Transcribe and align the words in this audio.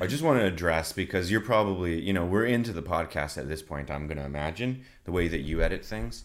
I 0.00 0.06
just 0.06 0.22
want 0.22 0.40
to 0.40 0.46
address 0.46 0.92
because 0.92 1.30
you're 1.30 1.40
probably, 1.40 2.00
you 2.00 2.12
know, 2.12 2.24
we're 2.24 2.46
into 2.46 2.72
the 2.72 2.82
podcast 2.82 3.36
at 3.38 3.48
this 3.48 3.62
point. 3.62 3.90
I'm 3.90 4.06
going 4.06 4.16
to 4.18 4.24
imagine 4.24 4.84
the 5.04 5.12
way 5.12 5.28
that 5.28 5.40
you 5.40 5.62
edit 5.62 5.84
things. 5.84 6.24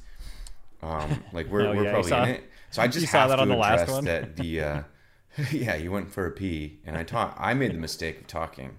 Um, 0.82 1.24
like 1.34 1.48
we're, 1.48 1.68
Oh, 1.68 1.76
we're 1.76 1.84
yeah, 1.86 1.92
probably 1.92 2.10
saw- 2.10 2.24
in 2.24 2.30
it. 2.30 2.44
So 2.72 2.82
I 2.82 2.88
just 2.90 3.08
have 3.08 3.30
that 3.30 3.36
to 3.38 3.42
on 3.42 3.50
the 3.50 3.56
last 3.56 3.82
address 3.82 3.96
one? 3.96 4.06
that 4.06 4.36
the, 4.38 4.62
uh, 4.62 4.82
yeah, 5.52 5.76
you 5.76 5.92
went 5.92 6.12
for 6.12 6.26
a 6.26 6.32
pee 6.32 6.80
and 6.86 6.98
I 6.98 7.04
taught, 7.04 7.36
I 7.40 7.54
made 7.54 7.72
the 7.74 7.78
mistake 7.78 8.20
of 8.22 8.28
talking. 8.28 8.78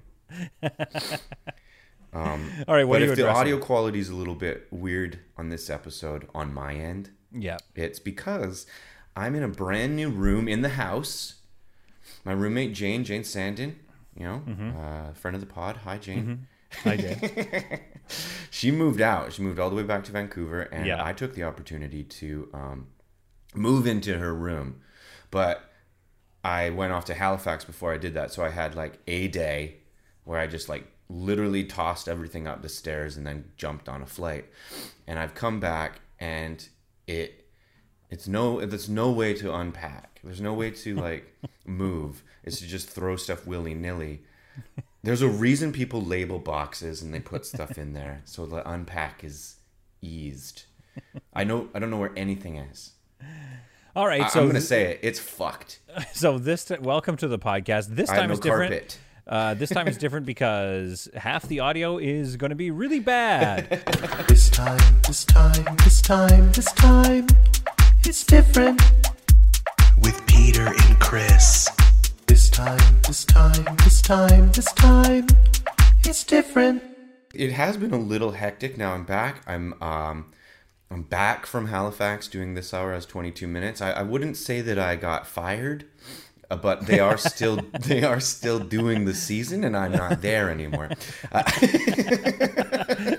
Um, 2.13 2.51
All 2.67 2.74
right, 2.74 2.85
what 2.88 3.01
but 3.01 3.03
if 3.03 3.17
the 3.17 3.28
audio 3.28 3.58
quality 3.58 3.99
is 3.99 4.08
a 4.08 4.15
little 4.15 4.35
bit 4.35 4.67
weird 4.71 5.19
on 5.37 5.51
this 5.51 5.69
episode 5.69 6.26
on 6.35 6.54
my 6.54 6.74
end, 6.74 7.10
Yeah. 7.31 7.58
it's 7.74 7.99
because 7.99 8.67
I'm 9.15 9.35
in 9.35 9.42
a 9.42 9.49
brand 9.49 9.97
new 9.97 10.08
room 10.08 10.49
in 10.49 10.63
the 10.63 10.71
house. 10.71 11.35
My 12.24 12.33
roommate 12.33 12.72
Jane, 12.72 13.04
Jane 13.04 13.22
Sandin, 13.22 13.74
you 14.17 14.24
know, 14.24 14.42
Mm-hmm. 14.46 14.71
uh, 14.78 15.12
friend 15.14 15.35
of 15.35 15.40
the 15.40 15.46
pod. 15.46 15.76
Hi, 15.85 15.98
Jane. 15.98 16.46
Hi, 16.84 16.97
Jane. 16.97 17.80
She 18.51 18.70
moved 18.70 19.01
out. 19.01 19.33
She 19.33 19.43
moved 19.43 19.59
all 19.59 19.69
the 19.69 19.74
way 19.77 19.83
back 19.83 20.05
to 20.05 20.12
Vancouver, 20.12 20.62
and 20.62 20.87
Yeah. 20.87 21.05
I 21.05 21.12
took 21.12 21.34
the 21.34 21.43
opportunity 21.43 22.05
to 22.05 22.48
um, 22.55 22.87
move 23.55 23.87
into 23.87 24.16
her 24.19 24.33
room. 24.34 24.80
But 25.33 25.60
I 26.45 26.71
went 26.71 26.93
off 26.93 27.05
to 27.07 27.15
Halifax 27.15 27.65
before 27.65 27.93
I 27.93 27.98
did 27.98 28.15
that, 28.15 28.33
so 28.33 28.45
I 28.45 28.51
had 28.51 28.74
like 28.77 29.01
a 29.09 29.27
day 29.29 29.79
where 30.24 30.38
I 30.38 30.46
just 30.46 30.69
like 30.69 30.87
literally 31.09 31.65
tossed 31.65 32.09
everything 32.09 32.46
up 32.46 32.62
the 32.62 32.69
stairs 32.69 33.16
and 33.16 33.27
then 33.27 33.51
jumped 33.57 33.88
on 33.88 34.02
a 34.02 34.07
flight. 34.07 34.45
And 35.09 35.19
I've 35.19 35.35
come 35.35 35.59
back, 35.59 36.01
and 36.21 36.66
it 37.09 37.48
it's 38.09 38.29
no 38.29 38.65
there's 38.65 38.88
no 38.88 39.10
way 39.10 39.35
to 39.35 39.52
unpack. 39.52 40.21
There's 40.23 40.41
no 40.41 40.55
way 40.55 40.71
to 40.71 40.95
like 40.95 41.35
move. 41.66 42.23
It's 42.47 42.61
to 42.61 42.67
just 42.67 42.89
throw 42.89 43.17
stuff 43.17 43.45
willy 43.45 43.75
nilly. 43.75 44.23
There's 45.03 45.21
a 45.21 45.29
reason 45.29 45.73
people 45.73 46.01
label 46.01 46.39
boxes 46.39 47.03
and 47.03 47.13
they 47.13 47.19
put 47.19 47.45
stuff 47.45 47.77
in 47.77 47.93
there 47.93 48.23
so 48.25 48.47
the 48.47 48.69
unpack 48.69 49.25
is 49.25 49.57
eased. 50.01 50.65
I 51.35 51.43
know 51.43 51.69
I 51.75 51.80
don't 51.80 51.91
know 51.91 51.99
where 51.99 52.13
anything 52.16 52.57
is. 52.57 52.93
All 53.97 54.07
right. 54.07 54.30
So 54.30 54.41
I'm 54.41 54.47
gonna 54.47 54.61
say 54.61 54.93
it. 54.93 55.01
It's 55.03 55.19
fucked. 55.19 55.80
so 56.13 56.38
this 56.38 56.65
t- 56.66 56.77
welcome 56.80 57.16
to 57.16 57.27
the 57.27 57.38
podcast. 57.38 57.88
This 57.88 58.09
I 58.11 58.15
have 58.15 58.23
time 58.23 58.29
no 58.29 58.35
is 58.35 58.41
different. 58.41 58.71
carpet. 58.71 58.99
Uh, 59.27 59.55
this 59.55 59.71
time 59.71 59.88
is 59.88 59.99
different 59.99 60.25
because 60.25 61.09
half 61.15 61.43
the 61.49 61.59
audio 61.59 61.99
is 61.99 62.37
going 62.37 62.51
to 62.51 62.57
be 62.57 62.71
really 62.71 63.01
bad. 63.01 63.83
This 64.28 64.48
time, 64.50 64.78
this 65.06 65.25
time, 65.25 65.77
this 65.83 66.00
time, 66.00 66.53
this 66.53 66.72
time, 66.72 67.27
it's 68.05 68.25
different. 68.25 68.81
With 69.98 70.25
Peter 70.27 70.66
and 70.66 71.00
Chris. 71.00 71.69
This 72.56 72.64
time, 72.64 73.02
this 73.06 73.24
time, 73.26 73.76
this 73.84 74.00
time, 74.00 74.52
this 74.52 74.72
time, 74.72 75.26
it's 76.06 76.24
different. 76.24 76.82
It 77.34 77.52
has 77.52 77.76
been 77.76 77.92
a 77.92 77.98
little 77.98 78.30
hectic. 78.30 78.78
Now 78.78 78.94
I'm 78.94 79.04
back. 79.04 79.42
I'm 79.46 79.74
um 79.82 80.32
I'm 80.90 81.02
back 81.02 81.44
from 81.44 81.66
Halifax 81.66 82.28
doing 82.28 82.54
This 82.54 82.72
Hour 82.72 82.94
Has 82.94 83.04
22 83.04 83.46
Minutes. 83.46 83.82
I, 83.82 83.90
I 83.90 84.02
wouldn't 84.04 84.38
say 84.38 84.62
that 84.62 84.78
I 84.78 84.96
got 84.96 85.26
fired, 85.26 85.84
uh, 86.50 86.56
but 86.56 86.86
they 86.86 86.98
are 86.98 87.18
still 87.18 87.56
they 87.80 88.02
are 88.02 88.20
still 88.20 88.58
doing 88.58 89.04
the 89.04 89.12
season, 89.12 89.62
and 89.62 89.76
I'm 89.76 89.92
not 89.92 90.22
there 90.22 90.48
anymore. 90.48 90.88
Uh, 91.30 91.42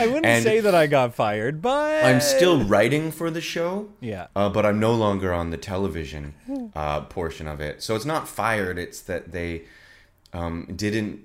I 0.00 0.06
wouldn't 0.06 0.26
And- 0.26 0.42
say 0.44 0.60
that 0.60 0.74
I 0.74 0.86
got 0.86 1.14
fired, 1.14 1.60
but 1.62 2.04
I'm 2.04 2.20
still 2.20 2.64
writing 2.64 3.12
for 3.12 3.30
the 3.30 3.40
show. 3.40 3.88
Yeah. 4.00 4.26
Uh, 4.34 4.48
but 4.48 4.64
I'm 4.66 4.80
no 4.80 4.94
longer 4.94 5.32
on 5.32 5.50
the 5.50 5.56
television 5.56 6.34
uh, 6.74 7.02
portion 7.02 7.46
of 7.46 7.60
it. 7.60 7.82
So 7.82 7.94
it's 7.96 8.04
not 8.06 8.28
fired. 8.28 8.78
It's 8.78 9.00
that 9.02 9.32
they 9.32 9.62
um, 10.32 10.66
didn't 10.74 11.20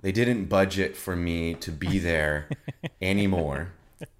they 0.00 0.12
didn't 0.12 0.44
budget 0.46 0.96
for 0.96 1.16
me 1.16 1.54
to 1.54 1.72
be 1.72 1.98
there 1.98 2.48
anymore, 3.02 3.72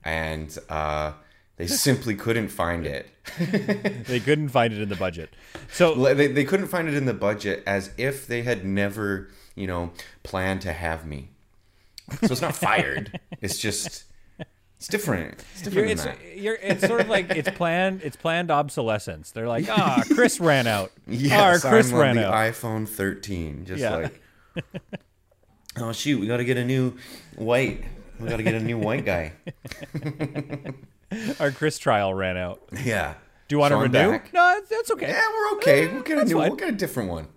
and 0.04 0.56
uh, 0.68 1.12
they 1.56 1.66
simply 1.68 2.14
couldn't 2.16 2.48
find 2.48 2.84
it. 2.86 3.06
they 4.06 4.18
couldn't 4.20 4.48
find 4.48 4.72
it 4.72 4.80
in 4.80 4.88
the 4.88 4.96
budget. 4.96 5.30
So 5.70 5.94
They, 6.14 6.26
they 6.28 6.44
couldn't 6.44 6.66
find 6.68 6.88
it 6.88 6.94
in 6.94 7.04
the 7.04 7.14
budget 7.14 7.62
as 7.66 7.90
if 7.98 8.26
they 8.26 8.42
had 8.42 8.64
never, 8.64 9.28
you 9.54 9.66
know, 9.66 9.92
planned 10.22 10.62
to 10.62 10.72
have 10.72 11.06
me. 11.06 11.28
So 12.22 12.32
it's 12.32 12.40
not 12.42 12.54
fired. 12.54 13.18
it's 13.40 13.58
just 13.58 14.04
it's 14.78 14.86
different. 14.88 15.42
It's 15.54 15.62
you're, 15.74 15.84
different 15.86 15.90
it's 15.90 16.04
than 16.04 16.16
that. 16.16 16.38
you're 16.38 16.54
it's 16.62 16.86
sort 16.86 17.00
of 17.00 17.08
like 17.08 17.30
it's 17.30 17.50
planned 17.50 18.02
it's 18.02 18.16
planned 18.16 18.50
obsolescence. 18.50 19.30
They're 19.32 19.48
like, 19.48 19.68
ah, 19.68 20.02
Chris 20.14 20.40
ran 20.40 20.66
out. 20.66 20.92
Yes, 21.06 21.64
ah, 21.64 21.68
Chris 21.70 21.88
I'm 21.88 21.94
on 21.94 22.00
ran 22.00 22.16
the 22.16 22.26
out. 22.28 22.34
iPhone 22.52 22.88
13. 22.88 23.64
Just 23.66 23.80
Yeah. 23.80 23.96
like, 23.96 24.20
oh 25.78 25.92
shoot, 25.92 26.20
we 26.20 26.26
got 26.26 26.38
to 26.38 26.44
get 26.44 26.56
a 26.56 26.64
new 26.64 26.96
white. 27.36 27.84
We 28.20 28.28
got 28.28 28.36
to 28.38 28.42
get 28.42 28.54
a 28.54 28.60
new 28.60 28.78
white 28.78 29.04
guy. 29.04 29.32
Our 31.40 31.50
Chris 31.52 31.78
trial 31.78 32.12
ran 32.14 32.36
out. 32.36 32.62
Yeah. 32.84 33.14
Do 33.48 33.54
you 33.56 33.60
want 33.60 33.72
to 33.72 33.76
I'm 33.76 33.82
renew? 33.84 34.10
back. 34.10 34.32
No, 34.34 34.60
that's- 34.68 34.90
okay. 34.90 35.08
Yeah, 35.08 35.26
we're 35.32 35.56
okay. 35.56 35.88
We'll 35.88 36.02
get 36.02 36.18
a 36.18 36.24
new. 36.24 36.34
fine. 36.34 36.48
We'll 36.48 36.56
get 36.56 36.68
a 36.68 36.72
different 36.72 37.10
one. 37.10 37.28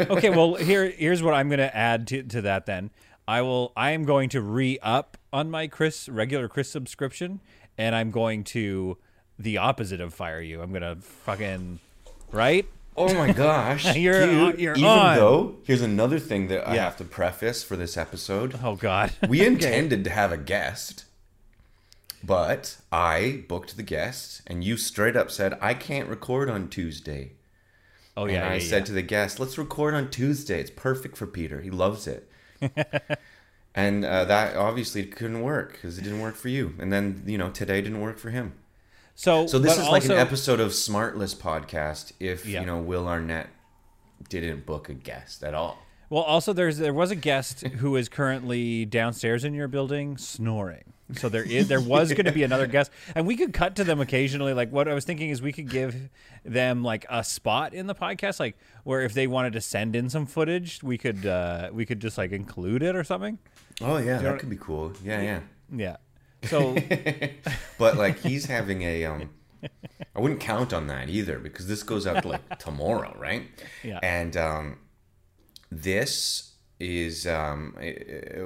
okay, 0.00 0.28
well 0.30 0.54
here 0.56 0.90
here's 0.90 1.22
what 1.22 1.32
I'm 1.32 1.48
going 1.48 1.58
to 1.60 1.74
add 1.74 2.06
to 2.08 2.22
to 2.24 2.42
that 2.42 2.66
then. 2.66 2.90
I 3.28 3.42
will 3.42 3.72
I 3.76 3.90
am 3.90 4.04
going 4.04 4.28
to 4.30 4.40
re-up 4.40 5.16
on 5.32 5.50
my 5.50 5.66
Chris 5.66 6.08
regular 6.08 6.48
Chris 6.48 6.70
subscription 6.70 7.40
and 7.76 7.94
I'm 7.94 8.10
going 8.10 8.44
to 8.44 8.96
the 9.38 9.58
opposite 9.58 10.00
of 10.00 10.14
fire 10.14 10.40
you. 10.40 10.62
I'm 10.62 10.70
going 10.70 10.82
to 10.82 10.96
fucking 11.02 11.80
right? 12.32 12.66
Oh 12.96 13.12
my 13.14 13.32
gosh, 13.44 13.94
You're 13.96 14.26
dude, 14.26 14.54
on- 14.54 14.58
you're 14.58 14.74
Even 14.76 14.84
on. 14.88 15.16
though 15.16 15.56
here's 15.64 15.82
another 15.82 16.18
thing 16.18 16.48
that 16.48 16.66
I 16.66 16.76
have 16.76 16.96
to 16.98 17.04
preface 17.04 17.62
for 17.62 17.76
this 17.76 17.96
episode. 17.96 18.58
Oh 18.62 18.76
god. 18.76 19.12
We 19.28 19.44
intended 19.44 20.04
to 20.04 20.10
have 20.10 20.32
a 20.32 20.38
guest, 20.38 21.04
but 22.24 22.78
I 22.90 23.42
booked 23.48 23.76
the 23.76 23.82
guest, 23.82 24.42
and 24.46 24.64
you 24.64 24.76
straight 24.76 25.16
up 25.16 25.30
said 25.30 25.58
I 25.60 25.74
can't 25.74 26.08
record 26.08 26.48
on 26.50 26.68
Tuesday. 26.68 27.32
Oh 28.16 28.24
yeah, 28.26 28.34
And 28.36 28.44
yeah. 28.44 28.50
I 28.50 28.54
yeah, 28.54 28.60
said 28.60 28.78
yeah. 28.78 28.84
to 28.86 28.92
the 28.92 29.02
guest, 29.02 29.38
"Let's 29.38 29.58
record 29.58 29.92
on 29.94 30.10
Tuesday. 30.10 30.60
It's 30.60 30.70
perfect 30.70 31.16
for 31.16 31.26
Peter. 31.26 31.60
He 31.60 31.70
loves 31.70 32.06
it." 32.06 32.30
and 33.74 34.04
uh, 34.04 34.24
that 34.24 34.56
obviously 34.56 35.04
couldn't 35.04 35.42
work 35.42 35.72
because 35.72 35.98
it 35.98 36.02
didn't 36.02 36.20
work 36.20 36.36
for 36.36 36.48
you. 36.48 36.74
And 36.78 36.92
then 36.92 37.22
you 37.26 37.38
know 37.38 37.50
today 37.50 37.80
didn't 37.80 38.00
work 38.00 38.18
for 38.18 38.30
him. 38.30 38.54
So 39.14 39.46
So 39.46 39.58
this 39.58 39.78
is 39.78 39.88
like 39.88 40.04
an 40.04 40.12
episode 40.12 40.60
of 40.60 40.72
Smartless 40.72 41.34
podcast 41.34 42.12
if 42.20 42.46
Yeah. 42.46 42.60
you 42.60 42.66
know 42.66 42.78
Will 42.78 43.08
Arnett 43.08 43.48
didn't 44.28 44.66
book 44.66 44.88
a 44.88 44.94
guest 44.94 45.42
at 45.42 45.54
all. 45.54 45.78
Well, 46.08 46.22
also 46.22 46.52
there's 46.52 46.78
there 46.78 46.94
was 46.94 47.10
a 47.10 47.16
guest 47.16 47.66
who 47.66 47.96
is 47.96 48.08
currently 48.08 48.84
downstairs 48.84 49.44
in 49.44 49.54
your 49.54 49.68
building 49.68 50.16
snoring. 50.16 50.92
So 51.14 51.28
there 51.28 51.44
is 51.44 51.68
there 51.68 51.80
was 51.80 52.12
going 52.12 52.24
to 52.26 52.32
be 52.32 52.42
another 52.42 52.66
guest, 52.66 52.90
and 53.14 53.26
we 53.26 53.36
could 53.36 53.52
cut 53.52 53.76
to 53.76 53.84
them 53.84 54.00
occasionally. 54.00 54.54
Like 54.54 54.72
what 54.72 54.88
I 54.88 54.94
was 54.94 55.04
thinking 55.04 55.30
is 55.30 55.40
we 55.40 55.52
could 55.52 55.70
give 55.70 56.08
them 56.44 56.82
like 56.82 57.06
a 57.08 57.22
spot 57.22 57.74
in 57.74 57.86
the 57.86 57.94
podcast, 57.94 58.40
like 58.40 58.56
where 58.82 59.02
if 59.02 59.14
they 59.14 59.26
wanted 59.28 59.52
to 59.52 59.60
send 59.60 59.94
in 59.94 60.10
some 60.10 60.26
footage, 60.26 60.82
we 60.82 60.98
could 60.98 61.24
uh, 61.24 61.70
we 61.72 61.86
could 61.86 62.00
just 62.00 62.18
like 62.18 62.32
include 62.32 62.82
it 62.82 62.96
or 62.96 63.04
something. 63.04 63.38
Oh 63.80 63.98
yeah, 63.98 64.16
know- 64.20 64.32
that 64.32 64.40
could 64.40 64.50
be 64.50 64.56
cool. 64.56 64.92
Yeah, 65.04 65.22
yeah. 65.22 65.40
Yeah. 65.72 65.96
So 66.44 66.76
But 67.78 67.96
like 67.96 68.18
he's 68.18 68.46
having 68.46 68.82
a 68.82 69.04
um 69.04 69.30
I 70.14 70.20
wouldn't 70.20 70.40
count 70.40 70.72
on 70.72 70.86
that 70.88 71.08
either 71.08 71.38
because 71.38 71.66
this 71.68 71.82
goes 71.82 72.06
out 72.06 72.24
like 72.24 72.58
tomorrow, 72.58 73.14
right? 73.18 73.42
Yeah. 73.84 74.00
And 74.02 74.36
um 74.36 74.78
this 75.70 76.52
is 76.78 77.26
um 77.26 77.74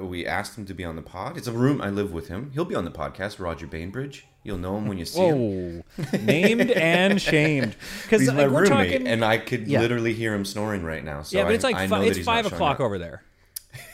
we 0.03 0.25
asked 0.25 0.57
him 0.57 0.65
to 0.65 0.73
be 0.73 0.83
on 0.85 0.95
the 0.95 1.01
pod. 1.01 1.37
It's 1.37 1.47
a 1.47 1.51
room 1.51 1.81
I 1.81 1.89
live 1.89 2.13
with 2.13 2.27
him. 2.29 2.51
He'll 2.53 2.65
be 2.65 2.75
on 2.75 2.85
the 2.85 2.91
podcast, 2.91 3.39
Roger 3.39 3.67
Bainbridge. 3.67 4.25
You'll 4.43 4.57
know 4.57 4.77
him 4.77 4.87
when 4.87 4.97
you 4.97 5.05
see 5.05 5.19
him. 5.21 5.83
named 6.25 6.71
and 6.71 7.21
shamed 7.21 7.75
because 8.03 8.21
He's 8.21 8.29
like, 8.29 8.37
my 8.37 8.47
we're 8.47 8.61
roommate, 8.63 8.91
talking. 8.93 9.07
and 9.07 9.23
I 9.23 9.37
could 9.37 9.67
Yeah. 9.67 9.81
literally 9.81 10.13
hear 10.13 10.33
him 10.33 10.45
snoring 10.45 10.83
right 10.83 11.03
now. 11.03 11.21
So 11.21 11.37
yeah, 11.37 11.43
but 11.43 11.53
it's 11.53 11.63
like 11.63 11.75
I 11.75 11.85
it's 12.05 12.19
five 12.19 12.45
o'clock 12.45 12.79
over 12.79 12.97
there. 12.97 13.23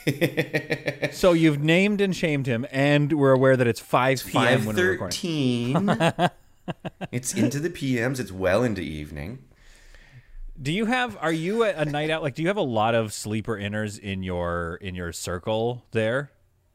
so 1.11 1.33
you've 1.33 1.59
named 1.61 1.99
and 2.01 2.15
shamed 2.15 2.47
him, 2.47 2.65
and 2.71 3.11
we're 3.13 3.33
aware 3.33 3.57
that 3.57 3.67
it's 3.67 3.79
five 3.79 4.23
p.m. 4.25 4.65
When 4.65 4.75
we're 4.75 4.91
recording. 4.91 5.89
it's 7.11 7.33
into 7.35 7.59
the 7.59 7.69
PMs. 7.69 8.19
It's 8.19 8.31
well 8.31 8.63
into 8.63 8.81
evening. 8.81 9.39
Do 10.61 10.71
you 10.71 10.85
have? 10.85 11.17
Are 11.21 11.31
you 11.31 11.63
a, 11.63 11.69
a 11.73 11.85
night 11.85 12.09
out? 12.09 12.23
Like, 12.23 12.33
do 12.35 12.41
you 12.41 12.47
have 12.47 12.57
a 12.57 12.61
lot 12.61 12.95
of 12.95 13.13
sleeper 13.13 13.55
inners 13.55 13.99
in 13.99 14.23
your 14.23 14.75
in 14.81 14.95
your 14.95 15.11
circle 15.13 15.83
there 15.91 16.31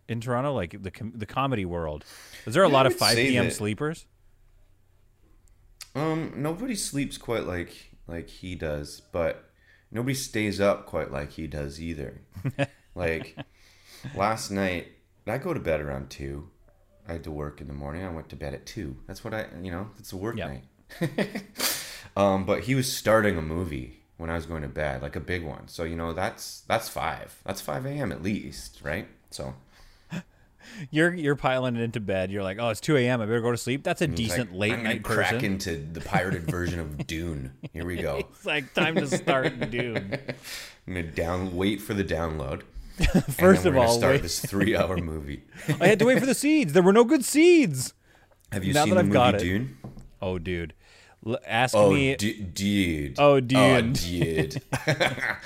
in 0.08 0.20
Toronto? 0.20 0.52
Like 0.54 0.82
the 0.82 0.90
com- 0.90 1.12
the 1.16 1.26
comedy 1.26 1.64
world. 1.64 2.04
Is 2.46 2.54
there 2.54 2.62
a 2.62 2.68
lot 2.68 2.86
of 2.86 2.94
five 2.94 3.16
p.m. 3.16 3.46
that- 3.46 3.54
sleepers? 3.54 4.06
Um, 5.94 6.32
nobody 6.36 6.74
sleeps 6.74 7.18
quite 7.18 7.44
like 7.44 7.90
like 8.06 8.28
he 8.28 8.54
does, 8.54 9.02
but 9.12 9.50
nobody 9.90 10.14
stays 10.14 10.60
up 10.60 10.86
quite 10.86 11.10
like 11.10 11.32
he 11.32 11.46
does 11.46 11.80
either. 11.80 12.22
like 12.94 13.36
last 14.14 14.50
night, 14.50 14.88
I 15.26 15.38
go 15.38 15.52
to 15.52 15.60
bed 15.60 15.80
around 15.80 16.08
two. 16.08 16.48
I 17.08 17.12
had 17.14 17.24
to 17.24 17.30
work 17.32 17.60
in 17.60 17.66
the 17.66 17.74
morning. 17.74 18.04
I 18.04 18.10
went 18.10 18.28
to 18.30 18.36
bed 18.36 18.54
at 18.54 18.64
two. 18.64 18.96
That's 19.08 19.24
what 19.24 19.34
I, 19.34 19.46
you 19.60 19.72
know, 19.72 19.90
it's 19.98 20.12
a 20.12 20.16
work 20.16 20.36
Yeah. 20.36 20.46
night. 20.46 20.64
um, 22.16 22.44
but 22.44 22.64
he 22.64 22.74
was 22.74 22.92
starting 22.92 23.36
a 23.36 23.42
movie 23.42 24.00
when 24.16 24.30
I 24.30 24.34
was 24.34 24.46
going 24.46 24.62
to 24.62 24.68
bed, 24.68 25.02
like 25.02 25.16
a 25.16 25.20
big 25.20 25.44
one. 25.44 25.68
So 25.68 25.84
you 25.84 25.96
know 25.96 26.12
that's 26.12 26.60
that's 26.68 26.88
five. 26.88 27.40
That's 27.44 27.60
five 27.60 27.86
a.m. 27.86 28.12
at 28.12 28.22
least, 28.22 28.80
right? 28.82 29.06
So 29.30 29.54
You're 30.90 31.12
you're 31.12 31.36
piling 31.36 31.76
it 31.76 31.82
into 31.82 32.00
bed. 32.00 32.30
You're 32.30 32.42
like, 32.42 32.58
oh, 32.60 32.68
it's 32.70 32.80
two 32.80 32.96
a.m. 32.96 33.20
I 33.20 33.26
better 33.26 33.40
go 33.40 33.50
to 33.50 33.56
sleep. 33.56 33.82
That's 33.82 34.00
a 34.00 34.06
decent 34.06 34.52
like, 34.52 34.58
late 34.70 34.72
I'm 34.78 34.82
night 34.84 35.02
crack 35.02 35.32
person. 35.32 35.44
into 35.44 35.76
the 35.76 36.00
pirated 36.00 36.42
version 36.42 36.78
of 36.80 37.06
Dune. 37.06 37.52
Here 37.72 37.84
we 37.84 37.96
go. 37.96 38.18
It's 38.18 38.46
like 38.46 38.72
time 38.74 38.94
to 38.96 39.06
start 39.06 39.58
Dune. 39.70 40.18
I'm 40.86 40.94
gonna 40.94 41.02
down 41.04 41.56
wait 41.56 41.80
for 41.80 41.94
the 41.94 42.04
download. 42.04 42.62
First 43.30 43.64
of 43.66 43.76
all, 43.76 43.88
start 43.98 44.14
wait. 44.16 44.22
this 44.22 44.38
three-hour 44.40 44.98
movie. 44.98 45.42
I 45.80 45.88
had 45.88 45.98
to 45.98 46.04
wait 46.04 46.20
for 46.20 46.26
the 46.26 46.34
seeds. 46.34 46.72
There 46.74 46.82
were 46.82 46.92
no 46.92 47.04
good 47.04 47.24
seeds. 47.24 47.94
Have 48.52 48.64
you 48.64 48.74
Now 48.74 48.84
seen 48.84 48.90
that 48.90 48.94
the 48.96 49.00
I've 49.00 49.06
movie 49.06 49.14
got 49.14 49.34
it. 49.36 49.38
Dune? 49.40 49.78
Oh, 50.20 50.38
dude, 50.38 50.74
ask 51.46 51.74
Oh, 51.76 51.92
me. 51.92 52.16
du- 52.16 52.42
dude. 52.42 53.14
Oh, 53.18 53.40
dude. 53.40 53.58
Oh, 53.58 53.80
dude. 53.80 54.50
dude. 54.50 54.62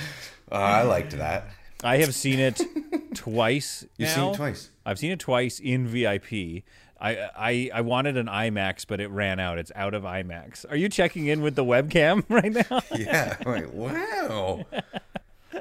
Oh, 0.52 0.56
I 0.60 0.82
liked 0.82 1.10
that. 1.18 1.48
I 1.82 1.96
have 1.98 2.14
seen 2.14 2.38
it 2.38 2.60
twice. 3.14 3.84
You've 3.98 4.10
now. 4.10 4.14
seen 4.14 4.32
it 4.32 4.36
twice. 4.36 4.70
I've 4.86 4.98
seen 4.98 5.10
it 5.10 5.18
twice 5.18 5.58
in 5.58 5.88
VIP. 5.88 6.62
I, 7.00 7.28
I 7.36 7.70
I 7.74 7.80
wanted 7.80 8.16
an 8.16 8.26
IMAX, 8.26 8.86
but 8.86 9.00
it 9.00 9.08
ran 9.10 9.40
out. 9.40 9.58
It's 9.58 9.72
out 9.74 9.92
of 9.92 10.04
IMAX. 10.04 10.64
Are 10.70 10.76
you 10.76 10.88
checking 10.88 11.26
in 11.26 11.42
with 11.42 11.56
the 11.56 11.64
webcam 11.64 12.24
right 12.28 12.52
now? 12.52 12.80
Yeah. 12.96 13.36
Like, 13.44 13.72
wow. 13.72 14.64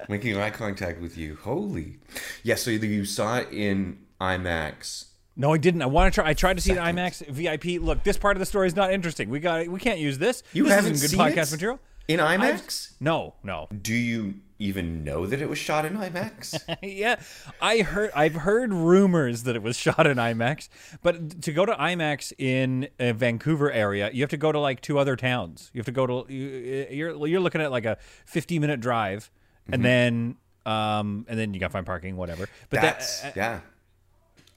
Making 0.07 0.37
eye 0.37 0.51
contact 0.51 1.01
with 1.01 1.17
you. 1.17 1.35
Holy. 1.41 1.97
Yeah, 2.43 2.55
so 2.55 2.69
you 2.69 3.05
saw 3.05 3.37
it 3.37 3.47
in 3.51 3.97
IMAX. 4.21 5.05
No, 5.37 5.53
I 5.53 5.57
didn't. 5.57 5.81
I 5.81 5.85
want 5.87 6.13
to 6.13 6.21
try. 6.21 6.29
I 6.29 6.33
tried 6.33 6.55
to 6.57 6.61
see 6.61 6.71
it 6.71 6.77
in 6.77 6.83
IMAX 6.83 7.25
VIP. 7.27 7.81
Look, 7.81 8.03
this 8.03 8.17
part 8.17 8.35
of 8.37 8.39
the 8.39 8.45
story 8.45 8.67
is 8.67 8.75
not 8.75 8.91
interesting. 8.93 9.29
We 9.29 9.39
got. 9.39 9.67
We 9.67 9.79
can't 9.79 9.99
use 9.99 10.17
this. 10.17 10.43
You 10.53 10.63
this 10.63 10.73
haven't 10.73 10.91
isn't 10.93 11.17
good 11.19 11.19
podcast 11.33 11.49
it? 11.49 11.51
material. 11.51 11.79
In 12.07 12.19
IMAX? 12.19 12.91
No, 12.99 13.33
no. 13.43 13.67
Do 13.81 13.93
you 13.95 14.35
even 14.59 15.03
know 15.03 15.25
that 15.25 15.41
it 15.41 15.49
was 15.49 15.57
shot 15.57 15.83
in 15.85 15.97
IMAX? 15.97 16.57
yeah, 16.83 17.19
I 17.59 17.79
heard. 17.79 18.11
I've 18.15 18.35
heard 18.35 18.71
rumors 18.73 19.43
that 19.43 19.55
it 19.55 19.63
was 19.63 19.75
shot 19.85 20.05
in 20.07 20.17
IMAX, 20.17 20.69
but 21.01 21.41
to 21.41 21.51
go 21.51 21.65
to 21.65 21.73
IMAX 21.73 22.31
in 22.37 22.87
a 22.99 23.11
Vancouver 23.11 23.71
area, 23.71 24.11
you 24.13 24.21
have 24.21 24.29
to 24.29 24.37
go 24.37 24.51
to 24.51 24.59
like 24.59 24.81
two 24.81 24.99
other 24.99 25.15
towns. 25.15 25.71
You 25.73 25.79
have 25.79 25.85
to 25.87 25.91
go 25.91 26.05
to. 26.05 26.31
you- 26.33 26.87
You're 26.91 27.27
you're 27.27 27.39
looking 27.41 27.59
at 27.61 27.71
like 27.71 27.85
a 27.85 27.97
50 28.25 28.59
minute 28.59 28.79
drive, 28.79 29.29
Mm-hmm. 29.63 29.73
and 29.73 29.83
then 29.85 30.35
um 30.67 31.25
and 31.27 31.39
then 31.39 31.53
you 31.55 31.59
got 31.59 31.67
to 31.67 31.73
find 31.73 31.85
parking, 31.87 32.15
whatever. 32.17 32.47
But 32.69 32.81
that, 32.81 32.99
That's 32.99 33.35
yeah. 33.35 33.59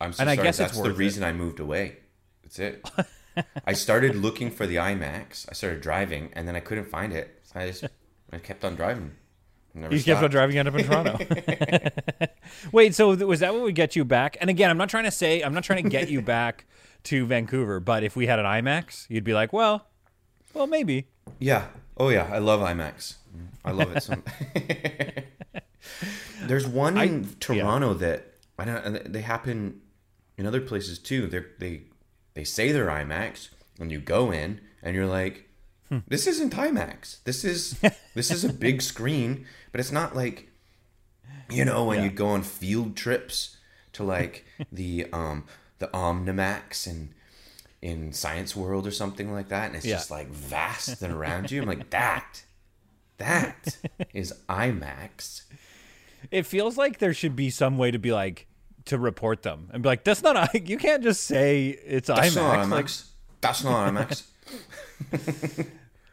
I'm 0.01 0.13
so 0.13 0.21
And 0.23 0.31
I 0.31 0.35
sorry. 0.37 0.47
guess 0.47 0.61
it's 0.61 0.69
That's 0.71 0.77
the 0.79 0.83
worth 0.85 0.93
it. 0.95 0.99
reason 0.99 1.25
I 1.25 1.33
moved 1.33 1.61
away. 1.61 1.97
That's 2.43 2.59
it. 2.59 2.91
I 3.67 3.73
started 3.73 4.17
looking 4.17 4.51
for 4.51 4.67
the 4.67 4.77
IMAX. 4.77 5.47
I 5.49 5.53
started 5.55 5.81
driving, 5.81 6.31
and 6.35 6.47
then 6.49 6.57
I 6.57 6.61
couldn't 6.61 6.87
find 6.87 7.13
it. 7.13 7.41
So 7.45 7.61
I 7.61 7.69
just 7.69 7.85
I 8.33 8.39
kept 8.39 8.65
on 8.65 8.75
driving. 8.75 9.13
Never 9.75 9.95
You 9.95 10.03
kept 10.03 10.23
on 10.23 10.31
driving 10.31 10.59
end 10.59 10.69
up 10.69 10.75
in 10.75 10.85
Toronto. 10.87 11.19
Wait, 12.73 12.95
so 12.95 13.15
th- 13.15 13.27
was 13.27 13.41
that 13.41 13.53
what 13.53 13.63
would 13.63 13.75
get 13.75 13.95
you 13.95 14.05
back? 14.05 14.37
And 14.41 14.51
again, 14.51 14.71
I'm 14.71 14.79
not 14.79 14.89
trying 14.89 15.05
to 15.05 15.11
say 15.11 15.43
I'm 15.43 15.55
not 15.55 15.63
trying 15.65 15.83
to 15.85 15.89
get 15.89 16.09
you 16.09 16.21
back 16.23 16.65
to 17.05 17.27
Vancouver, 17.27 17.79
but 17.81 18.03
if 18.03 18.17
we 18.17 18.27
had 18.27 18.39
an 18.41 18.45
IMAX, 18.47 19.07
you'd 19.09 19.25
be 19.25 19.35
like, 19.35 19.53
well, 19.53 19.87
well, 20.55 20.67
maybe. 20.67 21.07
Yeah. 21.39 21.67
Oh 21.97 22.09
yeah. 22.09 22.29
I 22.33 22.39
love 22.39 22.61
IMAX. 22.61 23.15
I 23.65 23.71
love 23.73 23.95
it. 23.95 24.03
So... 24.03 24.15
There's 26.47 26.67
one 26.67 26.99
in 26.99 27.29
Toronto 27.41 27.95
that 27.95 28.33
I 28.59 28.65
don't. 28.65 28.97
Uh, 28.97 29.01
they 29.05 29.21
happen 29.21 29.81
in 30.39 30.47
other 30.47 30.61
places 30.63 30.99
too. 30.99 31.27
They 31.27 31.43
they 31.59 31.83
they 32.35 32.45
say 32.45 32.73
they're 32.73 32.87
IMAX, 32.87 33.49
and 33.79 33.93
you 33.93 33.99
go 34.01 34.31
in, 34.31 34.61
and 34.83 34.97
you're 34.97 35.07
like, 35.07 35.49
"This 36.09 36.27
isn't 36.27 36.55
IMAX. 36.55 37.23
This 37.25 37.45
is 37.45 37.79
this 38.15 38.31
is 38.31 38.45
a 38.45 38.53
big 38.53 38.81
screen, 38.81 39.45
but 39.73 39.81
it's 39.81 39.93
not 39.93 40.17
like, 40.17 40.49
you 41.51 41.65
know, 41.67 41.85
when 41.85 42.03
you 42.03 42.09
go 42.11 42.29
on 42.29 42.43
field 42.43 42.97
trips 42.97 43.57
to 43.93 44.05
like 44.05 44.47
the 44.73 45.07
um 45.13 45.45
the 45.79 45.89
Omnimax 45.89 46.87
and 46.87 47.11
in 47.81 48.13
Science 48.13 48.57
World 48.57 48.87
or 48.89 48.91
something 48.91 49.33
like 49.33 49.49
that, 49.51 49.67
and 49.67 49.77
it's 49.77 49.87
Yeah. 49.87 49.95
just 49.97 50.11
like 50.11 50.29
vast 50.29 51.01
and 51.03 51.13
around 51.15 51.51
you. 51.53 51.63
I'm 51.63 51.69
like 51.69 51.91
that. 52.01 52.43
That 53.19 53.79
is 54.13 54.33
IMAX. 54.49 55.43
It 56.33 56.45
feels 56.47 56.77
like 56.77 56.99
there 56.99 57.15
should 57.15 57.37
be 57.37 57.51
some 57.51 57.79
way 57.79 57.93
to 57.93 57.99
be 57.99 58.13
like 58.13 58.48
to 58.89 58.99
report 58.99 59.43
them 59.43 59.69
and 59.73 59.83
be 59.83 59.89
like, 59.89 60.05
that's 60.05 60.23
not 60.23 60.37
I. 60.37 60.49
You 60.55 60.77
can't 60.79 61.03
just 61.03 61.25
say 61.25 61.69
it's 61.69 62.09
That's 62.09 62.31
IMAX. 62.31 62.37
not 62.37 62.69
Like, 62.69 62.85
IMAX. 62.87 63.05
That's 63.41 63.65
not 63.65 63.93
IMAX. 63.93 64.23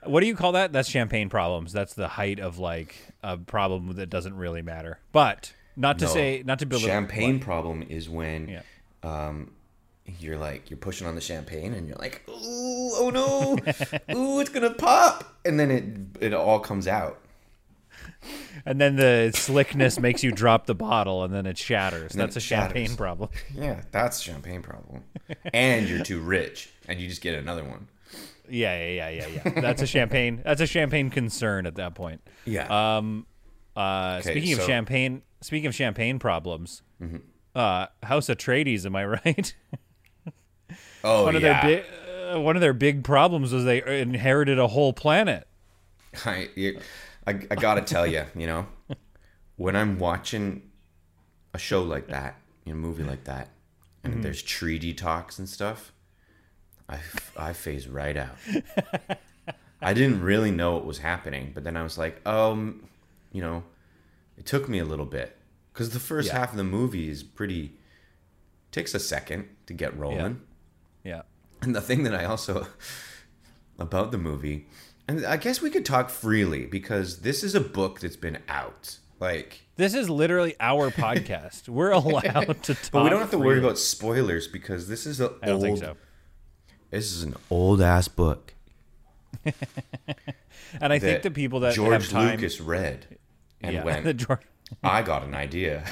what 0.04 0.20
do 0.22 0.28
you 0.28 0.36
call 0.36 0.52
that? 0.54 0.72
That's 0.72 0.90
champagne 0.90 1.30
problems. 1.30 1.74
That's 1.74 1.94
the 1.94 2.08
height 2.08 2.40
of 2.40 2.60
like 2.60 2.96
a 3.24 3.38
problem 3.38 3.94
that 3.96 4.10
doesn't 4.10 4.36
really 4.36 4.62
matter. 4.62 5.00
But 5.12 5.54
not 5.76 6.00
to 6.00 6.06
No. 6.06 6.12
say, 6.12 6.44
not 6.46 6.60
to 6.60 6.66
build 6.66 6.84
a- 6.84 6.86
champagne 6.86 7.40
problem 7.40 7.84
is 7.90 8.08
when 8.10 8.48
Yeah. 8.48 8.62
um, 9.04 9.52
you're 10.20 10.38
like 10.38 10.70
you're 10.70 10.78
pushing 10.78 11.08
on 11.08 11.16
the 11.16 11.22
champagne 11.22 11.74
and 11.74 11.88
you're 11.88 11.98
like, 11.98 12.22
ooh, 12.30 12.92
oh 12.94 13.10
no, 13.12 13.58
ooh, 14.16 14.40
it's 14.40 14.50
gonna 14.52 14.70
pop, 14.74 15.36
and 15.44 15.60
then 15.60 15.72
it 15.72 16.24
it 16.26 16.34
all 16.34 16.60
comes 16.60 16.88
out. 16.88 17.20
And 18.66 18.80
then 18.80 18.96
the 18.96 19.32
slickness 19.36 20.00
makes 20.00 20.24
you 20.24 20.32
drop 20.32 20.66
the 20.68 20.76
bottle, 20.76 21.24
and 21.24 21.34
then 21.34 21.46
it 21.46 21.58
shatters. 21.58 22.14
then 22.14 22.20
That's 22.26 22.36
a 22.36 22.40
it 22.40 22.42
champagne 22.44 22.84
shatters. 22.86 22.98
problem. 22.98 23.30
Yeah, 23.56 23.82
that's 23.92 24.20
champagne 24.22 24.62
problem. 24.62 25.04
and 25.54 25.88
you're 25.90 26.04
too 26.04 26.20
rich, 26.22 26.70
and 26.88 27.00
you 27.00 27.08
just 27.08 27.22
get 27.22 27.36
another 27.36 27.64
one. 27.64 27.88
Yeah, 28.50 28.78
yeah, 28.86 29.10
yeah, 29.10 29.10
yeah, 29.10 29.42
yeah. 29.46 29.62
That's 29.62 29.82
a 29.82 29.88
champagne. 29.88 30.42
That's 30.46 30.62
a 30.62 30.68
champagne 30.68 31.10
concern 31.10 31.66
at 31.66 31.76
that 31.76 31.96
point. 31.96 32.22
Yeah. 32.46 32.98
Um, 32.98 33.26
uh, 33.76 34.20
Okay, 34.22 34.32
speaking 34.32 34.54
of 34.54 34.58
so- 34.58 34.64
Mm-hmm. 34.64 34.72
champagne, 34.72 35.22
speaking 35.42 35.68
of 35.68 35.74
champagne 35.76 36.20
problems, 36.20 36.84
uh, 37.56 37.88
House 38.04 38.28
Atreides, 38.28 38.86
am 38.86 38.96
I 38.96 39.06
right? 39.06 39.54
oh 41.04 41.24
one 41.24 41.36
of 41.36 41.42
yeah. 41.42 41.62
their 41.66 41.78
big, 41.84 42.36
uh, 42.36 42.40
one 42.42 42.56
of 42.56 42.62
their 42.62 42.74
big 42.74 43.04
problems 43.04 43.52
was 43.54 43.64
they 43.66 43.84
inherited 44.02 44.60
a 44.60 44.68
whole 44.68 44.94
planet. 44.94 45.48
I, 46.26 46.50
I, 47.28 47.32
I 47.52 47.56
gotta 47.56 47.82
tell 47.82 48.06
you, 48.06 48.24
you 48.36 48.48
know, 48.48 48.68
when 49.56 49.76
I'm 49.76 49.98
watching 50.00 50.70
a 51.54 51.58
show 51.58 51.82
like 51.84 52.08
that, 52.08 52.36
a 52.68 52.74
movie 52.74 53.04
like 53.04 53.24
that, 53.26 53.50
and 54.04 54.14
Mm-hmm. 54.14 54.22
there's 54.22 54.42
treaty 54.44 54.94
talks 54.94 55.40
and 55.40 55.50
stuff, 55.50 55.92
I, 56.88 57.00
I 57.38 57.54
phase 57.54 57.88
right 57.88 58.16
out. 58.16 58.36
I 59.82 59.94
didn't 59.94 60.22
really 60.22 60.52
know 60.52 60.74
what 60.74 60.86
was 60.86 61.00
happening, 61.00 61.52
but 61.54 61.64
then 61.64 61.76
I 61.76 61.84
was 61.84 61.98
like, 61.98 62.26
um, 62.28 62.88
you 63.32 63.42
know, 63.42 63.64
it 64.38 64.46
took 64.46 64.70
me 64.70 64.80
a 64.80 64.86
little 64.86 65.06
bit 65.06 65.36
because 65.74 65.90
the 65.92 66.00
first 66.00 66.28
Yeah. 66.30 66.40
half 66.40 66.52
of 66.52 66.58
the 66.58 66.64
movie 66.64 67.10
is 67.10 67.24
pretty 67.24 67.74
takes 68.72 68.94
a 68.94 69.00
second 69.00 69.48
to 69.68 69.74
get 69.74 69.98
rolling. 69.98 70.42
Yeah. 71.04 71.22
And 71.62 71.74
the 71.76 71.82
thing 71.82 72.04
that 72.04 72.14
I 72.14 72.26
also 72.26 72.68
about 73.80 74.12
the 74.12 74.18
movie, 74.18 74.68
and 75.08 75.26
I 75.26 75.38
guess 75.38 75.62
we 75.62 75.70
could 75.70 75.86
talk 75.86 76.10
freely 76.10 76.66
because 76.66 77.22
this 77.22 77.44
is 77.44 77.56
a 77.56 77.62
book 77.62 78.00
that's 78.00 78.16
been 78.16 78.40
out. 78.48 78.98
Like, 79.20 79.62
This 79.76 79.94
is 79.94 80.10
literally 80.10 80.56
our 80.60 80.90
podcast. 81.06 81.70
We're 81.70 81.92
allowed 81.92 82.64
to 82.64 82.76
talk. 82.76 82.92
but 82.92 83.04
we 83.04 83.10
don't 83.10 83.22
have 83.22 83.32
to 83.32 83.38
worry 83.38 83.60
about 83.60 83.78
spoilers 83.78 84.48
because 84.48 84.88
this 84.88 85.06
is 85.06 85.22
a 85.22 85.34
I 85.42 85.48
don't 85.48 85.56
old. 85.56 85.64
think 85.64 85.78
so. 85.80 85.96
This 86.92 87.12
is 87.14 87.24
an 87.24 87.36
old 87.50 87.82
ass 87.82 88.08
book 88.08 88.54
And 90.82 90.92
I 90.92 91.00
think 91.00 91.24
the 91.24 91.32
people 91.32 91.62
that 91.62 91.74
George 91.74 91.92
have 91.94 92.10
time, 92.10 92.32
Lucas 92.32 92.60
read 92.60 93.18
and 93.62 93.74
yeah, 93.74 93.84
went. 93.84 94.04
the 94.04 94.14
George, 94.14 94.42
I 94.84 95.02
got 95.02 95.24
an 95.24 95.34
idea. 95.36 95.86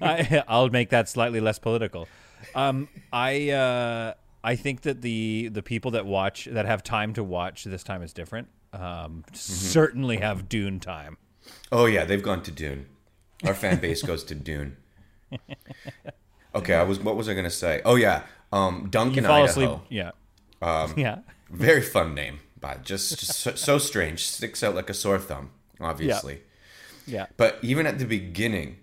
I, 0.00 0.42
I'll 0.46 0.68
make 0.68 0.90
that 0.90 1.08
slightly 1.08 1.40
less 1.40 1.58
political. 1.58 2.06
Um, 2.54 2.88
I 3.12 3.50
uh, 3.50 4.14
I 4.46 4.56
think 4.56 4.82
that 4.82 5.02
the 5.02 5.48
the 5.52 5.62
people 5.62 5.90
that 5.90 6.06
watch 6.06 6.46
that 6.50 6.64
have 6.66 6.82
time 6.82 7.12
to 7.14 7.22
watch 7.24 7.64
this 7.64 7.82
time 7.82 8.02
is 8.02 8.12
different. 8.12 8.48
Um, 8.72 9.24
Mm-hmm. 9.26 9.34
certainly 9.34 10.16
have 10.18 10.48
Dune 10.48 10.80
time. 10.80 11.16
oh 11.72 11.86
yeah, 11.86 12.04
they've 12.04 12.22
gone 12.22 12.42
to 12.44 12.50
Dune. 12.50 12.86
Our 13.44 13.54
fan 13.54 13.78
base 13.80 14.02
goes 14.02 14.24
to 14.24 14.34
Dune. 14.34 14.76
Okay, 16.54 16.74
I 16.74 16.82
was. 16.84 16.98
What 17.00 17.16
was 17.16 17.28
I 17.28 17.34
gonna 17.34 17.50
say? 17.50 17.82
Oh 17.84 17.96
yeah, 17.96 18.22
um, 18.52 18.88
Duncan 18.90 19.16
You 19.16 19.28
fall 19.28 19.42
Idaho. 19.42 19.50
asleep. 19.50 19.70
Yeah. 19.90 20.10
Um, 20.62 20.94
yeah. 20.96 21.18
Very 21.50 21.82
fun 21.82 22.14
name, 22.14 22.40
but 22.60 22.82
just, 22.82 23.18
just 23.18 23.38
so, 23.38 23.54
so 23.54 23.76
strange. 23.78 24.26
Sticks 24.26 24.62
out 24.64 24.74
like 24.74 24.88
a 24.88 24.94
sore 24.94 25.18
thumb, 25.18 25.50
obviously. 25.80 26.40
Yeah. 27.06 27.26
But 27.36 27.58
even 27.62 27.86
at 27.86 27.98
the 27.98 28.06
beginning, 28.06 28.78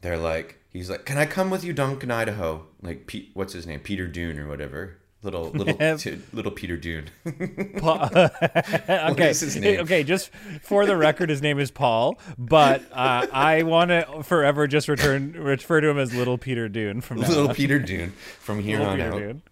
they're 0.00 0.16
like, 0.16 0.60
he's 0.72 0.88
like, 0.88 1.04
"Can 1.04 1.18
I 1.18 1.26
come 1.26 1.50
with 1.50 1.62
you, 1.62 1.74
Duncan, 1.74 2.10
Idaho?" 2.10 2.66
Like, 2.80 3.06
Pete, 3.06 3.30
what's 3.34 3.52
his 3.52 3.66
name, 3.66 3.80
Peter 3.80 4.06
Dune 4.08 4.38
or 4.38 4.48
whatever. 4.48 4.96
Little 5.22 5.50
little 5.50 5.74
t- 5.98 6.18
little 6.32 6.52
Peter 6.52 6.76
Dune. 6.76 7.06
okay. 7.26 9.30
is 9.30 9.40
his 9.40 9.56
name? 9.56 9.80
Okay, 9.80 10.02
just 10.02 10.30
for 10.62 10.86
the 10.86 10.96
record, 10.96 11.28
his 11.28 11.42
name 11.42 11.58
is 11.58 11.70
Paul, 11.70 12.18
but 12.38 12.82
uh, 12.92 13.26
I 13.32 13.62
want 13.62 13.90
to 13.90 14.22
forever 14.22 14.66
just 14.66 14.88
return 14.88 15.32
refer 15.32 15.80
to 15.80 15.88
him 15.88 15.98
as 15.98 16.14
Little 16.14 16.38
Peter 16.38 16.68
Dune 16.68 17.00
from 17.00 17.18
little. 17.18 17.52
Peter 17.52 17.78
Dune 17.78 18.12
from 18.38 18.62
here 18.62 18.78
Little 18.78 18.92
on 18.92 18.98
Peter 18.98 19.12
out. 19.12 19.18
Dune. 19.18 19.42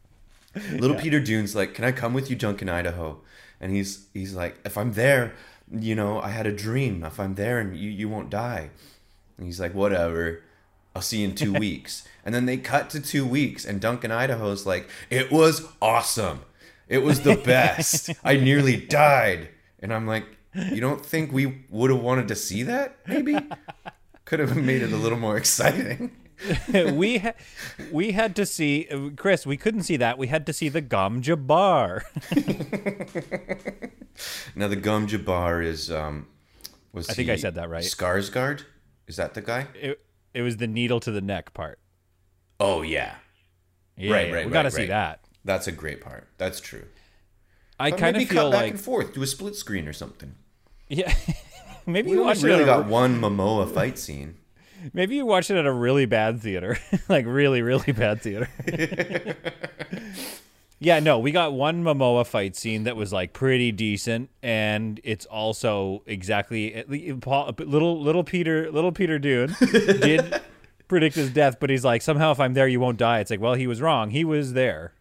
Little 0.81 0.97
Peter 0.97 1.21
Dune's 1.21 1.55
like, 1.55 1.75
"Can 1.75 1.85
I 1.85 1.93
come 1.93 2.15
with 2.15 2.31
you, 2.31 2.37
Duncan, 2.37 2.69
Idaho?" 2.69 3.21
And 3.61 3.71
he's 3.71 4.07
he's 4.15 4.35
like, 4.35 4.59
"If 4.65 4.79
I'm 4.79 4.95
there, 4.95 5.35
you 5.71 5.95
know, 5.95 6.21
I 6.21 6.29
had 6.29 6.47
a 6.47 6.53
dream. 6.53 7.05
If 7.05 7.21
I'm 7.21 7.35
there 7.35 7.59
and 7.59 7.77
you, 7.77 7.91
you 7.91 8.09
won't 8.09 8.31
die. 8.31 8.71
And 9.37 9.47
he's 9.47 9.61
like, 9.61 9.75
whatever. 9.75 10.43
I'll 10.99 11.03
see 11.03 11.19
you 11.19 11.29
in 11.29 11.37
two 11.37 11.53
weeks. 11.67 12.07
And 12.25 12.35
then 12.35 12.47
they 12.47 12.57
cut 12.57 12.91
to 12.91 13.01
two 13.01 13.25
weeks, 13.25 13.65
and 13.65 13.81
Duncan 13.81 14.11
Idaho's 14.11 14.67
like, 14.67 14.89
it 15.11 15.31
was 15.31 15.65
awesome. 15.81 16.41
It 16.89 17.05
was 17.05 17.21
the 17.21 17.37
best. 17.37 18.11
I 18.25 18.37
nearly 18.37 18.77
died. 18.89 19.51
And 19.79 19.95
I'm 19.95 20.09
like, 20.09 20.25
you 20.55 20.81
don't 20.81 21.07
think 21.07 21.33
we 21.33 21.65
would 21.71 21.91
have 21.91 22.01
wanted 22.01 22.27
to 22.29 22.35
see 22.35 22.65
that? 22.65 22.97
Maybe 23.07 23.37
could 24.25 24.41
have 24.41 24.57
made 24.57 24.83
it 24.83 24.93
a 24.93 24.97
little 24.97 25.19
more 25.19 25.37
exciting. 25.37 26.17
we 26.93 27.19
ha- 27.19 27.35
we 27.93 28.11
had 28.11 28.35
to 28.37 28.45
see 28.45 28.89
Chris. 29.17 29.47
We 29.47 29.57
couldn't 29.57 29.85
see 29.85 29.99
that. 29.99 30.19
We 30.19 30.27
had 30.27 30.47
to 30.47 30.53
see 30.53 30.69
the 30.69 30.81
Gom 30.81 31.23
Jabbar. 31.23 32.03
Now 34.57 34.67
the 34.67 34.77
Gum 34.77 35.07
Jabbar 35.07 35.65
is 35.65 35.91
um 35.91 36.27
was 36.93 37.09
I 37.09 37.15
think 37.15 37.31
I 37.31 37.37
said 37.37 37.55
that 37.55 37.71
right. 37.71 37.85
Skarsgård? 37.85 38.65
Is 39.07 39.17
that 39.17 39.35
the 39.35 39.41
guy? 39.41 39.69
it, 39.75 40.01
it 40.35 40.43
was 40.43 40.57
the 40.59 40.67
needle 40.67 41.01
to 41.01 41.11
the 41.11 41.21
neck 41.21 41.53
part. 41.55 41.79
Oh 42.61 42.83
yeah. 42.83 43.15
Yeah, 43.97 44.13
Right, 44.15 44.33
right, 44.33 44.47
We 44.47 44.53
got 44.53 44.63
to 44.63 44.67
right, 44.69 44.73
see 44.75 44.87
that. 44.87 45.21
That's 45.45 45.67
a 45.67 45.73
great 45.73 46.01
part. 46.01 46.29
That's 46.39 46.61
true. 46.61 46.85
I 47.81 47.91
kind 47.91 48.17
of 48.17 48.21
maybe 48.21 48.25
feel 48.27 48.45
cut 48.45 48.53
back 48.53 48.63
like 48.63 48.71
and 48.73 48.81
forth, 48.81 49.13
do 49.15 49.23
a 49.23 49.27
split 49.27 49.57
screen 49.57 49.89
or 49.89 49.93
something. 49.93 50.35
yeah. 50.89 51.15
maybe 51.87 52.11
We 52.11 52.17
you 52.17 52.23
watched 52.23 52.43
really 52.43 52.63
it. 52.63 52.69
At 52.69 52.79
a, 52.79 52.83
got 52.83 52.87
one 52.89 53.21
Momoa 53.21 53.73
fight 53.73 53.99
scene. 53.99 54.37
maybe 54.93 55.17
you 55.17 55.27
watch 55.27 55.51
it 55.51 55.57
at 55.57 55.67
a 55.67 55.73
really 55.73 56.07
bad 56.07 56.41
theater, 56.41 56.79
like 57.09 57.27
really, 57.27 57.63
really 57.63 57.93
bad 57.93 58.21
theater. 58.23 58.49
Yeah, 60.81 61.01
no, 61.01 61.19
we 61.19 61.33
got 61.33 61.53
one 61.53 61.83
Momoa 61.83 62.27
fight 62.27 62.55
scene 62.57 62.85
that 62.85 62.97
was 62.97 63.13
like 63.13 63.33
pretty 63.33 63.73
decent, 63.73 64.31
and 64.43 65.01
it's 65.05 65.27
also 65.27 66.03
exactly 66.07 66.85
Paul, 67.21 67.55
little 67.59 68.01
little 68.01 68.25
Peter 68.25 68.71
little 68.71 68.93
Peter 68.93 69.19
Dune 69.19 69.55
did 69.61 70.41
predict 70.87 71.17
his 71.17 71.31
death, 71.31 71.59
but 71.61 71.71
he's 71.71 71.85
like 71.85 72.03
somehow 72.03 72.31
if 72.33 72.41
I'm 72.41 72.55
there 72.55 72.69
you 72.69 72.81
won't 72.81 72.99
die. 72.99 73.21
It's 73.21 73.31
like 73.31 73.41
well 73.41 73.55
he 73.55 73.67
was 73.67 73.81
wrong, 73.81 74.11
he 74.11 74.25
was 74.25 74.53
there, 74.53 74.93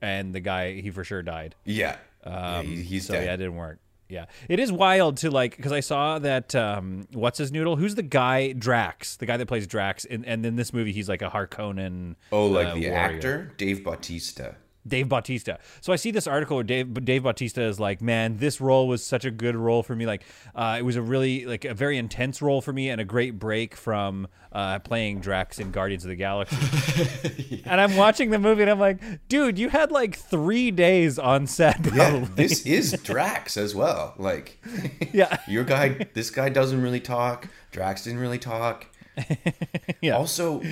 and 0.00 0.34
the 0.34 0.40
guy 0.40 0.80
he 0.80 0.90
for 0.90 1.04
sure 1.04 1.22
died. 1.22 1.54
Yeah. 1.64 1.96
yeah 2.26 2.62
he- 2.62 2.82
he's 2.82 3.08
Um, 3.10 3.14
So 3.14 3.20
dead. 3.20 3.26
yeah, 3.26 3.34
it 3.34 3.36
didn't 3.38 3.56
work. 3.56 3.78
Yeah, 4.08 4.26
it 4.48 4.60
is 4.60 4.70
wild 4.70 5.16
to 5.18 5.30
like 5.32 5.56
because 5.56 5.72
I 5.72 5.80
saw 5.80 6.20
that 6.20 6.54
um, 6.54 7.08
what's 7.12 7.38
his 7.38 7.50
noodle? 7.50 7.74
Who's 7.74 7.96
the 7.96 8.04
guy 8.04 8.52
Drax? 8.52 9.16
The 9.16 9.26
guy 9.26 9.36
that 9.36 9.46
plays 9.46 9.66
Drax, 9.66 10.04
and, 10.04 10.24
and 10.24 10.46
in 10.46 10.54
this 10.54 10.72
movie 10.72 10.92
he's 10.92 11.08
like 11.08 11.22
a 11.22 11.28
Harkonnen. 11.28 12.14
oh, 12.30 12.46
like 12.46 12.68
uh, 12.68 12.74
the 12.74 12.88
warrior. 12.88 12.96
actor 13.16 13.52
Dave 13.56 13.82
Bautista. 13.84 14.54
Dave 14.86 15.08
Bautista. 15.08 15.58
So 15.80 15.92
I 15.92 15.96
see 15.96 16.10
this 16.10 16.26
article 16.26 16.56
where 16.56 16.64
Dave 16.64 17.04
Dave 17.04 17.22
Bautista 17.22 17.62
is 17.62 17.80
like, 17.80 18.00
man, 18.00 18.38
this 18.38 18.60
role 18.60 18.88
was 18.88 19.04
such 19.04 19.24
a 19.24 19.30
good 19.30 19.56
role 19.56 19.82
for 19.82 19.94
me. 19.94 20.06
Like, 20.06 20.22
uh, 20.54 20.76
it 20.78 20.82
was 20.82 20.96
a 20.96 21.02
really 21.02 21.46
like 21.46 21.64
a 21.64 21.74
very 21.74 21.98
intense 21.98 22.40
role 22.42 22.60
for 22.60 22.72
me 22.72 22.90
and 22.90 23.00
a 23.00 23.04
great 23.04 23.38
break 23.38 23.74
from 23.74 24.28
uh, 24.52 24.78
playing 24.78 25.20
Drax 25.20 25.58
in 25.58 25.70
Guardians 25.70 26.04
of 26.04 26.08
the 26.08 26.16
Galaxy. 26.16 27.62
And 27.66 27.80
I'm 27.80 27.96
watching 27.96 28.30
the 28.30 28.38
movie 28.38 28.62
and 28.62 28.70
I'm 28.70 28.78
like, 28.78 29.00
dude, 29.28 29.58
you 29.58 29.68
had 29.68 29.90
like 29.90 30.16
three 30.16 30.70
days 30.70 31.18
on 31.18 31.46
set. 31.46 31.82
Probably. 31.82 31.98
Yeah, 31.98 32.28
this 32.34 32.64
is 32.64 32.92
Drax 33.02 33.56
as 33.56 33.74
well. 33.74 34.14
Like 34.18 34.58
yeah. 35.12 35.38
your 35.48 35.64
guy 35.64 36.06
this 36.14 36.30
guy 36.30 36.48
doesn't 36.48 36.80
really 36.80 37.00
talk. 37.00 37.48
Drax 37.72 38.04
didn't 38.04 38.20
really 38.20 38.38
talk. 38.38 38.86
Yeah. 40.00 40.16
Also, 40.16 40.62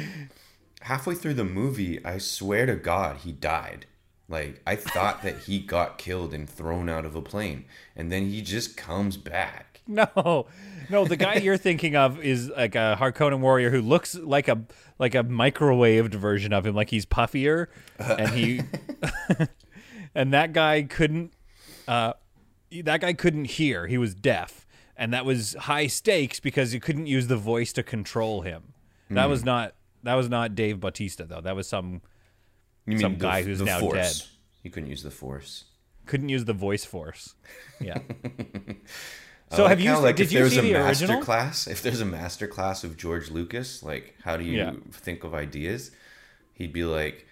halfway 0.83 1.15
through 1.15 1.35
the 1.35 1.45
movie, 1.45 2.05
I 2.05 2.19
swear 2.19 2.67
to 2.67 2.77
God, 2.77 3.19
he 3.19 3.33
died. 3.33 3.87
Like 4.29 4.63
I 4.67 4.77
thought 4.77 5.23
that 5.23 5.39
he 5.41 5.59
got 5.59 5.99
killed 5.99 6.33
and 6.33 6.49
thrown 6.49 6.89
out 6.89 7.05
of 7.05 7.15
a 7.15 7.23
plane, 7.23 7.67
and 7.95 8.11
then 8.11 8.29
he 8.31 8.41
just 8.43 8.77
comes 8.77 9.17
back. 9.17 9.71
No, 9.87 10.47
no. 10.89 11.05
The 11.05 11.17
guy 11.17 11.35
you're 11.35 11.59
thinking 11.59 11.95
of 11.95 12.19
is 12.25 12.49
like 12.49 12.75
a 12.75 12.97
Harkonnen 12.99 13.41
warrior 13.41 13.69
who 13.69 13.83
looks 13.83 14.15
like 14.15 14.49
a 14.49 14.65
like 14.99 15.15
a 15.15 15.23
microwaved 15.23 16.15
version 16.15 16.55
of 16.55 16.65
him, 16.65 16.75
like 16.75 16.89
he's 16.89 17.05
puffier, 17.05 17.67
and 17.99 18.31
he 18.31 18.63
and 20.15 20.33
that 20.33 20.55
guy 20.55 20.85
couldn't. 20.85 21.35
Uh, 21.87 22.15
that 22.83 23.03
guy 23.03 23.13
couldn't 23.13 23.45
hear. 23.45 23.87
He 23.87 23.99
was 23.99 24.15
deaf, 24.15 24.67
and 24.97 25.13
that 25.13 25.27
was 25.27 25.53
high 25.53 25.87
stakes 25.87 26.41
because 26.41 26.73
you 26.73 26.81
couldn't 26.81 27.07
use 27.07 27.27
the 27.27 27.37
voice 27.37 27.71
to 27.75 27.83
control 27.83 28.41
him. 28.41 28.73
That 29.11 29.29
was 29.29 29.45
not 29.45 29.75
that 30.03 30.15
was 30.15 30.31
not 30.31 30.55
Dave 30.55 30.81
Bautista 30.81 31.25
though. 31.25 31.43
That 31.43 31.57
was 31.57 31.69
some 31.69 32.01
You 32.87 32.99
Some 32.99 33.15
the- 33.15 33.19
guy 33.19 33.43
who's 33.43 33.61
now 33.63 33.81
force. 33.81 33.95
dead. 34.21 34.29
He 34.63 34.71
couldn't 34.71 34.89
use 34.91 35.03
the 35.03 35.11
force. 35.11 35.65
couldn't 36.07 36.29
use 36.29 36.45
the 36.45 36.53
voice 36.53 36.85
force. 36.85 37.35
Yeah. 37.81 37.99
So 39.51 39.63
like 39.63 39.71
have 39.71 39.81
you 39.81 39.97
like 39.99 40.17
did 40.17 40.25
if 40.27 40.33
you 40.33 40.39
there's 40.41 40.53
see 40.55 40.59
a 40.59 40.63
the 40.63 40.73
master 40.73 41.05
original? 41.05 41.23
class, 41.23 41.67
if 41.69 41.81
there's 41.83 42.01
a 42.01 42.05
master 42.07 42.49
class 42.49 42.83
of 42.83 42.97
George 42.97 43.31
Lucas, 43.31 43.83
like 43.85 44.15
how 44.25 44.37
do 44.37 44.43
you 44.45 44.57
Yeah. 44.59 44.73
think 44.91 45.23
of 45.23 45.33
ideas? 45.35 45.93
He'd 46.55 46.73
be 46.73 46.83
like, 46.85 47.27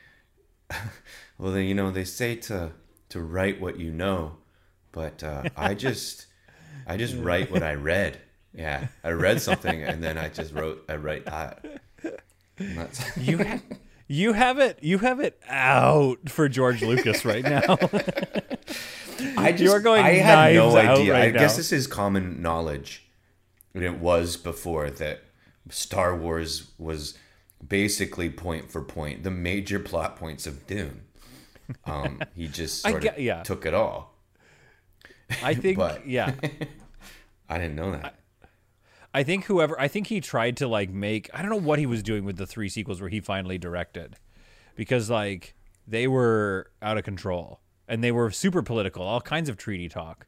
well, 1.38 1.50
then 1.52 1.64
you 1.64 1.75
know 1.75 1.90
they 1.90 2.04
say 2.04 2.37
to 2.37 2.73
to 3.09 3.21
write 3.21 3.61
what 3.61 3.78
you 3.80 3.90
know, 3.90 4.37
but 4.92 5.25
uh, 5.25 5.44
I 5.56 5.75
just 5.87 6.26
I 6.87 6.97
just 6.97 7.16
write 7.16 7.50
what 7.50 7.62
I 7.64 7.75
read. 7.75 8.21
Yeah, 8.54 8.88
I 9.02 9.11
read 9.11 9.40
something 9.40 9.82
and 9.82 10.04
then 10.04 10.16
I 10.18 10.28
just 10.28 10.52
wrote 10.54 10.85
I 10.88 10.97
write 10.97 11.25
that. 11.25 11.64
And 12.59 12.76
that's- 12.78 13.16
You 13.16 13.38
ha- 13.38 13.61
you 14.12 14.35
have 14.35 14.59
it 14.59 14.78
you 14.83 14.99
have 14.99 15.21
it 15.21 15.40
out 15.49 16.28
for 16.28 16.49
George 16.49 16.83
Lucas 16.83 17.25
right 17.25 17.42
now. 17.42 17.62
I 19.38 19.52
just 19.52 19.75
are 19.75 19.81
going 19.81 20.04
I 20.04 20.11
had 20.14 20.54
no 20.54 20.76
idea. 20.76 21.14
I 21.14 21.21
right 21.21 21.33
guess 21.33 21.52
now. 21.52 21.57
this 21.57 21.73
is 21.73 21.87
common 21.87 22.42
knowledge, 22.42 23.09
and 23.75 23.83
it 23.83 23.99
was 23.99 24.37
before 24.37 24.90
that 24.90 25.23
Star 25.71 26.14
Wars 26.16 26.73
was 26.78 27.16
basically 27.66 28.28
point 28.28 28.71
for 28.71 28.83
point 28.83 29.23
the 29.23 29.31
major 29.31 29.78
plot 29.78 30.16
points 30.16 30.47
of 30.47 30.66
Dune. 30.66 31.02
Um, 31.87 32.21
he 32.35 32.49
just 32.49 32.85
I 32.87 32.90
sort 32.90 33.02
get- 33.02 33.16
of 33.16 33.23
yeah. 33.23 33.42
took 33.45 33.64
it 33.64 33.73
all. 33.73 34.14
I 35.42 35.54
think 35.54 35.78
But- 35.78 36.07
yeah. 36.07 36.35
I 37.49 37.59
didn't 37.59 37.76
know 37.76 37.92
that. 37.92 38.16
I 39.14 39.23
think 39.23 39.45
whoever 39.45 39.78
I 39.81 39.88
think 39.88 40.07
he 40.07 40.21
tried 40.21 40.57
to 40.59 40.69
like 40.69 40.90
make 40.90 41.28
I 41.35 41.42
don't 41.42 41.50
know 41.50 41.57
what 41.57 41.78
he 41.78 41.87
was 41.87 42.02
doing 42.02 42.25
with 42.25 42.37
the 42.37 42.47
three 42.47 42.69
sequels 42.69 43.00
where 43.00 43.11
he 43.11 43.21
finally 43.21 43.59
directed. 43.59 44.16
Because 44.75 45.11
like 45.11 45.54
they 45.87 46.07
were 46.09 46.71
out 46.81 46.97
of 46.97 47.04
control 47.04 47.61
and 47.87 48.02
they 48.02 48.12
were 48.12 48.31
super 48.31 48.62
political, 48.62 49.02
all 49.02 49.21
kinds 49.21 49.49
of 49.49 49.57
treaty 49.57 49.88
talk. 49.88 50.26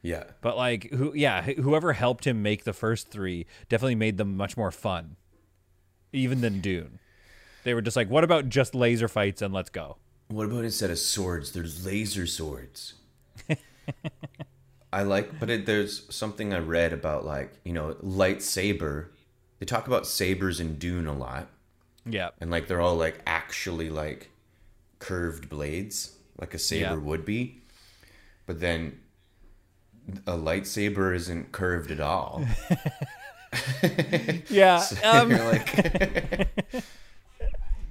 yeah, 0.00 0.24
But 0.40 0.56
like 0.56 0.90
who 0.90 1.12
yeah, 1.14 1.42
whoever 1.42 1.92
helped 1.92 2.26
him 2.26 2.42
make 2.42 2.64
the 2.64 2.72
first 2.72 3.08
3 3.08 3.46
definitely 3.68 3.96
made 3.96 4.16
them 4.16 4.36
much 4.36 4.56
more 4.56 4.70
fun 4.70 5.16
even 6.12 6.40
than 6.40 6.60
Dune. 6.60 6.98
They 7.64 7.74
were 7.74 7.82
just 7.82 7.96
like 7.96 8.08
what 8.08 8.24
about 8.24 8.48
just 8.48 8.74
laser 8.74 9.08
fights 9.08 9.42
and 9.42 9.52
let's 9.52 9.70
go. 9.70 9.98
What 10.28 10.46
about 10.46 10.64
instead 10.64 10.90
of 10.90 10.98
swords, 10.98 11.52
there's 11.52 11.84
laser 11.84 12.26
swords? 12.26 12.94
I 14.92 15.02
like, 15.02 15.38
but 15.40 15.48
it, 15.50 15.64
there's 15.66 16.02
something 16.14 16.52
I 16.52 16.58
read 16.58 16.92
about 16.92 17.24
like 17.24 17.54
you 17.64 17.72
know 17.72 17.94
lightsaber. 18.02 19.06
They 19.58 19.66
talk 19.66 19.86
about 19.86 20.06
sabers 20.06 20.60
in 20.60 20.74
Dune 20.78 21.06
a 21.06 21.12
lot. 21.16 21.48
Yeah. 22.04 22.30
and 22.40 22.50
like 22.50 22.66
they're 22.66 22.80
all 22.80 22.96
like 22.96 23.20
actually 23.26 23.88
like 23.88 24.28
curved 24.98 25.48
blades 25.48 26.16
like 26.36 26.52
a 26.52 26.58
saber 26.58 26.82
Yeah. 26.94 26.94
would 26.96 27.24
be 27.24 27.62
but 28.44 28.58
then 28.58 28.98
a 30.26 30.32
lightsaber 30.32 31.14
isn't 31.14 31.52
curved 31.52 31.92
at 31.92 32.00
all 32.00 32.44
Yeah. 34.48 34.84
Um, 35.04 35.30
you're 35.30 35.44
like 35.52 36.48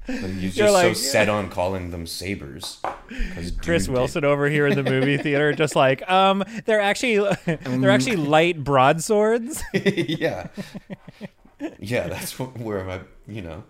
you're 0.08 0.52
just 0.52 0.74
like- 0.74 0.88
so 0.88 0.94
set 0.94 1.30
on 1.30 1.50
calling 1.50 1.92
them 1.92 2.06
sabers 2.08 2.80
Chris 3.08 3.52
Dune 3.52 3.78
did. 3.78 3.88
Wilson 3.90 4.26
over 4.26 4.50
here 4.50 4.68
in 4.68 4.76
the 4.76 4.84
movie 4.84 5.18
theater, 5.28 5.54
just 5.54 5.76
like, 5.76 6.08
um, 6.10 6.44
they're 6.66 6.82
actually 6.82 7.18
they're 7.46 7.90
actually 7.92 8.16
light 8.16 8.64
broadswords. 8.64 9.62
yeah 9.74 10.48
yeah 11.80 12.08
that's 12.08 12.40
where 12.40 12.90
I 12.90 13.02
you 13.28 13.42
know 13.44 13.64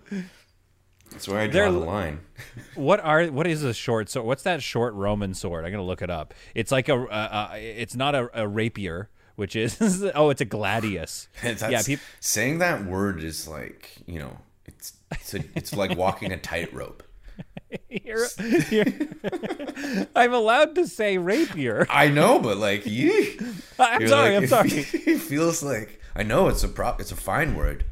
that's 1.12 1.28
where 1.28 1.40
I 1.40 1.48
draw 1.48 1.64
They're- 1.64 1.72
the 1.72 1.80
line 1.80 2.20
what 2.76 3.00
are 3.02 3.26
what 3.26 3.46
is 3.48 3.64
a 3.64 3.74
short 3.74 4.10
sword? 4.10 4.26
What's 4.26 4.44
that 4.44 4.64
short 4.64 4.94
Roman 4.94 5.34
sword? 5.34 5.66
I'm 5.66 5.72
gonna 5.72 5.84
look 5.84 6.02
it 6.02 6.10
up. 6.10 6.34
It's 6.56 6.72
like 6.72 6.88
a, 6.90 6.96
uh, 6.96 7.06
uh, 7.06 7.50
it's 7.56 7.96
not 7.96 8.16
a, 8.16 8.30
a 8.34 8.48
rapier, 8.48 9.10
which 9.36 9.56
is 9.58 9.78
oh, 10.16 10.30
it's 10.30 10.40
a 10.42 10.46
gladius. 10.46 11.28
Yeah, 11.44 11.82
saying 12.22 12.60
that 12.60 12.86
word 12.86 13.22
is 13.24 13.48
like 13.48 13.92
you 14.06 14.20
know 14.20 14.38
it's 14.66 14.94
it's, 15.12 15.34
a, 15.34 15.44
it's 15.56 15.74
like 15.76 15.98
walking 15.98 16.32
a 16.32 16.38
tightrope 16.38 17.04
you're, 17.90 18.28
you're- 18.70 19.08
I'm 20.16 20.34
allowed 20.34 20.76
to 20.76 20.88
say 20.88 21.18
rapier. 21.18 21.88
I 21.90 22.10
know, 22.10 22.38
but 22.40 22.58
like, 22.58 22.86
yee. 22.86 23.40
I'm 23.80 24.08
sorry. 24.08 24.34
like- 24.36 24.38
I'm 24.44 24.48
sorry. 24.48 24.70
It 24.72 25.20
feels 25.22 25.64
like 25.64 26.02
I 26.16 26.24
know 26.24 26.50
it's 26.50 26.64
a 26.64 26.68
prop. 26.68 27.00
It's 27.02 27.12
a 27.12 27.16
fine 27.16 27.56
word, 27.56 27.86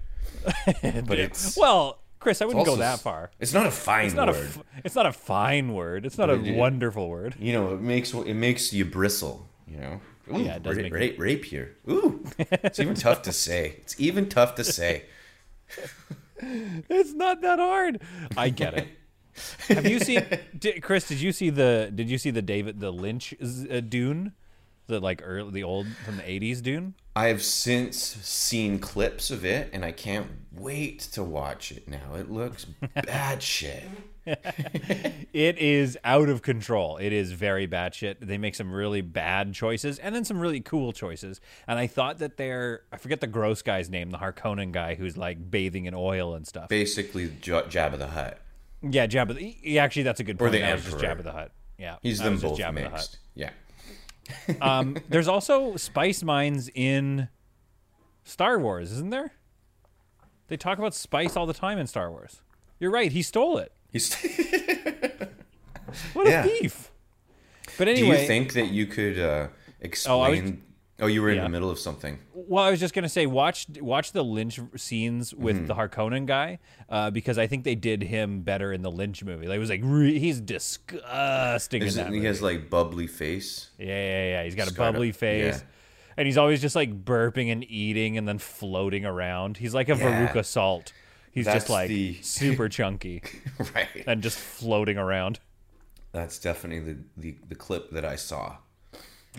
but 0.83 1.17
it's 1.17 1.57
Well, 1.57 1.99
Chris, 2.19 2.41
I 2.41 2.45
wouldn't 2.45 2.65
go 2.65 2.75
that 2.75 2.99
far. 2.99 3.31
It's 3.39 3.53
not 3.53 3.65
a 3.65 3.71
fine 3.71 4.07
It's 4.07 4.15
not 4.15 4.27
a 4.29 4.33
word. 4.33 4.45
f- 4.47 4.63
it's 4.83 4.95
not 4.95 5.05
a 5.05 5.13
fine 5.13 5.73
word. 5.73 6.05
It's 6.05 6.17
not 6.17 6.29
a 6.29 6.33
it- 6.33 6.55
wonderful 6.55 7.07
word. 7.09 7.35
you 7.39 7.53
know, 7.53 7.73
it 7.73 7.81
makes 7.81 8.13
it 8.13 8.33
makes 8.35 8.73
you 8.73 8.83
bristle. 8.85 9.47
You 9.67 9.77
know, 9.77 10.01
Ooh, 10.33 10.41
Yeah, 10.41 10.55
it 10.57 10.63
does 10.63 10.75
ra- 10.77 10.83
make 10.83 10.93
ra- 10.93 11.23
rapier. 11.25 11.71
Ooh, 11.89 12.23
it's 12.37 12.79
even 12.79 12.95
tough 12.95 13.21
to 13.23 13.31
say. 13.31 13.75
It's 13.79 13.99
even 13.99 14.27
tough 14.27 14.55
to 14.55 14.63
say. 14.65 15.05
It's 16.89 17.13
not 17.13 17.41
that 17.41 17.59
hard. 17.59 18.01
I 18.37 18.49
get 18.49 18.73
it. 18.75 18.87
Have 19.69 19.85
you 19.87 19.99
seen 19.99 20.25
di- 20.59 20.79
Chris? 20.79 21.07
Did 21.07 21.21
you 21.21 21.31
see 21.31 21.49
the 21.49 21.91
Did 21.93 22.09
you 22.09 22.17
see 22.17 22.31
the 22.31 22.41
David 22.41 22.79
the 22.79 22.91
Lynch 22.91 23.33
uh, 23.41 23.79
Dune, 23.81 24.33
the 24.87 24.99
like 24.99 25.21
early 25.23 25.51
the 25.51 25.63
old 25.63 25.87
from 26.05 26.17
the 26.17 26.29
eighties 26.29 26.61
Dune? 26.61 26.95
I 27.15 27.27
have 27.27 27.41
since 27.43 27.97
seen 27.97 28.79
clips 28.79 29.29
of 29.31 29.43
it, 29.45 29.69
and 29.73 29.83
I 29.83 29.91
can't 29.91 30.27
wait 30.51 30.99
to 31.13 31.23
watch 31.23 31.71
it 31.71 31.87
now. 31.87 32.15
It 32.15 32.29
looks 32.31 32.65
bad 33.05 33.43
shit. 33.43 33.83
It 35.31 35.59
is 35.59 35.97
out 36.03 36.27
of 36.27 36.41
control. 36.41 36.97
It 36.97 37.13
is 37.13 37.31
very 37.33 37.67
bad 37.67 37.93
shit. 37.93 38.17
They 38.19 38.39
make 38.39 38.55
some 38.55 38.71
really 38.71 39.01
bad 39.01 39.53
choices 39.53 39.99
and 39.99 40.13
then 40.15 40.25
some 40.25 40.39
really 40.39 40.59
cool 40.59 40.91
choices. 40.91 41.39
And 41.67 41.77
I 41.77 41.85
thought 41.85 42.17
that 42.17 42.37
they're 42.37 42.81
I 42.91 42.97
forget 42.97 43.21
the 43.21 43.27
gross 43.27 43.61
guy's 43.61 43.89
name, 43.91 44.09
the 44.09 44.17
Harkonnen 44.17 44.71
guy 44.71 44.95
who's 44.95 45.17
like 45.17 45.51
bathing 45.51 45.85
in 45.85 45.93
oil 45.93 46.33
and 46.33 46.47
stuff. 46.47 46.67
Basically, 46.69 47.29
J- 47.41 47.51
Jabba 47.63 47.99
the 47.99 48.07
Hutt. 48.07 48.39
Yeah, 48.81 49.05
Jabba. 49.05 49.35
The, 49.35 49.43
he- 49.61 49.77
actually, 49.77 50.03
that's 50.03 50.19
a 50.19 50.23
good 50.23 50.39
point. 50.39 50.49
Or 50.49 50.51
the 50.51 50.63
Emperor. 50.63 50.99
Jabba 50.99 51.23
the 51.23 51.31
Hutt. 51.31 51.51
Yeah, 51.77 51.97
He's 52.01 52.17
them 52.19 52.39
both 52.39 52.57
Jabba 52.57 52.75
the 52.75 52.81
Hutt. 52.83 52.91
mixed. 52.93 53.17
Yeah. 53.35 53.51
Um, 54.61 54.97
there's 55.09 55.27
also 55.27 55.75
spice 55.75 56.21
mines 56.23 56.69
in 56.75 57.29
Star 58.23 58.59
Wars, 58.59 58.91
isn't 58.91 59.09
there? 59.09 59.31
They 60.49 60.57
talk 60.57 60.77
about 60.77 60.93
spice 60.93 61.35
all 61.35 61.45
the 61.47 61.53
time 61.53 61.77
in 61.79 61.87
Star 61.87 62.11
Wars. 62.11 62.41
You're 62.79 62.91
right. 62.91 63.11
He 63.11 63.21
stole 63.23 63.57
it. 63.57 63.71
He's. 63.91 64.15
What 66.13 66.27
Yeah. 66.27 66.43
a 66.45 66.47
thief! 66.47 66.91
But 67.77 67.87
anyway, 67.87 68.15
Do 68.17 68.21
you 68.21 68.27
think 68.27 68.53
that 68.53 68.67
you 68.67 68.85
could 68.85 69.17
uh, 69.19 69.47
explain? 69.81 70.61
Oh, 71.01 71.07
you 71.07 71.21
were 71.21 71.29
in 71.29 71.37
Yeah. 71.37 71.43
the 71.43 71.49
middle 71.49 71.69
of 71.71 71.79
something. 71.79 72.19
Well, 72.33 72.63
I 72.63 72.69
was 72.69 72.79
just 72.79 72.93
gonna 72.93 73.09
say, 73.09 73.25
watch 73.25 73.65
watch 73.79 74.11
the 74.11 74.23
Lynch 74.23 74.59
scenes 74.75 75.33
with 75.33 75.55
Mm-hmm. 75.55 75.65
the 75.67 75.73
Harkonnen 75.75 76.25
guy, 76.27 76.59
uh, 76.89 77.09
because 77.09 77.37
I 77.39 77.47
think 77.47 77.63
they 77.63 77.73
did 77.75 78.03
him 78.03 78.41
better 78.41 78.71
in 78.71 78.81
the 78.83 78.91
Lynch 78.91 79.23
movie. 79.23 79.47
Like, 79.47 79.55
it 79.55 79.59
was 79.59 79.69
like 79.71 79.81
re- 79.83 80.19
he's 80.19 80.39
disgusting 80.39 81.81
Is 81.81 81.97
in 81.97 82.01
it, 82.01 82.09
that 82.11 82.13
he 82.13 82.23
has 82.25 82.41
like 82.41 82.69
bubbly 82.69 83.07
face. 83.07 83.69
yeah, 83.79 83.87
yeah, 83.87 84.29
yeah. 84.29 84.43
He's 84.43 84.55
got 84.55 84.67
a 84.69 84.71
a- 84.71 84.77
bubbly 84.77 85.11
face, 85.11 85.55
yeah. 85.55 85.63
and 86.17 86.27
he's 86.27 86.37
always 86.37 86.61
just 86.61 86.75
like 86.75 87.03
burping 87.03 87.51
and 87.51 87.63
eating 87.69 88.17
and 88.17 88.27
then 88.27 88.37
floating 88.37 89.05
around. 89.05 89.57
He's 89.57 89.73
like 89.73 89.89
a 89.89 89.95
Yeah. 89.95 90.27
Veruca 90.27 90.45
Salt. 90.45 90.93
He's 91.31 91.45
That's 91.45 91.55
just 91.65 91.69
like 91.69 91.87
the- 91.89 92.17
super 92.21 92.67
chunky 92.77 93.21
right. 93.75 94.03
and 94.07 94.21
just 94.23 94.37
floating 94.37 94.97
around. 94.97 95.39
That's 96.11 96.39
definitely 96.39 96.93
the, 96.93 96.99
the 97.17 97.35
the 97.49 97.55
clip 97.55 97.91
that 97.91 98.03
I 98.03 98.15
saw. 98.15 98.57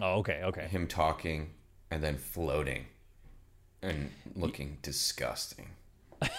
Oh, 0.01 0.19
okay, 0.21 0.41
okay. 0.45 0.67
Him 0.69 0.87
talking 0.87 1.51
and 1.91 2.03
then 2.03 2.17
floating 2.17 2.87
and 3.83 4.11
looking 4.37 4.79
disgusting. 4.83 5.71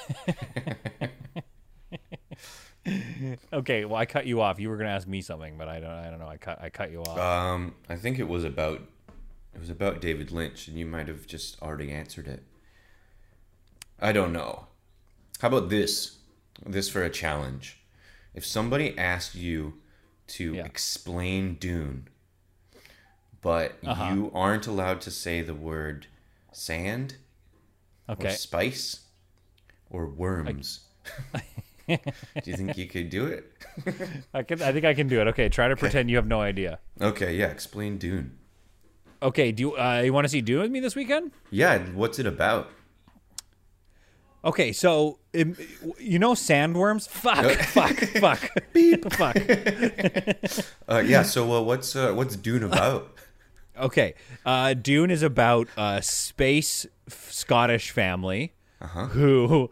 Okay, 3.53 3.85
well, 3.85 3.95
I 3.97 4.07
cut 4.07 4.25
you 4.25 4.41
off. 4.41 4.59
You 4.59 4.69
were 4.69 4.77
gonna 4.77 4.89
ask 4.89 5.07
me 5.07 5.21
something, 5.21 5.55
but 5.55 5.67
I 5.67 5.79
don't. 5.79 5.91
I 5.91 6.09
don't 6.09 6.17
know. 6.19 6.27
I 6.27 6.37
cut. 6.37 6.59
I 6.59 6.69
cut 6.71 6.91
you 6.91 7.01
off. 7.03 7.17
Um, 7.19 7.75
I 7.87 7.95
think 7.95 8.17
it 8.17 8.27
was 8.27 8.43
about 8.43 8.81
it 9.53 9.59
was 9.59 9.69
about 9.69 10.01
David 10.01 10.31
Lynch, 10.31 10.67
and 10.67 10.79
you 10.79 10.87
might 10.87 11.07
have 11.07 11.27
just 11.27 11.61
already 11.61 11.91
answered 11.91 12.27
it. 12.27 12.41
I 13.99 14.11
don't 14.11 14.33
know. 14.33 14.65
How 15.41 15.47
about 15.47 15.69
this? 15.69 16.17
This 16.63 16.87
for 16.87 17.03
a 17.03 17.09
challenge. 17.09 17.79
If 18.35 18.45
somebody 18.45 18.95
asked 18.97 19.33
you 19.33 19.81
to 20.27 20.53
Yeah. 20.53 20.65
explain 20.65 21.55
Dune, 21.55 22.07
but 23.41 23.79
Uh-huh. 23.83 24.13
you 24.13 24.31
aren't 24.35 24.67
allowed 24.67 25.01
to 25.01 25.11
say 25.11 25.41
the 25.41 25.55
word 25.55 26.05
sand 26.51 27.15
or 28.07 28.13
okay. 28.13 28.29
spice 28.35 28.99
or 29.89 30.05
worms. 30.05 30.81
do 31.87 31.97
you 32.45 32.55
think 32.55 32.77
you 32.77 32.85
could 32.85 33.09
do 33.09 33.25
it? 33.25 33.51
I 34.35 34.43
can. 34.43 34.61
I 34.61 34.71
think 34.71 34.85
I 34.85 34.93
can 34.93 35.07
do 35.07 35.19
it. 35.21 35.27
Okay, 35.29 35.49
try 35.49 35.67
to 35.67 35.75
pretend 35.75 36.11
you 36.11 36.17
have 36.17 36.27
no 36.27 36.39
idea. 36.39 36.77
Okay, 37.01 37.35
yeah, 37.35 37.47
explain 37.47 37.97
Dune. 37.97 38.37
Okay, 39.23 39.51
do 39.51 39.61
you, 39.61 39.77
uh, 39.77 40.01
you 40.05 40.13
want 40.13 40.25
to 40.25 40.29
see 40.29 40.41
Dune 40.41 40.61
with 40.61 40.71
me 40.71 40.79
this 40.79 40.95
weekend? 40.95 41.31
Yeah, 41.49 41.79
what's 41.93 42.19
it 42.19 42.27
about? 42.27 42.69
Okay, 44.43 44.71
so 44.71 45.19
um, 45.39 45.55
you 45.99 46.17
know 46.17 46.31
sandworms? 46.33 47.07
Fuck, 47.07 47.45
fuck, 47.61 47.95
fuck, 48.19 48.73
beep, 48.73 49.11
fuck. 49.13 49.37
Uh, 50.89 50.97
yeah. 51.05 51.23
So 51.23 51.51
uh, 51.53 51.61
what's 51.61 51.95
uh, 51.95 52.13
what's 52.13 52.35
Dune 52.35 52.63
about? 52.63 53.13
Okay, 53.79 54.15
uh, 54.45 54.73
Dune 54.73 55.09
is 55.11 55.23
about 55.23 55.67
a 55.77 56.01
space 56.01 56.85
Scottish 57.07 57.91
family 57.91 58.53
who 59.11 59.69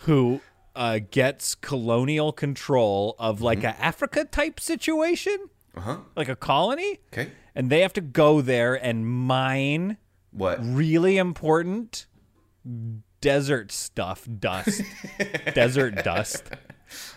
who 0.00 0.40
uh, 0.76 1.00
gets 1.10 1.54
colonial 1.54 2.32
control 2.32 3.16
of 3.18 3.42
like 3.42 3.64
a 3.64 3.78
Africa 3.82 4.24
type 4.24 4.60
situation, 4.60 5.36
Uh 5.76 5.80
huh. 5.80 5.96
like 6.16 6.28
a 6.28 6.36
colony, 6.36 7.00
Okay. 7.12 7.32
and 7.54 7.70
they 7.70 7.80
have 7.80 7.92
to 7.94 8.00
go 8.00 8.40
there 8.40 8.74
and 8.74 9.06
mine 9.06 9.96
What? 10.30 10.58
really 10.62 11.18
important 11.18 12.06
desert 13.20 13.72
stuff, 13.72 14.26
dust, 14.38 14.82
desert 15.54 16.02
dust, 16.04 16.44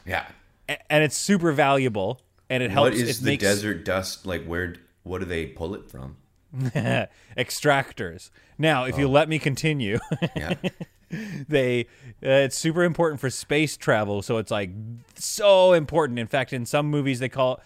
Yeah. 0.06 0.26
A- 0.68 0.92
and 0.92 1.04
it's 1.04 1.18
super 1.18 1.52
valuable. 1.52 2.22
And 2.50 2.64
it 2.64 2.72
helps. 2.72 2.92
What 2.92 2.94
is 2.94 3.20
it 3.20 3.24
the 3.24 3.32
makes 3.32 3.44
desert 3.44 3.86
dust 3.86 4.26
like? 4.26 4.44
Where? 4.46 4.76
What 5.04 5.20
do 5.20 5.26
they 5.26 5.46
pull 5.46 5.76
it 5.76 5.90
from? 5.90 6.18
extractors. 7.38 8.30
Now, 8.58 8.86
if 8.86 8.98
you 8.98 9.08
let 9.08 9.30
me 9.30 9.40
continue, 9.40 10.00
Yeah. 10.36 10.56
they 11.48 11.82
uh, 12.24 12.46
it's 12.46 12.58
super 12.58 12.84
important 12.84 13.20
for 13.22 13.30
space 13.30 13.78
travel. 13.78 14.22
So 14.22 14.38
it's 14.38 14.52
like 14.52 14.72
so 15.16 15.74
important. 15.74 16.20
In 16.20 16.28
fact, 16.28 16.54
in 16.54 16.66
some 16.66 16.88
movies 16.88 17.20
they 17.20 17.30
call. 17.30 17.62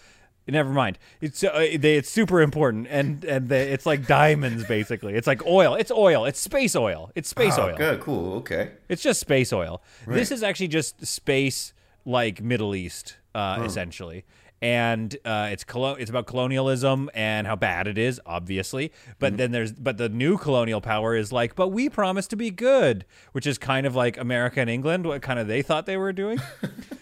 Never 0.47 0.71
mind. 0.71 0.99
It's 1.21 1.43
uh, 1.43 1.67
they, 1.77 1.95
it's 1.95 2.10
super 2.10 2.41
important, 2.41 2.88
and 2.89 3.23
and 3.23 3.47
they, 3.47 3.71
it's 3.71 3.86
like 3.86 4.08
diamonds 4.08 4.65
basically. 4.65 5.13
It's 5.13 5.27
like 5.27 5.45
oil. 5.45 5.75
It's 5.75 5.91
oil. 5.91 6.25
It's 6.25 6.39
space 6.39 6.75
oil. 6.75 7.12
It's 7.15 7.29
space 7.29 7.53
oh, 7.58 7.67
oil. 7.67 7.77
good. 7.77 8.01
Cool. 8.01 8.34
Okay. 8.36 8.71
It's 8.89 9.01
just 9.01 9.21
space 9.21 9.53
oil. 9.53 9.82
This 10.06 10.32
is 10.32 10.43
actually 10.43 10.67
just 10.67 11.06
space 11.06 11.73
like 12.06 12.41
Middle 12.41 12.75
East, 12.75 13.17
uh, 13.34 13.63
essentially. 13.65 14.25
And 14.62 15.15
uh, 15.25 15.49
it's 15.51 15.65
colo- 15.65 15.95
it's 15.95 16.10
about 16.10 16.25
colonialism 16.25 17.10
and 17.13 17.45
how 17.45 17.58
bad 17.58 17.86
it 17.86 17.97
is, 17.97 18.21
obviously. 18.25 18.93
But 19.19 19.36
then 19.36 19.51
there's 19.51 19.73
but 19.73 19.97
the 19.97 20.08
new 20.08 20.38
colonial 20.38 20.79
power 20.79 21.15
is 21.15 21.34
like, 21.34 21.56
but 21.56 21.69
we 21.69 21.89
promise 21.89 22.27
to 22.27 22.38
be 22.38 22.49
good, 22.49 23.06
which 23.34 23.45
is 23.45 23.58
kind 23.58 23.86
of 23.86 23.93
like 23.95 24.17
America 24.17 24.62
and 24.62 24.69
England, 24.69 25.06
what 25.06 25.21
kind 25.21 25.38
of 25.38 25.47
they 25.47 25.62
thought 25.62 25.86
they 25.86 25.97
were 25.97 26.13
doing. 26.13 26.39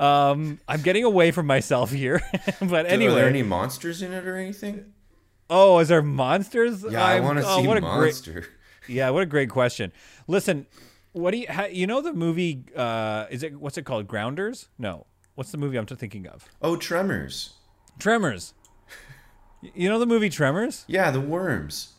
um, 0.00 0.58
I'm 0.66 0.80
getting 0.82 1.04
away 1.04 1.30
from 1.30 1.46
myself 1.46 1.90
here, 1.92 2.20
but 2.60 2.86
anyway. 2.86 3.12
Are 3.12 3.16
there 3.16 3.28
any 3.28 3.42
monsters 3.42 4.02
in 4.02 4.12
it 4.12 4.26
or 4.26 4.36
anything? 4.36 4.92
oh, 5.48 5.78
is 5.80 5.88
there 5.88 6.00
monsters? 6.02 6.84
Yeah, 6.88 7.04
I 7.04 7.14
I'm- 7.14 7.24
want 7.24 7.38
to 7.38 7.44
oh, 7.46 7.60
see 7.60 7.66
what 7.66 7.76
a 7.76 7.80
great- 7.80 7.90
monster. 7.90 8.46
yeah, 8.88 9.10
what 9.10 9.22
a 9.22 9.26
great 9.26 9.50
question. 9.50 9.92
Listen, 10.26 10.66
what 11.12 11.32
do 11.32 11.38
you 11.38 11.46
ha, 11.50 11.64
you 11.64 11.86
know 11.86 12.00
the 12.00 12.12
movie? 12.12 12.64
Uh, 12.74 13.26
is 13.30 13.42
it 13.42 13.58
what's 13.60 13.76
it 13.76 13.82
called? 13.84 14.06
Grounders? 14.08 14.68
No, 14.78 15.06
what's 15.34 15.50
the 15.50 15.58
movie 15.58 15.76
I'm 15.76 15.86
thinking 15.86 16.26
of? 16.28 16.48
Oh, 16.62 16.76
tremors. 16.76 17.54
Tremors. 17.98 18.54
You 19.74 19.90
know 19.90 19.98
the 19.98 20.06
movie 20.06 20.30
Tremors? 20.30 20.86
Yeah, 20.88 21.10
the 21.10 21.20
worms. 21.20 21.92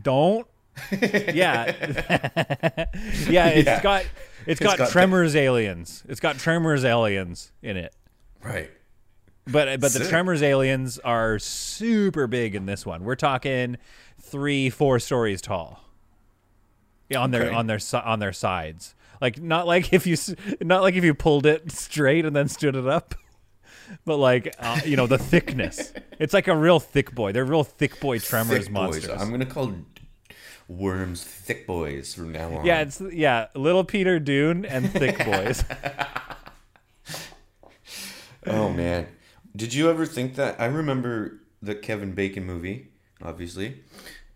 Don't. 0.00 0.46
Yeah, 0.92 1.74
yeah. 3.28 3.48
It's 3.48 3.66
Yeah. 3.66 3.82
got 3.82 4.04
it's 4.46 4.60
got, 4.60 4.78
got 4.78 4.86
the- 4.86 4.92
Tremors 4.92 5.36
aliens. 5.36 6.02
It's 6.08 6.20
got 6.20 6.38
Tremors 6.38 6.84
aliens 6.84 7.52
in 7.62 7.76
it. 7.76 7.94
Right. 8.42 8.70
But 9.46 9.80
but 9.80 9.92
the 9.92 10.06
Tremors 10.08 10.42
aliens 10.42 10.98
are 11.00 11.38
super 11.38 12.26
big 12.26 12.54
in 12.54 12.66
this 12.66 12.86
one. 12.86 13.04
We're 13.04 13.16
talking 13.16 13.76
three, 14.20 14.70
four 14.70 14.98
stories 14.98 15.40
tall. 15.40 15.84
Yeah, 17.08 17.18
on 17.20 17.30
their 17.32 17.46
Okay. 17.46 17.54
on 17.54 17.66
their 17.66 17.78
on 18.04 18.18
their 18.20 18.32
sides. 18.32 18.94
Like 19.20 19.40
not 19.40 19.66
like 19.66 19.92
if 19.92 20.06
you 20.06 20.16
not 20.60 20.82
like 20.82 20.94
if 20.94 21.04
you 21.04 21.14
pulled 21.14 21.46
it 21.46 21.72
straight 21.72 22.24
and 22.24 22.34
then 22.34 22.48
stood 22.48 22.76
it 22.76 22.86
up, 22.86 23.14
but 24.04 24.16
like 24.16 24.54
uh, 24.60 24.80
you 24.84 24.96
know 24.96 25.06
the 25.06 25.18
thickness. 25.18 25.92
It's 26.18 26.32
like 26.32 26.46
a 26.48 26.56
real 26.56 26.78
thick 26.80 27.12
boy. 27.14 27.32
They're 27.32 27.44
real 27.44 27.64
thick 27.64 27.98
boy 28.00 28.18
Tremors 28.20 28.64
thick 28.64 28.72
monsters. 28.72 29.08
boys. 29.08 29.20
I'm 29.20 29.30
gonna 29.30 29.44
call 29.46 29.74
worms 30.70 31.24
thick 31.24 31.66
boys 31.66 32.14
from 32.14 32.30
now 32.32 32.54
on. 32.58 32.64
yeah, 32.64 32.80
it's 32.80 33.00
yeah, 33.12 33.48
little 33.56 33.82
Peter 33.84 34.18
Dune 34.20 34.64
and 34.64 34.90
thick 34.90 35.18
boys. 35.24 35.64
Oh 38.46 38.70
man, 38.70 39.06
did 39.54 39.74
you 39.74 39.90
ever 39.90 40.06
think 40.06 40.36
that? 40.36 40.60
I 40.60 40.66
remember 40.66 41.40
the 41.60 41.74
Kevin 41.74 42.12
Bacon 42.12 42.44
movie, 42.46 42.88
obviously. 43.22 43.80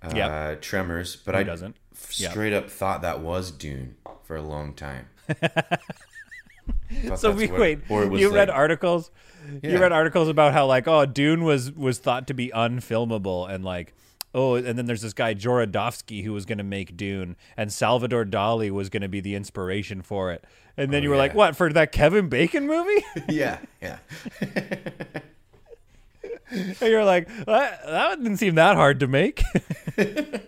Uh, 0.02 0.12
Yep. 0.14 0.60
Tremors, 0.60 1.16
but 1.16 1.34
Who 1.34 1.40
I 1.40 1.44
doesn't? 1.44 1.76
Yep. 2.16 2.32
straight 2.32 2.52
up 2.52 2.68
thought 2.68 3.00
that 3.02 3.20
was 3.20 3.50
Dune 3.50 3.96
for 4.24 4.36
a 4.36 4.42
long 4.42 4.74
time. 4.74 5.06
So 7.16 7.32
we 7.32 7.46
what- 7.48 7.58
wait. 7.60 7.78
or 7.88 8.04
You 8.16 8.32
read 8.32 8.48
like- 8.48 8.56
articles. 8.56 9.10
You 9.62 9.78
read 9.80 9.90
articles 9.90 10.28
about 10.28 10.52
how 10.52 10.66
like 10.66 10.86
oh 10.86 11.06
Dune 11.06 11.42
was 11.42 11.72
was 11.72 11.98
thought 11.98 12.26
to 12.28 12.34
be 12.34 12.50
unfilmable 12.54 13.50
and 13.50 13.64
like 13.64 13.94
oh, 14.34 14.56
and 14.56 14.76
then 14.78 14.86
there's 14.86 15.02
this 15.02 15.12
guy 15.12 15.34
Jorodowski 15.34 16.24
who 16.24 16.32
was 16.32 16.44
going 16.44 16.58
to 16.58 16.64
make 16.64 16.96
Dune, 16.96 17.36
and 17.56 17.72
Salvador 17.72 18.24
Dali 18.24 18.70
was 18.70 18.88
going 18.88 19.02
to 19.02 19.08
be 19.08 19.20
the 19.20 19.34
inspiration 19.34 20.02
for 20.02 20.32
it. 20.32 20.44
And 20.76 20.92
then 20.92 21.00
Oh, 21.00 21.04
you 21.04 21.10
were 21.10 21.16
like, 21.16 21.34
what 21.34 21.56
for 21.56 21.72
that 21.72 21.92
Kevin 21.92 22.28
Bacon 22.28 22.66
movie? 22.66 23.04
yeah, 23.28 23.58
yeah. 23.80 23.98
and 26.50 26.80
you're 26.80 27.04
like, 27.04 27.28
that, 27.46 27.86
that 27.86 28.22
didn't 28.22 28.38
seem 28.38 28.56
that 28.56 28.76
hard 28.76 29.00
to 29.00 29.06
make. 29.06 29.42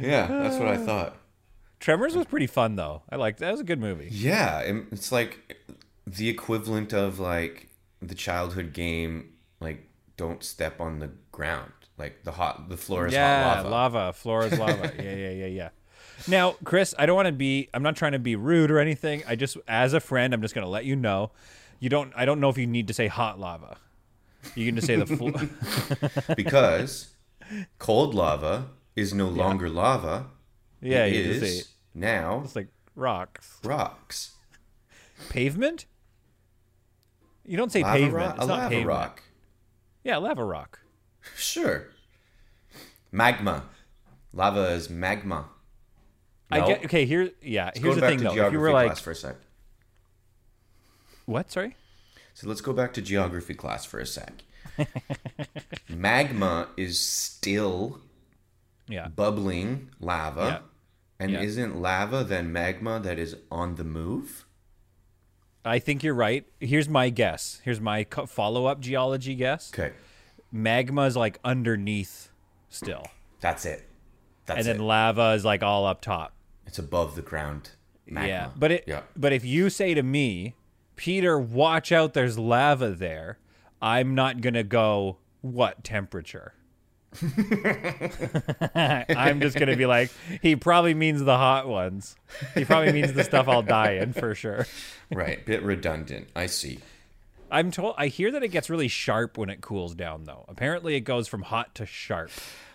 Yeah, 0.00 0.26
that's 0.26 0.56
what 0.56 0.68
I 0.68 0.76
thought. 0.76 1.16
Tremors 1.80 2.16
was 2.16 2.26
pretty 2.26 2.46
fun 2.46 2.76
though. 2.76 3.02
I 3.10 3.16
liked 3.16 3.38
that 3.40 3.52
was 3.52 3.60
a 3.60 3.64
good 3.64 3.80
movie. 3.80 4.08
Yeah, 4.10 4.60
it's 4.90 5.12
like 5.12 5.56
the 6.06 6.28
equivalent 6.28 6.92
of 6.92 7.18
like 7.18 7.68
the 8.00 8.14
childhood 8.14 8.72
game, 8.72 9.34
like 9.60 9.86
don't 10.16 10.42
step 10.44 10.80
on 10.80 10.98
the 11.00 11.10
ground, 11.32 11.72
like 11.98 12.24
the 12.24 12.32
hot, 12.32 12.68
the 12.68 12.76
floor 12.76 13.06
is 13.06 13.12
yeah, 13.12 13.44
hot 13.44 13.56
lava. 13.64 13.68
lava. 13.98 14.12
Floor 14.12 14.46
is 14.46 14.58
lava. 14.58 14.92
yeah, 15.02 15.14
yeah, 15.14 15.30
yeah, 15.30 15.46
yeah. 15.46 15.68
Now, 16.28 16.52
Chris, 16.64 16.94
I 16.98 17.06
don't 17.06 17.16
want 17.16 17.26
to 17.26 17.32
be. 17.32 17.68
I'm 17.74 17.82
not 17.82 17.96
trying 17.96 18.12
to 18.12 18.18
be 18.18 18.36
rude 18.36 18.70
or 18.70 18.78
anything. 18.78 19.22
I 19.26 19.34
just, 19.36 19.56
as 19.66 19.92
a 19.94 20.00
friend, 20.00 20.32
I'm 20.32 20.40
just 20.42 20.54
going 20.54 20.64
to 20.64 20.70
let 20.70 20.84
you 20.84 20.94
know. 20.96 21.32
You 21.80 21.88
don't. 21.90 22.12
I 22.16 22.24
don't 22.24 22.40
know 22.40 22.48
if 22.48 22.56
you 22.58 22.66
need 22.66 22.86
to 22.88 22.94
say 22.94 23.08
hot 23.08 23.38
lava. 23.38 23.76
You 24.54 24.66
can 24.66 24.74
just 24.76 24.86
say 24.86 24.96
the 24.96 25.06
floor. 25.06 25.32
because 26.36 27.14
cold 27.78 28.14
lava 28.14 28.66
is 28.94 29.12
no 29.12 29.26
longer 29.28 29.68
lava. 29.68 30.26
yeah, 30.80 31.04
it 31.06 31.40
can 31.40 31.40
say 31.48 31.62
now 31.94 32.42
it's 32.44 32.54
like 32.54 32.68
rocks. 32.94 33.58
rocks. 33.64 34.32
Pavement. 35.30 35.86
You 37.46 37.56
don't 37.56 37.70
say 37.72 37.82
Lava 37.82 37.96
pavement. 37.98 38.14
rock, 38.14 38.34
It's 38.36 38.44
a 38.44 38.46
not 38.48 38.56
lava 38.58 38.68
pavement. 38.70 38.88
rock. 38.88 39.22
Yeah, 40.04 40.18
lava 40.18 40.44
rock. 40.44 40.80
Sure. 41.34 41.88
Magma. 43.10 43.64
Lava 44.32 44.70
is 44.72 44.88
magma. 44.90 45.46
I 46.50 46.60
get. 46.66 46.84
Okay, 46.84 47.06
here. 47.06 47.30
Yeah, 47.42 47.66
Let's 47.66 47.78
here's 47.80 47.94
the 47.96 48.00
thing 48.02 48.18
though. 48.18 48.46
If 48.46 48.52
you 48.52 48.60
were 48.60 48.70
like, 48.72 48.96
for 48.98 49.10
a 49.12 49.14
sec. 49.16 49.36
what? 51.26 51.50
Sorry. 51.50 51.74
So 52.34 52.48
let's 52.48 52.60
go 52.60 52.72
back 52.72 52.92
to 52.94 53.02
geography 53.02 53.54
class 53.54 53.84
for 53.84 53.98
a 53.98 54.06
sec. 54.06 54.42
Magma 55.88 56.68
is 56.76 56.98
still 57.00 58.00
Yeah. 58.88 59.08
bubbling 59.08 59.90
lava. 60.00 60.44
Yeah. 60.44 60.58
And 61.20 61.30
Yeah. 61.32 61.42
isn't 61.42 61.80
lava 61.80 62.24
then 62.24 62.52
magma 62.52 62.98
that 63.00 63.18
is 63.18 63.36
on 63.50 63.76
the 63.76 63.84
move? 63.84 64.43
I 65.64 65.78
think 65.78 66.02
you're 66.02 66.14
right. 66.14 66.44
Here's 66.60 66.88
my 66.88 67.08
guess. 67.10 67.60
Here's 67.64 67.80
my 67.80 68.04
co- 68.04 68.26
follow-up 68.26 68.80
geology 68.80 69.34
guess. 69.34 69.72
Okay. 69.72 69.94
Magma 70.52 71.02
is 71.02 71.16
like 71.16 71.38
underneath 71.44 72.28
still, 72.68 73.04
That's 73.40 73.64
it. 73.64 73.88
That's 74.46 74.58
and 74.58 74.66
then 74.66 74.76
it. 74.76 74.82
lava 74.84 75.30
is 75.32 75.44
like 75.44 75.62
all 75.62 75.86
up 75.86 76.00
top. 76.02 76.32
It's 76.66 76.78
above 76.78 77.14
the 77.16 77.22
ground. 77.22 77.70
Magma. 78.06 78.28
Yeah, 78.28 78.50
but 78.56 78.70
it. 78.72 78.84
Yeah. 78.86 79.00
But 79.16 79.32
if 79.32 79.44
you 79.44 79.70
say 79.70 79.94
to 79.94 80.02
me, 80.02 80.54
Peter, 80.96 81.38
watch 81.38 81.90
out, 81.92 82.12
there's 82.12 82.38
lava 82.38 82.90
there. 82.90 83.38
I'm 83.80 84.14
not 84.14 84.40
gonna 84.42 84.62
go. 84.62 85.16
What 85.40 85.82
temperature? 85.84 86.54
I'm 88.74 89.40
just 89.40 89.56
gonna 89.58 89.76
be 89.76 89.86
like, 89.86 90.10
he 90.42 90.56
probably 90.56 90.94
means 90.94 91.22
the 91.22 91.36
hot 91.36 91.68
ones. 91.68 92.16
He 92.54 92.64
probably 92.64 92.92
means 92.92 93.12
the 93.12 93.24
stuff 93.24 93.48
I'll 93.48 93.62
die 93.62 93.92
in 93.92 94.12
for 94.12 94.34
sure. 94.34 94.66
Right. 95.12 95.44
Bit 95.44 95.62
redundant. 95.62 96.28
I 96.34 96.46
see. 96.46 96.80
I'm 97.50 97.70
told. 97.70 97.94
I 97.98 98.08
hear 98.08 98.30
that 98.32 98.42
it 98.42 98.48
gets 98.48 98.68
really 98.70 98.88
sharp 98.88 99.38
when 99.38 99.48
it 99.50 99.60
cools 99.60 99.94
down, 99.94 100.24
though. 100.24 100.44
Apparently, 100.48 100.96
it 100.96 101.00
goes 101.00 101.28
from 101.28 101.42
hot 101.42 101.74
to 101.76 101.86
sharp. 101.86 102.30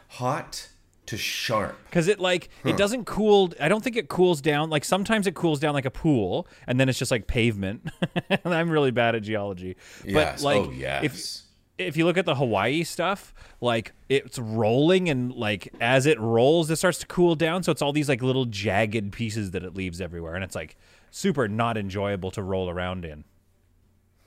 Hot 0.10 0.69
to 1.08 1.17
sharp. 1.17 1.75
because 1.86 2.08
it 2.08 2.19
like 2.19 2.49
it 2.63 2.78
doesn't 2.78 3.06
cool 3.06 3.52
i 3.60 3.67
don't 3.67 3.84
think 3.84 3.95
it 3.95 4.10
cools 4.10 4.41
down 4.41 4.69
like 4.69 4.86
sometimes 4.86 5.25
it 5.25 5.34
cools 5.34 5.60
down 5.60 5.73
like 5.73 5.86
a 5.86 5.89
pool 5.89 6.47
and 6.67 6.80
then 6.80 6.88
it's 6.88 6.99
just 6.99 7.10
like 7.10 7.25
pavement 7.25 7.89
i'm 8.45 8.69
really 8.69 8.91
bad 8.91 9.15
at 9.15 9.23
geology 9.23 9.75
Yes. 10.06 10.13
but 10.13 10.45
like 10.45 10.67
oh, 10.67 10.71
yes. 10.71 11.04
if 11.04 11.48
if 11.80 11.96
you 11.98 12.06
look 12.06 12.18
at 12.18 12.26
the 12.26 12.36
hawaii 12.36 12.84
stuff 12.84 13.34
like 13.62 13.94
it's 14.10 14.38
rolling 14.38 15.10
and 15.10 15.34
like 15.34 15.74
as 15.82 16.06
it 16.06 16.20
rolls 16.20 16.70
it 16.70 16.76
starts 16.76 17.00
to 17.00 17.08
cool 17.08 17.36
down 17.36 17.63
so 17.63 17.72
it's 17.72 17.82
all 17.82 17.94
these 17.94 18.10
like 18.10 18.22
little 18.22 18.46
jagged 18.46 19.12
pieces 19.12 19.52
that 19.52 19.63
it 19.63 19.74
leaves 19.76 20.00
everywhere 20.02 20.36
and 20.36 20.44
it's 20.44 20.56
like 20.56 20.76
super 21.10 21.48
not 21.48 21.78
enjoyable 21.78 22.30
to 22.32 22.44
roll 22.44 22.70
around 22.70 23.06
in 23.06 23.24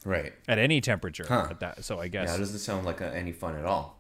right. 0.05 0.33
at 0.49 0.59
any 0.59 0.81
temperature 0.81 1.25
Huh. 1.29 1.47
at 1.51 1.61
that 1.61 1.85
so 1.85 2.01
i 2.01 2.05
Yeah, 2.05 2.09
guess 2.09 2.35
it 2.37 2.39
doesn't 2.39 2.59
sound 2.59 2.85
like 2.87 3.01
uh 3.01 3.05
any 3.07 3.33
fun 3.33 3.55
at 3.57 3.65
all. 3.65 3.99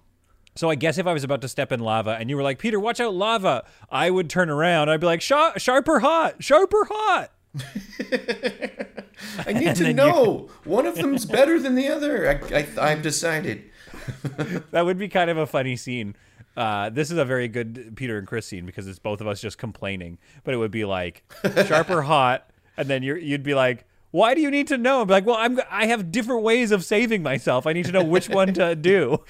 So 0.54 0.68
I 0.68 0.74
guess 0.74 0.98
if 0.98 1.06
I 1.06 1.14
was 1.14 1.24
about 1.24 1.40
to 1.42 1.48
step 1.48 1.72
in 1.72 1.80
lava 1.80 2.10
and 2.20 2.28
you 2.28 2.36
were 2.36 2.42
like, 2.42 2.58
Peter, 2.58 2.78
watch 2.78 3.00
out, 3.00 3.14
lava, 3.14 3.64
I 3.90 4.10
would 4.10 4.28
turn 4.28 4.50
around. 4.50 4.90
I'd 4.90 5.00
be 5.00 5.06
like, 5.06 5.22
Sha- 5.22 5.56
sharp 5.56 5.88
or 5.88 6.00
hot? 6.00 6.44
sharper 6.44 6.86
hot? 6.90 7.30
I 9.46 9.52
need 9.52 9.74
to 9.76 9.82
then 9.84 9.86
you- 9.86 9.94
know. 9.94 10.48
One 10.64 10.86
of 10.86 10.94
them's 10.96 11.24
better 11.24 11.58
than 11.60 11.74
the 11.74 11.88
other. 11.88 12.28
I, 12.28 12.56
I, 12.58 12.90
I've 12.92 13.02
decided. 13.02 13.64
That 14.72 14.84
would 14.84 14.98
be 14.98 15.08
kind 15.08 15.30
of 15.30 15.36
a 15.36 15.46
funny 15.46 15.76
scene. 15.76 16.16
Uh, 16.56 16.90
this 16.90 17.10
is 17.10 17.18
a 17.18 17.24
very 17.24 17.46
good 17.46 17.92
Peter 17.94 18.18
and 18.18 18.26
Chris 18.26 18.46
scene 18.46 18.66
because 18.66 18.88
it's 18.88 18.98
both 18.98 19.20
of 19.20 19.26
us 19.26 19.40
just 19.40 19.58
complaining. 19.58 20.18
But 20.44 20.54
it 20.54 20.56
would 20.56 20.70
be 20.72 20.84
like, 20.84 21.22
sharp 21.66 21.88
or 21.90 22.02
hot? 22.02 22.50
And 22.76 22.88
then 22.88 23.02
you're, 23.02 23.16
you'd 23.16 23.42
be 23.44 23.54
like, 23.54 23.84
why 24.10 24.34
do 24.34 24.40
you 24.40 24.50
need 24.50 24.66
to 24.68 24.78
know? 24.78 25.02
I'm 25.02 25.08
like, 25.08 25.24
well, 25.24 25.36
I'm 25.36 25.60
I 25.70 25.86
have 25.86 26.10
different 26.10 26.42
ways 26.42 26.70
of 26.72 26.84
saving 26.84 27.22
myself. 27.22 27.66
I 27.66 27.72
need 27.72 27.84
to 27.86 27.92
know 27.92 28.02
which 28.04 28.28
one 28.28 28.52
to 28.54 28.74
do. 28.74 29.22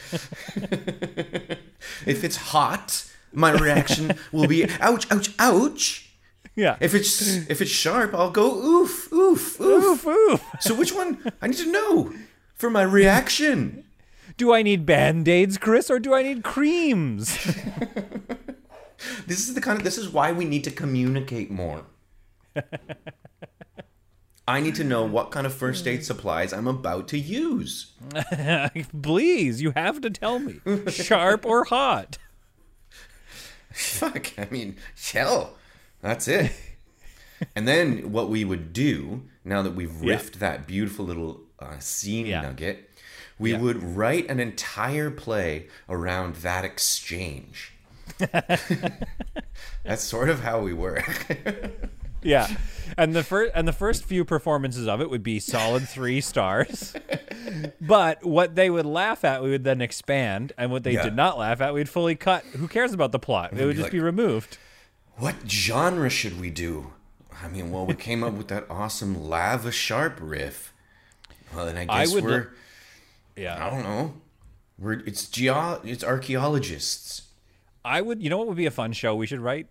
If 2.06 2.24
it's 2.24 2.36
hot, 2.36 3.04
my 3.32 3.52
reaction 3.52 4.16
will 4.32 4.48
be 4.48 4.68
ouch, 4.80 5.06
ouch, 5.10 5.30
ouch. 5.38 6.11
Yeah. 6.54 6.76
If 6.80 6.94
it's 6.94 7.20
if 7.48 7.60
it's 7.62 7.70
sharp, 7.70 8.14
I'll 8.14 8.30
go 8.30 8.54
oof, 8.54 9.12
oof, 9.12 9.60
oof. 9.60 10.06
oof, 10.06 10.06
oof. 10.06 10.44
So 10.60 10.74
which 10.74 10.92
one? 10.94 11.32
I 11.40 11.46
need 11.46 11.58
to 11.58 11.70
know 11.72 12.12
for 12.54 12.70
my 12.70 12.82
reaction. 12.82 13.84
Do 14.36 14.52
I 14.54 14.62
need 14.62 14.86
band-aids, 14.86 15.58
Chris, 15.58 15.90
or 15.90 15.98
do 15.98 16.14
I 16.14 16.22
need 16.22 16.42
creams? 16.42 17.38
This 19.26 19.48
is 19.48 19.54
the 19.54 19.60
kind 19.60 19.78
of 19.78 19.84
this 19.84 19.98
is 19.98 20.08
why 20.08 20.32
we 20.32 20.44
need 20.44 20.64
to 20.64 20.70
communicate 20.70 21.50
more. 21.50 21.84
I 24.46 24.60
need 24.60 24.74
to 24.76 24.84
know 24.84 25.04
what 25.04 25.30
kind 25.30 25.46
of 25.46 25.54
first 25.54 25.86
aid 25.86 26.04
supplies 26.04 26.52
I'm 26.52 26.66
about 26.66 27.08
to 27.08 27.18
use. 27.18 27.92
Please, 29.02 29.62
you 29.62 29.72
have 29.72 30.00
to 30.00 30.10
tell 30.10 30.38
me. 30.38 30.60
Sharp 30.88 31.46
or 31.46 31.64
hot? 31.64 32.18
Fuck, 33.72 34.38
I 34.38 34.48
mean, 34.50 34.76
hell, 35.12 35.54
that's 36.02 36.28
it. 36.28 36.52
and 37.56 37.66
then 37.66 38.12
what 38.12 38.28
we 38.28 38.44
would 38.44 38.72
do 38.72 39.22
now 39.44 39.62
that 39.62 39.74
we've 39.74 39.90
riffed 39.90 40.34
that 40.34 40.66
beautiful 40.66 41.04
little 41.04 41.40
uh, 41.58 41.78
scene 41.78 42.26
Yeah. 42.26 42.42
nugget, 42.42 42.90
we 43.38 43.52
Yeah. 43.52 43.58
would 43.60 43.82
write 43.82 44.28
an 44.28 44.38
entire 44.40 45.10
play 45.10 45.68
around 45.88 46.36
that 46.36 46.64
exchange. 46.64 47.72
that's 48.18 50.02
sort 50.02 50.28
of 50.28 50.40
how 50.40 50.60
we 50.60 50.72
work. 50.72 51.26
Yeah, 52.24 52.46
and 52.96 53.14
the 53.14 53.24
first 53.24 53.50
and 53.54 53.66
the 53.66 53.72
first 53.72 54.04
few 54.04 54.24
performances 54.24 54.86
of 54.86 55.00
it 55.00 55.10
would 55.10 55.24
be 55.24 55.40
solid 55.40 55.88
three 55.88 56.20
stars. 56.20 56.94
but 57.80 58.24
what 58.24 58.54
they 58.54 58.70
would 58.70 58.86
laugh 58.86 59.24
at, 59.24 59.42
we 59.42 59.50
would 59.50 59.64
then 59.64 59.80
expand, 59.80 60.52
and 60.56 60.70
what 60.70 60.84
they 60.84 60.92
Yeah. 60.92 61.02
did 61.02 61.16
not 61.16 61.36
laugh 61.36 61.60
at, 61.60 61.74
we'd 61.74 61.88
fully 61.88 62.14
cut. 62.14 62.44
Who 62.56 62.68
cares 62.68 62.92
about 62.92 63.10
the 63.10 63.18
plot? 63.18 63.52
It 63.58 63.64
would 63.64 63.74
just 63.74 63.84
like- 63.84 63.92
be 63.92 63.98
removed. 64.00 64.58
What 65.16 65.34
genre 65.48 66.10
should 66.10 66.40
we 66.40 66.50
do? 66.50 66.92
I 67.42 67.48
mean, 67.48 67.70
well, 67.70 67.86
we 67.86 67.94
came 67.94 68.22
up 68.22 68.34
with 68.34 68.48
that 68.48 68.66
awesome 68.70 69.28
lava 69.28 69.72
sharp 69.72 70.18
riff. 70.20 70.72
Well, 71.54 71.66
then 71.66 71.76
I 71.76 71.82
I 71.88 72.04
guess 72.04 72.14
would 72.14 72.24
we're 72.24 72.48
Yeah, 73.36 73.64
I 73.66 73.70
don't 73.70 73.82
know. 73.82 74.14
We're 74.78 75.00
it's 75.06 75.28
geo 75.28 75.80
it's 75.84 76.04
archaeologists. 76.04 77.22
I 77.84 78.00
would. 78.00 78.22
You 78.22 78.30
know 78.30 78.38
what 78.38 78.46
would 78.48 78.56
be 78.56 78.66
a 78.66 78.70
fun 78.70 78.92
show 78.92 79.14
we 79.16 79.26
should 79.26 79.40
write? 79.40 79.66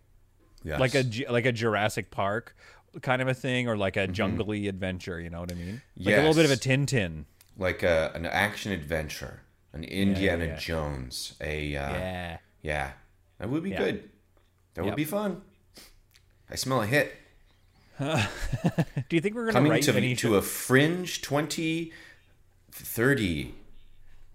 Yes. 0.64 0.80
Like 0.80 0.96
a 0.96 1.04
like 1.30 1.46
a 1.46 1.52
Jurassic 1.52 2.12
Park 2.12 2.56
kind 3.02 3.22
of 3.22 3.28
a 3.30 3.34
thing, 3.34 3.68
or 3.70 3.78
like 3.78 3.96
a 3.96 4.02
Mm-hmm. 4.02 4.14
jungly 4.14 4.68
adventure. 4.68 5.20
You 5.20 5.30
know 5.30 5.40
what 5.40 5.52
I 5.52 5.56
mean? 5.56 5.82
Like 5.98 6.16
a 6.16 6.18
little 6.18 6.34
bit 6.34 6.46
of 6.46 6.52
a 6.52 6.58
Tintin. 6.58 7.24
like 7.58 7.84
a, 7.84 8.12
an 8.14 8.26
action 8.26 8.72
adventure, 8.74 9.42
an 9.74 9.84
Indiana 9.86 10.46
yeah. 10.46 10.56
Jones, 10.58 11.36
a 11.42 11.76
uh, 11.78 11.90
yeah. 11.94 12.38
Yeah. 12.62 12.92
that 13.40 13.50
would 13.50 13.64
be 13.64 13.70
Yeah. 13.72 13.78
good. 13.80 14.10
That 14.74 14.82
would 14.84 14.90
Yep. 14.92 14.98
be 14.98 15.06
fun. 15.06 15.42
I 16.50 16.56
smell 16.56 16.82
a 16.82 16.86
hit 16.86 17.14
Do 18.00 18.08
you 19.12 19.22
think 19.22 19.36
we're 19.36 19.46
gonna 19.52 19.54
coming 19.54 19.82
to 19.82 19.94
any? 19.96 20.16
to 20.18 20.36
a 20.36 20.42
fringe 20.42 21.22
20 21.22 21.92
30 22.72 23.54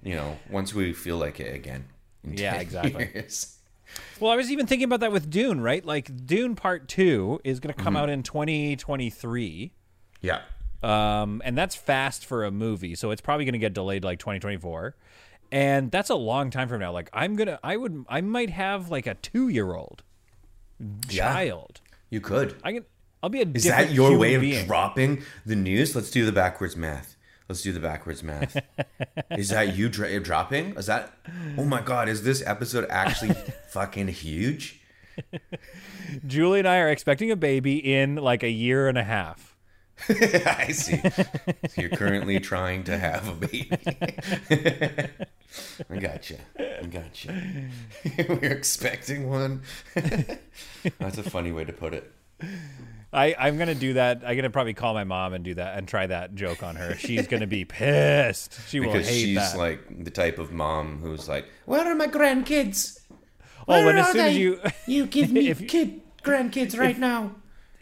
you 0.02 0.14
know, 0.14 0.38
once 0.50 0.72
we 0.72 0.92
feel 0.92 1.16
like 1.16 1.40
it 1.40 1.52
again. 1.54 1.86
in 2.22 2.34
Yeah, 2.34 2.52
10 2.52 2.60
exactly. 2.60 3.10
years. 3.14 3.52
Well, 4.20 4.32
I 4.32 4.36
was 4.36 4.50
even 4.50 4.66
thinking 4.66 4.84
about 4.84 4.98
that 5.00 5.12
with 5.12 5.30
Dune, 5.30 5.60
right? 5.60 5.84
Like 5.84 6.26
Dune 6.26 6.54
Part 6.56 6.88
Two 6.88 7.40
is 7.44 7.60
going 7.60 7.72
to 7.72 7.78
Mm-hmm. 7.78 7.84
come 7.84 7.96
out 7.96 8.10
in 8.10 8.22
2023, 8.24 9.72
Yeah. 10.20 10.42
um, 10.82 11.40
and 11.44 11.56
that's 11.56 11.74
fast 11.76 12.26
for 12.26 12.44
a 12.44 12.50
movie, 12.50 12.94
so 12.96 13.10
it's 13.12 13.20
probably 13.20 13.44
going 13.44 13.52
to 13.54 13.58
get 13.60 13.74
delayed 13.74 14.02
like 14.04 14.18
2024. 14.18 14.96
and 15.52 15.90
that's 15.92 16.10
a 16.10 16.14
long 16.16 16.50
time 16.50 16.68
from 16.68 16.80
now. 16.80 16.90
Like 16.92 17.08
I'm 17.12 17.36
gonna, 17.36 17.60
I 17.62 17.76
would, 17.76 18.04
I 18.08 18.20
might 18.20 18.50
have 18.50 18.90
like 18.90 19.06
a 19.06 19.14
two 19.14 19.48
year 19.48 19.72
old 19.74 20.02
Yeah. 21.08 21.32
child. 21.32 21.80
You 22.10 22.20
could. 22.20 22.56
I 22.62 22.72
can, 22.72 22.84
I'll 23.22 23.30
be 23.30 23.42
a. 23.42 23.46
Is 23.52 23.64
that 23.64 23.92
your 23.92 24.16
way 24.16 24.34
of 24.34 24.42
being. 24.42 24.66
dropping 24.66 25.22
the 25.44 25.56
news? 25.56 25.96
Let's 25.96 26.10
do 26.10 26.24
the 26.24 26.32
backwards 26.32 26.76
math. 26.76 27.16
Let's 27.48 27.62
do 27.62 27.72
the 27.72 27.80
backwards 27.80 28.22
math. 28.22 28.56
is 29.30 29.50
that 29.50 29.76
you 29.76 29.88
dra- 29.88 30.18
dropping? 30.20 30.76
Is 30.76 30.86
that? 30.86 31.12
Oh 31.56 31.64
my 31.64 31.80
god! 31.80 32.08
Is 32.08 32.22
this 32.22 32.42
episode 32.46 32.86
actually 32.90 33.34
fucking 33.70 34.08
huge? 34.08 34.80
Julie 36.26 36.58
and 36.58 36.68
I 36.68 36.78
are 36.78 36.88
expecting 36.88 37.30
a 37.30 37.36
baby 37.36 37.76
in 37.76 38.16
like 38.16 38.42
a 38.42 38.50
year 38.50 38.88
and 38.88 38.98
a 38.98 39.04
half. 39.04 39.56
I 40.08 40.72
see. 40.72 41.00
So 41.70 41.80
you're 41.80 41.88
currently 41.88 42.38
trying 42.38 42.84
to 42.84 42.98
have 42.98 43.28
a 43.28 43.32
baby. 43.32 43.70
I 45.90 45.96
gotcha. 45.98 46.36
I 46.58 46.86
gotcha. 46.86 47.34
We're 48.28 48.52
expecting 48.52 49.28
one. 49.28 49.62
That's 50.98 51.18
a 51.18 51.22
funny 51.22 51.52
way 51.52 51.64
to 51.64 51.72
put 51.72 51.94
it. 51.94 52.12
I, 53.12 53.34
I'm 53.38 53.56
gonna 53.56 53.74
do 53.74 53.94
that. 53.94 54.22
I'm 54.26 54.36
gonna 54.36 54.50
probably 54.50 54.74
call 54.74 54.92
my 54.92 55.04
mom 55.04 55.32
and 55.32 55.42
do 55.44 55.54
that 55.54 55.78
and 55.78 55.88
try 55.88 56.06
that 56.06 56.34
joke 56.34 56.62
on 56.62 56.76
her. 56.76 56.96
She's 56.96 57.26
gonna 57.26 57.46
be 57.46 57.64
pissed. 57.64 58.58
She 58.68 58.80
will 58.80 58.92
Because 58.92 59.08
hate 59.08 59.14
she's 59.24 59.36
that. 59.36 59.56
like 59.56 60.04
the 60.04 60.10
type 60.10 60.38
of 60.38 60.52
mom 60.52 60.98
who's 61.00 61.28
like, 61.28 61.46
"Where 61.64 61.86
are 61.86 61.94
my 61.94 62.08
grandkids? 62.08 62.98
oh, 63.10 63.16
Where 63.66 63.88
and 63.90 63.98
as 64.00 64.08
soon 64.12 64.20
as 64.20 64.32
they? 64.34 64.38
you 64.38 64.60
You 64.86 65.06
give 65.06 65.32
me 65.32 65.48
If- 65.48 65.66
kid 65.68 66.02
grandkids 66.22 66.78
right 66.78 66.98
now." 66.98 67.36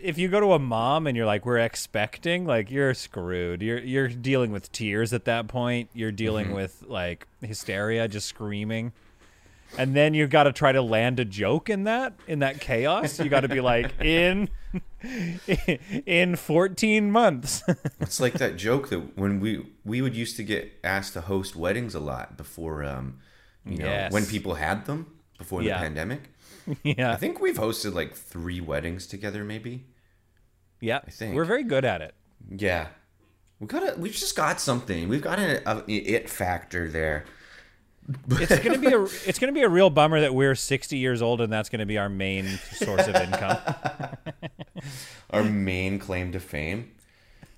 If 0.04 0.18
you 0.18 0.28
go 0.28 0.38
to 0.40 0.52
a 0.52 0.58
mom 0.58 1.06
and 1.06 1.16
you're 1.16 1.26
like 1.26 1.46
we're 1.46 1.58
expecting 1.58 2.44
like 2.46 2.70
you're 2.70 2.92
screwed 2.94 3.62
you're 3.62 3.78
you're 3.78 4.08
dealing 4.08 4.52
with 4.52 4.70
tears 4.70 5.12
at 5.12 5.24
that 5.24 5.48
point 5.48 5.88
you're 5.94 6.12
dealing 6.12 6.46
Mm-hmm. 6.46 6.54
with 6.54 6.82
like 6.86 7.26
hysteria 7.40 8.06
just 8.08 8.26
screaming 8.28 8.92
and 9.78 9.96
then 9.96 10.14
you've 10.14 10.30
got 10.30 10.44
to 10.44 10.52
try 10.52 10.70
to 10.72 10.82
land 10.82 11.18
a 11.20 11.24
joke 11.24 11.68
in 11.70 11.84
that 11.84 12.12
in 12.28 12.40
that 12.40 12.60
chaos 12.60 13.18
you 13.18 13.28
got 13.30 13.40
to 13.40 13.48
be 13.48 13.60
like 13.60 13.92
in 14.00 14.48
in 16.06 16.36
14 16.36 17.10
months 17.10 17.62
It's 18.00 18.20
like 18.20 18.34
that 18.34 18.56
joke 18.56 18.88
that 18.90 19.16
when 19.16 19.40
we 19.40 19.66
we 19.84 20.00
would 20.02 20.14
used 20.16 20.36
to 20.36 20.42
get 20.44 20.72
asked 20.84 21.14
to 21.14 21.22
host 21.22 21.56
weddings 21.56 21.94
a 21.94 22.00
lot 22.00 22.36
before, 22.36 22.84
um, 22.84 23.18
you 23.64 23.78
know, 23.78 23.86
Yes. 23.86 24.12
when 24.12 24.26
people 24.26 24.54
had 24.54 24.84
them 24.86 25.06
before 25.38 25.60
the 25.62 25.68
Yeah. 25.68 25.78
pandemic. 25.78 26.30
yeah 26.82 27.12
I 27.12 27.16
think 27.16 27.40
we've 27.40 27.56
hosted 27.58 27.94
like 27.94 28.14
three 28.14 28.60
weddings 28.60 29.06
together, 29.06 29.44
maybe. 29.44 29.86
Yeah 30.80 31.00
think. 31.10 31.34
we're 31.34 31.44
very 31.44 31.64
good 31.64 31.84
at 31.84 32.00
it 32.02 32.14
Yeah, 32.50 32.88
we 33.60 33.66
got 33.66 33.82
a, 33.82 33.98
We've 33.98 34.12
just 34.12 34.36
got 34.36 34.60
something. 34.60 35.08
We've 35.08 35.22
got 35.22 35.38
an 35.38 35.62
a 35.64 35.68
uh, 35.68 35.82
it 35.86 36.28
factor 36.28 36.88
there. 36.90 37.24
it's 38.28 38.58
gonna 38.58 38.76
be 38.78 38.88
a 38.92 39.02
it's 39.26 39.38
gonna 39.38 39.52
be 39.52 39.62
a 39.62 39.68
real 39.68 39.88
bummer 39.88 40.20
that 40.20 40.34
we're 40.34 40.54
60 40.54 40.98
years 40.98 41.22
old 41.22 41.40
and 41.40 41.50
that's 41.50 41.70
gonna 41.70 41.86
be 41.86 41.96
our 41.96 42.10
main 42.10 42.46
source 42.72 43.06
of 43.06 43.14
income 43.16 43.56
Our 45.30 45.42
main 45.42 45.98
claim 45.98 46.30
to 46.32 46.40
fame. 46.40 46.90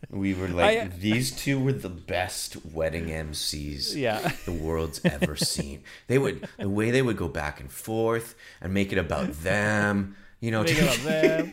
We 0.08 0.34
were 0.34 0.46
like 0.48 0.78
I- 0.78 0.80
uh, 0.82 0.88
these 0.98 1.32
two 1.32 1.58
were 1.58 1.72
the 1.72 1.88
best 1.88 2.64
wedding 2.64 3.06
MCs 3.06 3.96
Yeah. 3.96 4.30
the 4.44 4.52
world's 4.52 5.00
ever 5.04 5.34
seen. 5.54 5.82
They 6.06 6.18
would 6.18 6.46
the 6.58 6.68
way 6.68 6.90
they 6.92 7.02
would 7.02 7.16
go 7.16 7.26
back 7.28 7.58
and 7.60 7.70
forth 7.72 8.36
and 8.60 8.72
make 8.72 8.92
it 8.92 8.98
about 8.98 9.32
them. 9.42 10.14
You 10.38 10.50
know, 10.52 10.62
Think 10.64 10.80
about 10.80 10.98
them. 10.98 11.52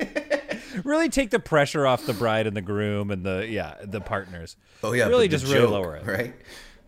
Really 0.84 1.10
take 1.10 1.30
the 1.30 1.40
pressure 1.40 1.86
off 1.86 2.06
the 2.06 2.14
bride 2.14 2.48
and 2.48 2.56
the 2.56 2.62
groom 2.62 3.12
and 3.12 3.26
the 3.26 3.48
yeah 3.50 3.76
the 3.84 4.02
partners. 4.02 4.56
Oh 4.84 4.94
yeah, 4.94 5.08
really 5.08 5.28
just 5.28 5.46
really 5.46 5.60
joke, 5.60 5.72
lower 5.72 5.96
it. 5.96 6.06
Right. 6.06 6.34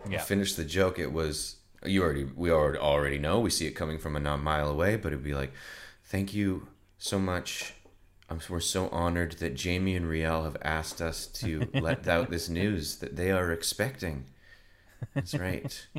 Yeah. 0.09 0.21
Finish 0.21 0.55
the 0.55 0.65
joke. 0.65 0.99
It 0.99 1.11
was 1.11 1.57
you 1.83 2.03
already 2.03 2.23
we 2.23 2.51
already 2.51 2.79
already 2.79 3.17
know. 3.17 3.39
We 3.39 3.49
see 3.49 3.67
it 3.67 3.71
coming 3.71 3.97
from 3.97 4.15
a 4.15 4.37
mile 4.37 4.69
away, 4.69 4.95
but 4.95 5.13
it'd 5.13 5.23
be 5.23 5.35
like, 5.35 5.53
thank 6.03 6.33
you 6.33 6.67
so 6.97 7.19
much. 7.19 7.73
I'm, 8.29 8.39
we're 8.49 8.59
so 8.59 8.89
honored 8.89 9.33
that 9.33 9.53
Jamie 9.53 9.95
and 9.95 10.09
Riel 10.09 10.43
have 10.43 10.57
asked 10.63 11.01
us 11.01 11.27
to 11.27 11.69
let 11.73 12.07
out 12.07 12.31
this 12.31 12.49
news 12.49 12.97
that 12.97 13.15
they 13.15 13.31
are 13.31 13.51
expecting. 13.51 14.25
That's 15.13 15.35
right. 15.35 15.87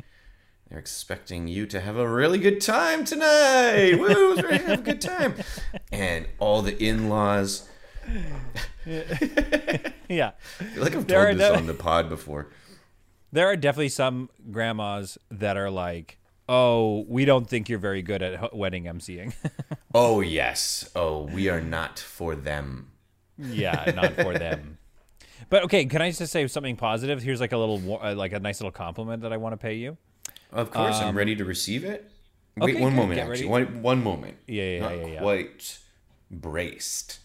They're 0.69 0.79
expecting 0.79 1.47
you 1.47 1.65
to 1.67 1.79
have 1.79 1.95
a 1.95 2.07
really 2.07 2.39
good 2.39 2.59
time 2.59 3.05
tonight. 3.05 3.97
Woo! 3.97 4.35
Have 4.49 4.79
a 4.79 4.83
good 4.83 4.99
time. 4.99 5.35
And 5.93 6.27
all 6.39 6.61
the 6.61 6.77
in-laws. 6.77 7.69
Yeah, 10.09 10.31
I 10.59 10.63
feel 10.63 10.83
like 10.83 10.95
I've 10.95 11.07
There 11.07 11.25
told 11.25 11.37
this 11.39 11.49
no- 11.51 11.55
on 11.57 11.67
the 11.67 11.73
pod 11.73 12.07
before. 12.07 12.47
there 13.33 13.47
are 13.47 13.57
definitely 13.57 13.89
some 13.89 14.29
grandmas 14.51 15.17
that 15.29 15.57
are 15.57 15.69
like, 15.69 16.17
"Oh, 16.47 17.03
we 17.09 17.25
don't 17.25 17.45
think 17.49 17.67
you're 17.67 17.77
very 17.79 18.01
good 18.01 18.21
at 18.21 18.55
wedding 18.55 18.85
emceeing." 18.85 19.33
Oh 19.93 20.21
yes. 20.21 20.87
Oh, 20.95 21.23
we 21.23 21.49
are 21.49 21.59
not 21.61 21.97
for 21.97 22.35
them. 22.35 22.91
yeah, 23.37 23.91
not 23.95 24.13
for 24.15 24.37
them. 24.37 24.77
But 25.49 25.63
okay, 25.63 25.85
can 25.85 26.01
I 26.01 26.11
just 26.11 26.31
say 26.31 26.45
something 26.47 26.75
positive? 26.75 27.21
Here's 27.23 27.39
like 27.39 27.51
a 27.53 27.57
little, 27.57 27.99
uh, 28.03 28.13
like 28.15 28.33
a 28.33 28.39
nice 28.39 28.59
little 28.59 28.71
compliment 28.71 29.21
that 29.21 29.31
I 29.31 29.37
want 29.37 29.53
to 29.53 29.57
pay 29.57 29.75
you. 29.75 29.97
Of 30.51 30.71
course, 30.71 30.99
I'm 30.99 31.15
ready 31.17 31.35
to 31.37 31.45
receive 31.45 31.83
it. 31.85 32.09
Wait 32.57 32.75
okay, 32.75 32.81
one 32.83 32.95
moment, 32.95 33.19
actually. 33.19 33.45
One, 33.47 33.81
one 33.81 34.03
moment. 34.03 34.37
Yeah, 34.47 34.63
yeah, 34.63 34.79
Not 34.81 34.97
yeah, 34.97 35.05
yeah. 35.07 35.19
quite 35.21 35.79
braced. 36.29 37.19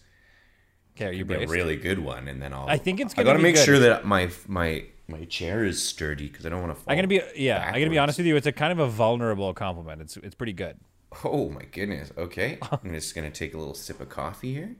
Okay, 0.95 1.07
are 1.07 1.11
you 1.11 1.25
Be 1.25 1.35
a 1.35 1.47
really 1.47 1.75
good 1.75 1.99
one, 1.99 2.27
and 2.27 2.41
then 2.41 2.53
I'll. 2.53 2.67
I 2.67 2.77
think 2.77 2.99
it's 2.99 3.13
I 3.17 3.23
gotta 3.23 3.39
make 3.39 3.55
good. 3.55 3.65
sure 3.65 3.79
that 3.79 4.05
my 4.05 4.29
my 4.47 4.85
my 5.07 5.25
chair 5.25 5.63
is 5.65 5.83
sturdy 5.83 6.27
because 6.27 6.45
I 6.45 6.49
don't 6.49 6.61
want 6.61 6.71
to. 6.71 6.75
Fall. 6.75 6.91
I'm 6.91 6.97
gonna 6.97 7.07
be 7.07 7.21
yeah. 7.35 7.63
I'm 7.65 7.73
gonna 7.73 7.89
be 7.89 7.97
honest 7.97 8.17
with 8.19 8.27
you. 8.27 8.35
It's 8.35 8.47
a 8.47 8.51
kind 8.51 8.71
of 8.71 8.79
a 8.79 8.87
vulnerable 8.87 9.53
compliment. 9.53 10.01
It's 10.01 10.17
it's 10.17 10.35
pretty 10.35 10.53
good. 10.53 10.77
Oh 11.23 11.49
my 11.49 11.63
goodness. 11.71 12.11
Okay, 12.17 12.57
I'm 12.71 12.91
just 12.91 13.15
gonna 13.15 13.31
take 13.31 13.53
a 13.53 13.57
little 13.57 13.73
sip 13.73 13.99
of 14.01 14.09
coffee 14.09 14.53
here. 14.53 14.75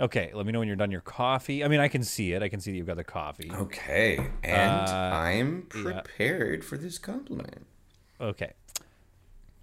Okay, 0.00 0.30
let 0.32 0.46
me 0.46 0.52
know 0.52 0.60
when 0.60 0.68
you're 0.68 0.76
done 0.76 0.92
your 0.92 1.00
coffee. 1.00 1.64
I 1.64 1.68
mean, 1.68 1.80
I 1.80 1.88
can 1.88 2.04
see 2.04 2.32
it. 2.32 2.40
I 2.40 2.48
can 2.48 2.60
see 2.60 2.70
that 2.70 2.76
you've 2.76 2.86
got 2.86 2.96
the 2.98 3.04
coffee. 3.04 3.50
Okay, 3.52 4.28
and 4.44 4.88
Uh, 4.88 5.10
I'm 5.12 5.62
prepared 5.68 6.64
for 6.64 6.76
this 6.78 6.98
compliment. 6.98 7.66
Okay. 8.20 8.52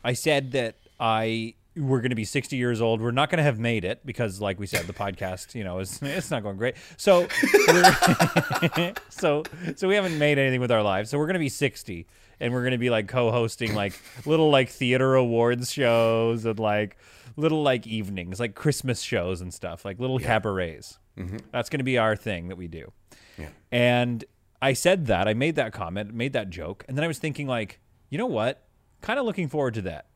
I 0.04 0.12
said 0.12 0.52
that 0.52 0.76
I 1.00 1.54
we're 1.78 2.00
going 2.00 2.12
to 2.12 2.16
be 2.16 2.26
60 2.26 2.56
years 2.56 2.82
old. 2.82 3.02
We're 3.02 3.12
not 3.12 3.30
going 3.30 3.38
to 3.38 3.44
have 3.44 3.60
made 3.60 3.84
it 3.84 4.06
because, 4.06 4.40
like 4.40 4.60
we 4.60 4.68
said, 4.68 4.88
the 4.88 4.94
podcast, 4.94 5.56
you 5.56 5.64
know, 5.64 5.80
is 5.80 6.00
it's 6.02 6.32
not 6.32 6.44
going 6.44 6.58
great. 6.58 6.76
So, 6.98 7.28
so, 9.10 9.44
so 9.76 9.88
we 9.88 9.96
haven't 9.96 10.18
made 10.18 10.38
anything 10.38 10.62
with 10.62 10.72
our 10.72 10.84
lives. 10.84 11.10
So 11.10 11.18
we're 11.18 11.26
going 11.26 11.34
to 11.34 11.40
be 11.40 11.50
60, 11.50 12.08
and 12.40 12.54
we're 12.54 12.62
going 12.62 12.72
to 12.72 12.78
be 12.78 12.90
like 12.90 13.08
co-hosting 13.08 13.76
like 13.76 14.00
little 14.26 14.50
like 14.50 14.70
theater 14.70 15.16
awards 15.16 15.72
shows 15.72 16.46
and 16.46 16.60
like 16.60 16.98
little 17.36 17.62
like 17.64 17.86
evenings, 17.86 18.40
like 18.40 18.56
Christmas 18.56 19.02
shows 19.02 19.42
and 19.42 19.54
stuff, 19.54 19.84
like 19.84 20.00
little 20.00 20.20
cabarets. 20.20 21.00
Mm-hmm. 21.18 21.38
That's 21.52 21.70
going 21.70 21.80
to 21.80 21.86
be 21.86 21.98
our 21.98 22.16
thing 22.16 22.48
that 22.48 22.58
we 22.58 22.68
do. 22.68 22.92
Yeah. 23.38 23.50
And 23.72 24.24
I 24.62 24.74
said 24.74 25.08
that, 25.08 25.28
I 25.28 25.34
made 25.34 25.56
that 25.56 25.74
comment, 25.74 26.14
made 26.14 26.34
that 26.34 26.50
joke, 26.50 26.86
and 26.88 26.98
then 26.98 27.04
I 27.04 27.08
was 27.08 27.20
thinking, 27.20 27.48
like, 27.48 27.80
you 28.10 28.18
know 28.18 28.26
what? 28.26 28.64
Kind 29.02 29.20
of 29.20 29.26
looking 29.26 29.48
forward 29.48 29.74
to 29.76 29.82
that. 29.84 30.08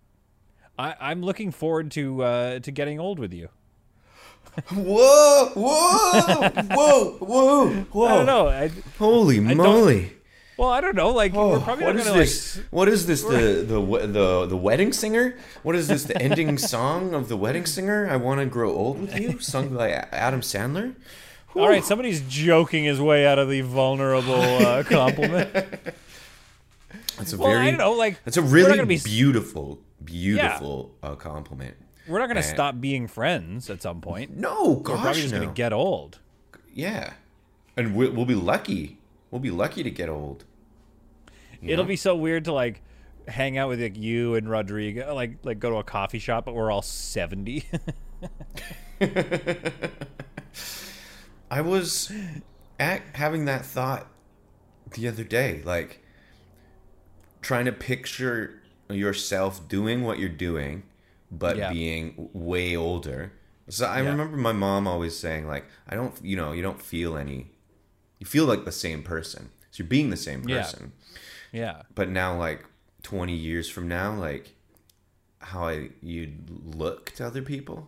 I, 0.79 0.95
I'm 1.11 1.21
looking 1.21 1.51
forward 1.51 1.91
to 1.91 2.23
uh, 2.23 2.59
to 2.59 2.71
getting 2.71 2.99
old 2.99 3.19
with 3.19 3.33
you. 3.33 3.49
Whoa! 4.73 5.51
Whoa! 5.53 6.49
Whoa! 6.49 7.11
Whoa! 7.19 7.69
Whoa! 7.91 8.05
I 8.05 8.15
don't 8.15 8.25
know. 8.25 8.47
I, 8.47 8.71
Holy 8.97 9.39
moly! 9.39 10.13
well, 10.57 10.69
I 10.69 10.81
don't 10.81 10.95
know. 10.95 11.09
Like, 11.11 11.33
we're 11.33 11.57
Oh, 11.57 11.61
probably 11.61 11.85
what 11.85 11.95
not 11.95 12.01
is 12.01 12.07
gonna 12.07 12.19
this? 12.19 12.55
like. 12.57 12.65
What 12.71 12.87
is 12.87 13.05
this? 13.07 13.21
The 13.23 13.63
the 13.67 14.07
the 14.07 14.45
the 14.47 14.57
wedding 14.57 14.91
singer? 14.93 15.37
What 15.63 15.75
is 15.75 15.87
this? 15.87 16.03
The 16.05 16.19
ending 16.21 16.57
song 16.57 17.13
of 17.13 17.27
the 17.29 17.37
wedding 17.37 17.65
singer? 17.65 18.09
I 18.09 18.15
want 18.15 18.39
to 18.39 18.45
grow 18.45 18.71
old 18.73 19.01
with 19.01 19.19
you, 19.19 19.39
sung 19.39 19.75
by 19.75 19.91
Adam 19.91 20.41
Sandler. 20.41 20.95
All 21.55 21.67
right, 21.67 21.83
somebody's 21.83 22.21
joking 22.21 22.85
his 22.85 23.01
way 23.01 23.25
out 23.27 23.37
of 23.39 23.49
the 23.49 23.61
vulnerable 23.61 24.33
uh, 24.41 24.83
compliment. 24.87 25.51
That's 27.17 27.33
a 27.33 27.37
Well, 27.37 27.49
very. 27.49 27.67
I 27.67 27.69
don't 27.71 27.79
know. 27.79 27.93
Like, 27.93 28.23
That's 28.23 28.37
a 28.37 28.41
really 28.41 28.83
be- 28.85 28.99
beautiful, 29.03 29.79
beautiful 30.03 30.95
uh, 31.03 31.15
compliment. 31.15 31.75
We're 32.07 32.19
not 32.19 32.27
going 32.27 32.37
to 32.37 32.43
stop 32.43 32.79
being 32.81 33.07
friends 33.07 33.69
at 33.69 33.81
some 33.81 34.01
point. 34.01 34.35
No, 34.35 34.75
gosh, 34.77 34.95
We're 34.95 35.01
probably 35.01 35.21
just 35.21 35.33
no. 35.33 35.39
going 35.41 35.49
to 35.49 35.55
get 35.55 35.73
old. 35.73 36.19
yeah, 36.73 37.13
and 37.77 37.95
we'll, 37.95 38.11
we'll 38.11 38.25
be 38.25 38.35
lucky. 38.35 38.97
We'll 39.31 39.41
be 39.41 39.51
lucky 39.51 39.83
to 39.83 39.91
get 39.91 40.09
old. 40.09 40.45
You 41.61 41.73
It'll 41.73 41.85
know? 41.85 41.89
be 41.89 41.95
so 41.95 42.15
weird 42.15 42.45
to 42.45 42.53
like 42.53 42.81
hang 43.27 43.57
out 43.57 43.69
with 43.69 43.81
like 43.81 43.97
you 43.97 44.33
and 44.35 44.49
Rodrigo, 44.49 45.13
like 45.13 45.37
like 45.43 45.59
go 45.59 45.69
to 45.69 45.75
a 45.77 45.83
coffee 45.83 46.19
shop, 46.19 46.45
but 46.45 46.55
we're 46.55 46.71
all 46.71 46.81
seventy. 46.81 47.65
I 51.51 51.61
was 51.61 52.11
at 52.79 53.01
having 53.13 53.45
that 53.45 53.65
thought 53.65 54.07
the 54.91 55.07
other 55.07 55.23
day, 55.23 55.61
like 55.63 56.03
trying 57.41 57.65
to 57.65 57.71
picture 57.71 58.61
yourself 58.89 59.67
doing 59.67 60.03
what 60.03 60.19
you're 60.19 60.29
doing, 60.29 60.83
but 61.31 61.57
Yeah. 61.57 61.71
being 61.71 62.29
way 62.33 62.75
older. 62.75 63.31
So 63.69 63.85
I 63.85 64.01
Yeah. 64.01 64.09
remember 64.09 64.35
my 64.37 64.51
mom 64.53 64.87
always 64.87 65.15
saying, 65.17 65.47
like, 65.47 65.65
I 65.87 65.95
don't, 65.95 66.13
you 66.23 66.35
know, 66.35 66.51
you 66.53 66.61
don't 66.61 66.81
feel 66.81 67.15
any, 67.17 67.51
you 68.19 68.25
feel 68.25 68.45
like 68.45 68.65
the 68.65 68.71
same 68.71 69.03
person. 69.03 69.49
So 69.71 69.83
you're 69.83 69.87
being 69.87 70.09
the 70.09 70.17
same 70.17 70.43
person. 70.43 70.91
yeah. 71.51 71.83
But 71.93 72.09
now, 72.09 72.37
like, 72.37 72.65
20 73.03 73.33
years 73.35 73.69
from 73.69 73.87
now, 73.87 74.13
like 74.13 74.55
how 75.39 75.67
I 75.69 75.89
you'd 76.01 76.49
look 76.75 77.11
to 77.11 77.25
other 77.25 77.41
people. 77.41 77.87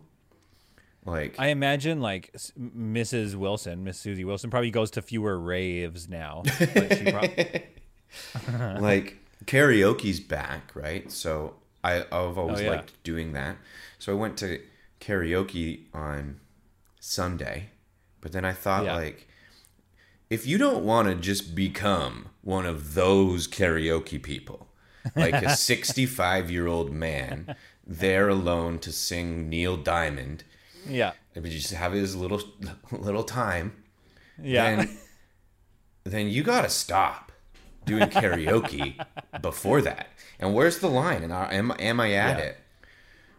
Like 1.04 1.34
I 1.38 1.48
imagine 1.48 2.00
like 2.00 2.32
Mrs. 2.58 3.34
Wilson, 3.34 3.84
Miss 3.84 3.98
Susie 3.98 4.24
Wilson, 4.24 4.48
probably 4.50 4.70
goes 4.70 4.90
to 4.92 5.02
fewer 5.02 5.38
raves 5.38 6.08
now. 6.08 6.42
Prob- 6.46 7.30
like 8.80 9.18
karaoke's 9.46 10.20
back, 10.20 10.70
right? 10.74 11.10
So 11.10 11.54
I, 11.84 12.02
I've 12.12 12.38
always 12.38 12.60
Oh, 12.60 12.62
yeah. 12.64 12.70
liked 12.70 13.02
doing 13.02 13.32
that. 13.32 13.56
So 13.98 14.12
I 14.12 14.16
went 14.16 14.36
to 14.38 14.60
karaoke 15.00 15.86
on 15.92 16.40
Sunday, 17.00 17.70
but 18.20 18.32
then 18.32 18.44
I 18.44 18.52
thought 18.52 18.84
Yeah. 18.84 18.96
like, 18.96 19.28
if 20.30 20.46
you 20.46 20.58
don't 20.58 20.84
want 20.84 21.08
to 21.08 21.14
just 21.14 21.54
become 21.54 22.30
one 22.42 22.64
of 22.66 22.94
those 22.94 23.46
karaoke 23.48 24.22
people, 24.22 24.68
like 25.16 25.34
a 25.34 25.54
65 25.56 26.50
year 26.50 26.66
old 26.66 26.92
man 26.92 27.54
there 27.86 28.28
alone 28.28 28.78
to 28.78 28.92
sing 28.92 29.48
Neil 29.48 29.76
Diamond, 29.76 30.44
yeah, 30.88 31.12
you 31.34 31.42
just 31.42 31.72
have 31.74 31.92
his 31.92 32.14
little 32.16 32.40
little 32.92 33.24
time, 33.24 33.82
yeah. 34.40 34.76
then 34.76 34.98
then 36.04 36.28
you 36.28 36.42
gotta 36.42 36.68
stop 36.70 37.31
doing 37.84 38.08
karaoke 38.08 39.04
before 39.40 39.80
that. 39.82 40.08
And 40.38 40.54
where's 40.54 40.78
the 40.78 40.88
line? 40.88 41.22
And 41.22 41.32
am 41.32 41.72
am 41.78 42.00
I 42.00 42.12
at 42.12 42.38
Yeah. 42.38 42.44
it? 42.44 42.56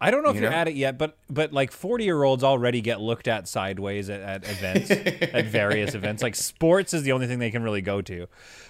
I 0.00 0.10
don't 0.10 0.22
know 0.22 0.30
if 0.30 0.36
you 0.36 0.42
you're 0.42 0.50
know? 0.50 0.56
at 0.56 0.68
it 0.68 0.74
yet, 0.74 0.98
but 0.98 1.16
but 1.30 1.52
like 1.52 1.70
40 1.72 2.04
year 2.04 2.22
olds 2.24 2.44
already 2.44 2.80
get 2.82 3.00
looked 3.00 3.26
at 3.26 3.48
sideways 3.48 4.10
at, 4.10 4.20
at 4.20 4.44
events, 4.44 4.90
at 4.90 5.46
various 5.46 5.94
events. 6.00 6.22
Like 6.22 6.34
sports 6.34 6.92
is 6.92 7.04
the 7.04 7.12
only 7.12 7.26
thing 7.26 7.38
they 7.38 7.50
can 7.50 7.62
really 7.62 7.80
go 7.80 8.02
to. 8.02 8.26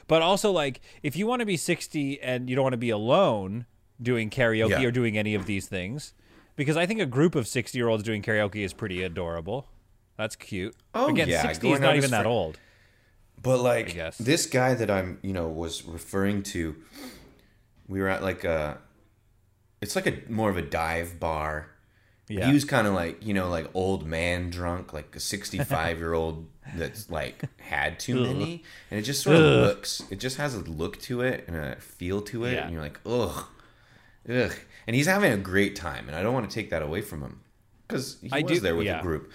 But 0.06 0.22
also 0.22 0.52
like 0.52 0.80
if 1.02 1.16
you 1.16 1.26
want 1.26 1.40
to 1.40 1.46
be 1.46 1.56
60 1.56 2.20
and 2.20 2.48
you 2.48 2.54
don't 2.54 2.62
want 2.62 2.74
to 2.74 2.78
be 2.78 2.90
alone 2.90 3.66
doing 4.00 4.30
karaoke 4.30 4.70
Yeah. 4.70 4.84
or 4.84 4.90
doing 4.92 5.16
any 5.18 5.34
of 5.34 5.46
these 5.46 5.66
things, 5.66 6.12
because 6.56 6.76
I 6.76 6.86
think 6.86 7.00
a 7.00 7.06
group 7.06 7.34
of 7.34 7.48
60 7.48 7.76
year 7.76 7.88
olds 7.88 8.04
doing 8.04 8.22
karaoke 8.22 8.64
is 8.64 8.72
pretty 8.72 9.02
adorable. 9.02 9.66
That's 10.16 10.36
cute. 10.36 10.76
Oh, 10.94 11.08
Again, 11.08 11.28
yeah, 11.28 11.42
60 11.42 11.62
going 11.62 11.74
is 11.76 11.80
not 11.80 11.96
even 11.96 12.10
that 12.12 12.26
old. 12.26 12.58
But 13.44 13.60
like 13.60 14.16
this 14.16 14.46
guy 14.46 14.72
that 14.74 14.90
I'm, 14.90 15.18
you 15.22 15.34
know, 15.34 15.48
was 15.48 15.84
referring 15.84 16.42
to, 16.44 16.74
we 17.86 18.00
were 18.00 18.08
at 18.08 18.22
like 18.22 18.42
a, 18.42 18.78
it's 19.82 19.94
like 19.94 20.06
a 20.06 20.18
more 20.32 20.48
of 20.48 20.56
a 20.56 20.62
dive 20.62 21.20
bar. 21.20 21.68
Yeah. 22.26 22.46
He 22.46 22.54
was 22.54 22.64
kind 22.64 22.86
of 22.86 22.94
like, 22.94 23.24
you 23.24 23.34
know, 23.34 23.50
like 23.50 23.68
old 23.74 24.06
man 24.06 24.48
drunk, 24.48 24.94
like 24.94 25.14
a 25.14 25.20
65 25.20 25.98
year 25.98 26.14
old 26.14 26.48
that's 26.74 27.10
like 27.10 27.44
had 27.60 28.00
too 28.00 28.22
many. 28.22 28.64
And 28.90 28.98
it 28.98 29.02
just 29.02 29.22
sort 29.22 29.36
of 29.36 29.42
looks, 29.42 30.02
it 30.10 30.18
just 30.18 30.38
has 30.38 30.54
a 30.54 30.60
look 30.60 30.98
to 31.02 31.20
it 31.20 31.44
and 31.46 31.54
a 31.54 31.76
feel 31.76 32.22
to 32.22 32.46
it. 32.46 32.54
Yeah. 32.54 32.62
And 32.62 32.72
you're 32.72 32.82
like, 32.82 32.98
ugh, 33.04 33.44
ugh. 34.26 34.52
And 34.86 34.96
he's 34.96 35.06
having 35.06 35.32
a 35.32 35.36
great 35.36 35.76
time. 35.76 36.08
And 36.08 36.16
I 36.16 36.22
don't 36.22 36.32
want 36.32 36.48
to 36.48 36.54
take 36.54 36.70
that 36.70 36.80
away 36.80 37.02
from 37.02 37.20
him 37.20 37.40
because 37.86 38.16
he 38.22 38.30
I 38.32 38.40
was 38.40 38.52
do- 38.52 38.60
there 38.60 38.74
with 38.74 38.86
yeah. 38.86 39.00
a 39.00 39.02
group. 39.02 39.30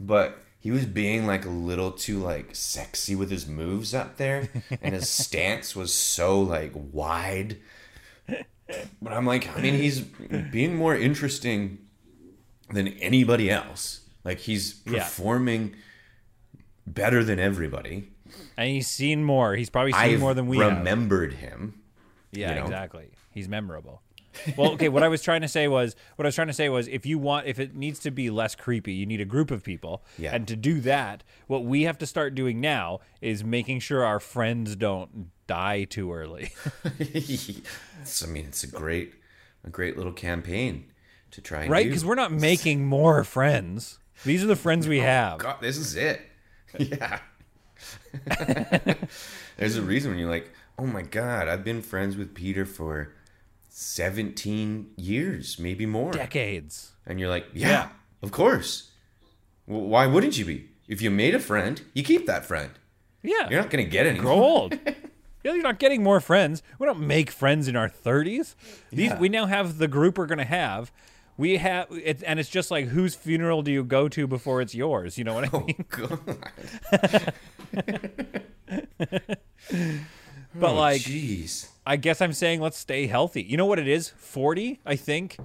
But 0.00 0.43
he 0.64 0.70
was 0.70 0.86
being 0.86 1.26
like 1.26 1.44
a 1.44 1.50
little 1.50 1.90
too 1.92 2.18
like 2.20 2.56
sexy 2.56 3.14
with 3.14 3.30
his 3.30 3.46
moves 3.46 3.92
up 3.92 4.16
there. 4.16 4.48
and 4.80 4.94
his 4.94 5.08
stance 5.26 5.76
was 5.76 5.92
so 5.92 6.40
like 6.40 6.72
wide. 6.74 7.58
But 8.26 9.12
I'm 9.12 9.26
like, 9.26 9.54
I 9.54 9.60
mean, 9.60 9.74
he's 9.74 10.00
being 10.00 10.74
more 10.74 10.96
interesting 10.96 11.80
than 12.70 12.88
anybody 12.88 13.50
else. 13.50 14.00
Like 14.24 14.38
he's 14.38 14.80
Yeah. 14.86 15.00
performing 15.04 15.74
better 16.86 17.22
than 17.22 17.38
everybody. 17.38 18.08
And 18.56 18.70
he's 18.70 18.88
seen 18.88 19.22
more. 19.22 19.54
He's 19.54 19.68
probably 19.68 19.92
seen 19.92 20.00
I've 20.00 20.20
more 20.20 20.32
than 20.32 20.46
we 20.46 20.56
have. 20.58 20.78
remembered 20.78 21.34
him. 21.34 21.82
Yeah, 22.32 22.48
you 22.48 22.54
know? 22.56 22.62
exactly. 22.62 23.10
He's 23.30 23.48
memorable. 23.50 24.00
Well, 24.56 24.72
okay. 24.72 24.88
What 24.88 25.02
I 25.02 25.08
was 25.08 25.22
trying 25.22 25.40
to 25.40 25.48
say 25.48 25.68
was, 25.68 25.96
what 26.16 26.26
I 26.26 26.28
was 26.28 26.34
trying 26.34 26.48
to 26.48 26.54
say 26.54 26.68
was, 26.68 26.86
if 26.88 27.06
you 27.06 27.18
want, 27.18 27.46
if 27.46 27.58
it 27.58 27.74
needs 27.74 27.98
to 28.00 28.10
be 28.10 28.30
less 28.30 28.54
creepy, 28.54 28.92
you 28.92 29.06
need 29.06 29.20
a 29.20 29.24
group 29.24 29.50
of 29.50 29.62
people. 29.62 30.04
Yeah. 30.18 30.34
And 30.34 30.46
to 30.48 30.56
do 30.56 30.80
that, 30.80 31.24
what 31.46 31.64
we 31.64 31.82
have 31.82 31.98
to 31.98 32.06
start 32.06 32.34
doing 32.34 32.60
now 32.60 33.00
is 33.20 33.42
making 33.42 33.80
sure 33.80 34.04
our 34.04 34.20
friends 34.20 34.76
don't 34.76 35.30
die 35.46 35.84
too 35.84 36.12
early. 36.12 36.52
I 36.84 38.26
mean, 38.26 38.46
it's 38.46 38.62
a 38.64 38.68
great, 38.68 39.14
a 39.64 39.70
great 39.70 39.96
little 39.96 40.12
campaign 40.12 40.92
to 41.32 41.40
try 41.40 41.62
and 41.62 41.70
right? 41.70 41.86
Because 41.86 42.04
we're 42.04 42.14
not 42.14 42.32
making 42.32 42.86
more 42.86 43.24
friends. 43.24 43.98
These 44.24 44.44
are 44.44 44.46
the 44.46 44.56
friends 44.56 44.86
we 44.86 45.00
oh, 45.00 45.04
have. 45.04 45.38
God, 45.38 45.56
this 45.60 45.76
is 45.76 45.96
it. 45.96 46.20
Yeah. 46.78 47.20
There's 49.56 49.76
a 49.76 49.82
reason 49.82 50.10
when 50.10 50.18
you're 50.18 50.30
like, 50.30 50.50
oh 50.76 50.86
my 50.86 51.02
God, 51.02 51.46
I've 51.46 51.62
been 51.62 51.82
friends 51.82 52.16
with 52.16 52.34
Peter 52.34 52.66
for 52.66 53.12
17 53.76 54.92
years, 54.96 55.58
maybe 55.58 55.84
more. 55.84 56.12
Decades. 56.12 56.92
And 57.06 57.18
you're 57.18 57.28
like, 57.28 57.46
yeah, 57.52 57.68
Yeah. 57.68 57.88
of 58.22 58.30
course. 58.30 58.92
W 59.66 59.84
why 59.88 60.06
wouldn't 60.06 60.38
you 60.38 60.44
be? 60.44 60.68
If 60.86 61.02
you 61.02 61.10
made 61.10 61.34
a 61.34 61.40
friend, 61.40 61.82
you 61.92 62.04
keep 62.04 62.24
that 62.26 62.44
friend. 62.44 62.70
Yeah. 63.22 63.48
You're 63.50 63.60
not 63.60 63.70
going 63.70 63.84
to 63.84 63.90
get 63.90 64.06
any. 64.06 64.20
grow 64.20 64.34
old. 64.34 64.78
Yeah, 65.44 65.52
you're 65.52 65.62
not 65.62 65.78
getting 65.78 66.02
more 66.02 66.20
friends. 66.20 66.62
We 66.78 66.86
don't 66.86 67.00
make 67.06 67.30
friends 67.30 67.68
in 67.68 67.76
our 67.76 67.86
30s. 67.90 68.54
These 68.90 69.10
Yeah. 69.10 69.18
we 69.18 69.28
now 69.28 69.44
have 69.44 69.76
the 69.76 69.86
group 69.88 70.16
we're 70.16 70.24
gonna 70.24 70.42
have. 70.46 70.90
We 71.36 71.58
have, 71.58 71.86
it, 71.90 72.22
and 72.26 72.40
it's 72.40 72.48
just 72.48 72.70
like 72.70 72.86
whose 72.86 73.14
funeral 73.14 73.60
do 73.60 73.70
you 73.70 73.84
go 73.84 74.08
to 74.08 74.26
before 74.26 74.62
it's 74.62 74.74
yours? 74.74 75.18
You 75.18 75.24
know 75.24 75.34
what 75.34 75.44
I 75.44 75.50
oh, 75.52 75.60
mean? 75.66 75.84
Oh, 75.98 76.18
God. 76.96 77.32
But 80.54 80.70
Oh, 80.70 80.74
like, 80.74 81.02
jeez. 81.02 81.68
I 81.86 81.96
guess 81.96 82.20
I'm 82.20 82.32
saying 82.32 82.60
let's 82.60 82.78
stay 82.78 83.06
healthy. 83.06 83.42
You 83.42 83.56
know 83.56 83.66
what 83.66 83.78
it 83.78 83.88
is? 83.88 84.10
40, 84.16 84.80
I 84.86 84.96
think. 84.96 85.36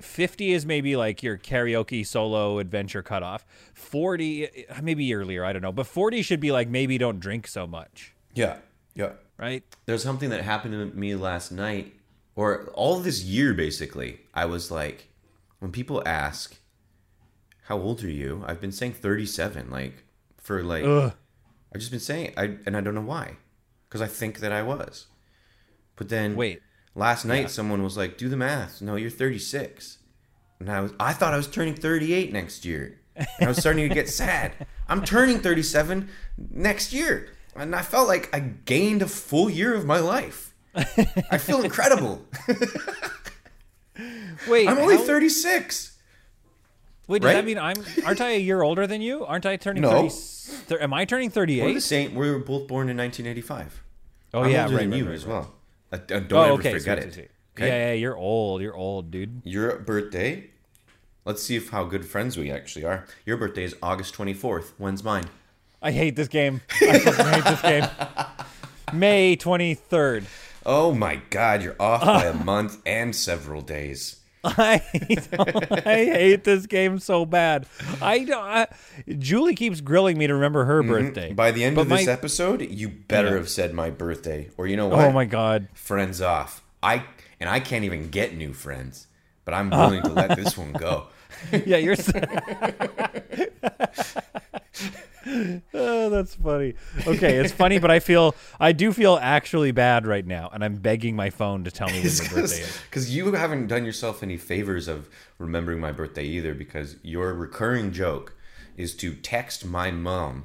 50 0.00 0.52
is 0.52 0.66
maybe 0.66 0.96
like 0.96 1.22
your 1.22 1.38
karaoke 1.38 2.04
solo 2.06 2.58
adventure 2.58 3.02
cutoff. 3.02 3.46
40, 3.74 4.66
uh, 4.68 4.82
maybe 4.82 5.14
earlier, 5.14 5.44
I 5.44 5.52
don't 5.52 5.62
know. 5.62 5.72
But 5.72 5.86
40 5.86 6.22
should 6.22 6.40
be 6.40 6.50
like 6.52 6.68
maybe 6.68 6.98
don't 6.98 7.20
drink 7.20 7.46
so 7.46 7.66
much, 7.66 8.14
Yeah. 8.34 8.56
Yeah. 8.94 9.12
right? 9.38 9.62
There's 9.86 10.02
something 10.02 10.28
that 10.30 10.42
happened 10.42 10.74
to 10.74 10.98
me 10.98 11.14
last 11.14 11.52
night, 11.52 11.94
or 12.34 12.66
all 12.74 12.98
this 12.98 13.22
year 13.22 13.54
basically. 13.54 14.20
I 14.34 14.44
was 14.44 14.70
like, 14.70 15.08
when 15.60 15.70
people 15.70 16.02
ask, 16.04 16.56
"How 17.66 17.78
old 17.78 18.02
are 18.02 18.10
you?" 18.10 18.42
I've 18.46 18.60
been 18.60 18.72
saying 18.72 18.94
37, 18.94 19.70
like 19.70 20.04
for 20.36 20.62
like 20.62 20.84
Ugh. 20.84 21.12
I've 21.72 21.80
just 21.80 21.90
been 21.92 22.00
saying, 22.00 22.34
I 22.36 22.56
and 22.66 22.76
I 22.76 22.80
don't 22.80 22.94
know 22.94 23.00
why, 23.00 23.36
because 23.88 24.02
I 24.02 24.08
think 24.08 24.40
that 24.40 24.52
I 24.52 24.62
was. 24.62 25.06
But 26.02 26.08
then 26.08 26.34
Wait. 26.34 26.60
last 26.96 27.24
night 27.24 27.48
someone 27.48 27.80
was 27.84 27.96
like, 27.96 28.18
"Do 28.18 28.28
the 28.28 28.36
math." 28.36 28.82
No, 28.82 28.96
you're 28.96 29.08
36, 29.08 29.98
and 30.58 30.68
I 30.68 30.80
was 30.80 30.92
I 30.98 31.12
thought 31.12 31.32
I 31.32 31.36
was 31.36 31.46
turning 31.46 31.74
38 31.76 32.32
next 32.32 32.64
year. 32.64 32.98
And 33.14 33.28
I 33.40 33.46
was 33.46 33.58
starting 33.58 33.88
to 33.88 33.94
get 33.94 34.08
sad. 34.22 34.66
I'm 34.88 35.04
turning 35.04 35.38
37 35.38 36.08
next 36.50 36.92
year, 36.92 37.28
and 37.54 37.72
I 37.76 37.82
felt 37.82 38.08
like 38.08 38.34
I 38.34 38.40
gained 38.40 39.00
a 39.00 39.06
full 39.06 39.48
year 39.48 39.76
of 39.76 39.84
my 39.86 40.00
life. 40.00 40.54
I 40.74 41.38
feel 41.38 41.62
incredible. 41.70 42.26
Wait, 44.48 44.66
I'm 44.68 44.78
only 44.78 44.96
how- 44.96 45.02
36. 45.04 45.98
Wait, 47.06 47.22
does 47.22 47.26
right? 47.28 47.34
that 47.34 47.44
mean 47.44 47.58
I'm? 47.58 47.76
Aren't 48.04 48.20
I 48.20 48.30
a 48.30 48.40
year 48.40 48.62
older 48.62 48.88
than 48.88 49.02
you? 49.02 49.24
Aren't 49.24 49.46
I 49.46 49.56
turning 49.56 49.82
No. 49.82 50.08
30? 50.08 50.82
Am 50.82 50.92
I 50.92 51.04
turning 51.04 51.30
38? 51.30 51.62
We're 51.64 51.74
the 51.74 51.80
same. 51.80 52.16
We 52.16 52.28
were 52.28 52.40
both 52.40 52.66
born 52.66 52.88
in 52.88 52.96
1985. 52.96 53.84
Oh 54.34 54.42
I'm 54.42 54.50
yeah, 54.50 54.64
older 54.64 54.74
right, 54.74 54.80
than 54.82 54.90
right, 54.90 54.96
you 54.98 55.04
right, 55.06 55.14
as 55.14 55.24
well. 55.26 55.54
Uh, 55.92 55.96
uh, 55.96 55.98
don't 56.20 56.32
Oh, 56.32 56.42
ever 56.42 56.52
okay. 56.54 56.72
forget 56.72 56.98
it. 56.98 57.30
Okay? 57.54 57.66
Yeah, 57.68 57.88
yeah, 57.88 57.92
you're 57.92 58.16
old. 58.16 58.62
You're 58.62 58.74
old, 58.74 59.10
dude. 59.10 59.42
Your 59.44 59.78
birthday. 59.78 60.48
Let's 61.24 61.42
see 61.42 61.54
if 61.56 61.68
how 61.70 61.84
good 61.84 62.04
friends 62.06 62.36
we 62.36 62.50
actually 62.50 62.84
are. 62.84 63.06
Your 63.26 63.36
birthday 63.36 63.64
is 63.64 63.76
August 63.82 64.14
24th. 64.14 64.72
When's 64.78 65.04
mine? 65.04 65.24
I 65.80 65.92
hate 65.92 66.16
this 66.16 66.28
game. 66.28 66.62
I 66.80 66.84
hate 66.86 67.44
this 67.44 67.62
game. 67.62 67.86
May 68.92 69.36
23rd. 69.36 70.24
Oh 70.64 70.92
my 70.94 71.16
god, 71.30 71.62
you're 71.62 71.76
off 71.80 72.02
by 72.04 72.24
a 72.26 72.34
month 72.34 72.78
and 72.86 73.14
several 73.14 73.60
days. 73.62 74.16
I 74.44 74.82
I 75.86 76.04
hate 76.12 76.44
this 76.44 76.66
game 76.66 76.98
so 76.98 77.24
bad. 77.24 77.66
I 78.00 78.24
don't. 78.24 78.42
I, 78.44 78.66
Julie 79.18 79.54
keeps 79.54 79.80
grilling 79.80 80.18
me 80.18 80.26
to 80.26 80.34
remember 80.34 80.64
her 80.64 80.82
birthday. 80.82 81.26
Mm-hmm. 81.28 81.36
By 81.36 81.50
the 81.52 81.64
end 81.64 81.76
But 81.76 81.82
of 81.82 81.88
this 81.90 82.08
episode, 82.08 82.62
you 82.62 82.88
better 82.88 83.28
Yeah. 83.28 83.34
have 83.36 83.48
said 83.48 83.72
my 83.72 83.90
birthday. 83.90 84.50
Or 84.56 84.66
you 84.66 84.76
know 84.76 84.88
what? 84.88 85.00
Oh 85.04 85.12
my 85.12 85.24
god. 85.26 85.68
Friends 85.74 86.20
off. 86.20 86.62
I 86.82 87.04
and 87.38 87.48
I 87.48 87.60
can't 87.60 87.84
even 87.84 88.08
get 88.10 88.36
new 88.36 88.52
friends, 88.52 89.06
but 89.44 89.54
I'm 89.54 89.70
willing 89.70 90.02
to 90.02 90.08
let 90.10 90.36
this 90.36 90.58
one 90.58 90.72
go. 90.72 91.06
Yeah, 91.66 91.76
you're. 91.76 91.96
oh, 95.74 96.10
that's 96.10 96.34
funny. 96.34 96.74
Okay, 97.06 97.36
it's 97.36 97.52
funny, 97.52 97.78
but 97.78 97.90
I 97.90 98.00
feel 98.00 98.34
I 98.58 98.72
do 98.72 98.92
feel 98.92 99.18
actually 99.20 99.72
bad 99.72 100.06
right 100.06 100.26
now, 100.26 100.50
and 100.52 100.64
I'm 100.64 100.76
begging 100.76 101.16
my 101.16 101.30
phone 101.30 101.64
to 101.64 101.70
tell 101.70 101.88
me 101.88 101.94
when 101.94 102.02
my 102.02 102.08
birthday 102.08 102.62
is. 102.62 102.78
Because 102.90 103.14
you 103.14 103.32
haven't 103.32 103.68
done 103.68 103.84
yourself 103.84 104.22
any 104.22 104.36
favors 104.36 104.88
of 104.88 105.08
remembering 105.38 105.80
my 105.80 105.92
birthday 105.92 106.24
either, 106.24 106.54
because 106.54 106.96
your 107.02 107.32
recurring 107.34 107.92
joke 107.92 108.34
is 108.76 108.94
to 108.96 109.14
text 109.14 109.64
my 109.64 109.90
mom 109.90 110.44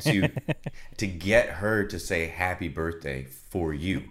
to 0.00 0.28
to 0.96 1.06
get 1.06 1.48
her 1.50 1.84
to 1.84 1.98
say 1.98 2.26
happy 2.26 2.68
birthday 2.68 3.24
for 3.24 3.74
you. 3.74 4.04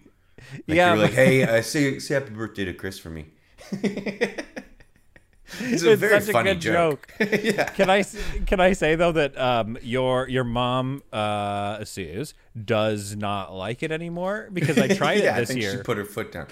Like 0.68 0.78
Yeah, 0.78 0.94
you're 0.94 1.04
like, 1.04 1.14
hey, 1.14 1.44
uh, 1.44 1.62
say 1.62 2.00
say 2.00 2.14
happy 2.16 2.32
birthday 2.32 2.66
to 2.66 2.74
Chris 2.74 3.00
for 3.00 3.10
me. 3.10 3.26
It's 5.60 5.84
a 5.84 5.96
very 5.96 6.22
such 6.22 6.36
a 6.36 6.44
good 6.44 6.62
joke. 6.62 7.08
joke. 7.20 7.74
Can 7.76 7.90
I 7.90 8.04
can 8.46 8.60
I 8.60 8.74
say 8.74 8.96
though 8.96 9.12
that 9.12 9.38
um, 9.38 9.78
your 9.82 10.28
your 10.28 10.44
mom 10.44 11.04
uh, 11.12 11.84
does 12.66 13.16
not 13.16 13.54
like 13.54 13.84
it 13.84 13.92
anymore 13.92 14.50
because 14.52 14.78
I 14.78 14.88
tried 14.96 15.20
yeah, 15.24 15.36
it 15.36 15.40
this 15.40 15.50
I 15.50 15.54
think 15.54 15.62
year. 15.62 15.72
she 15.72 15.84
put 15.84 15.98
her 15.98 16.06
foot 16.06 16.32
down. 16.32 16.48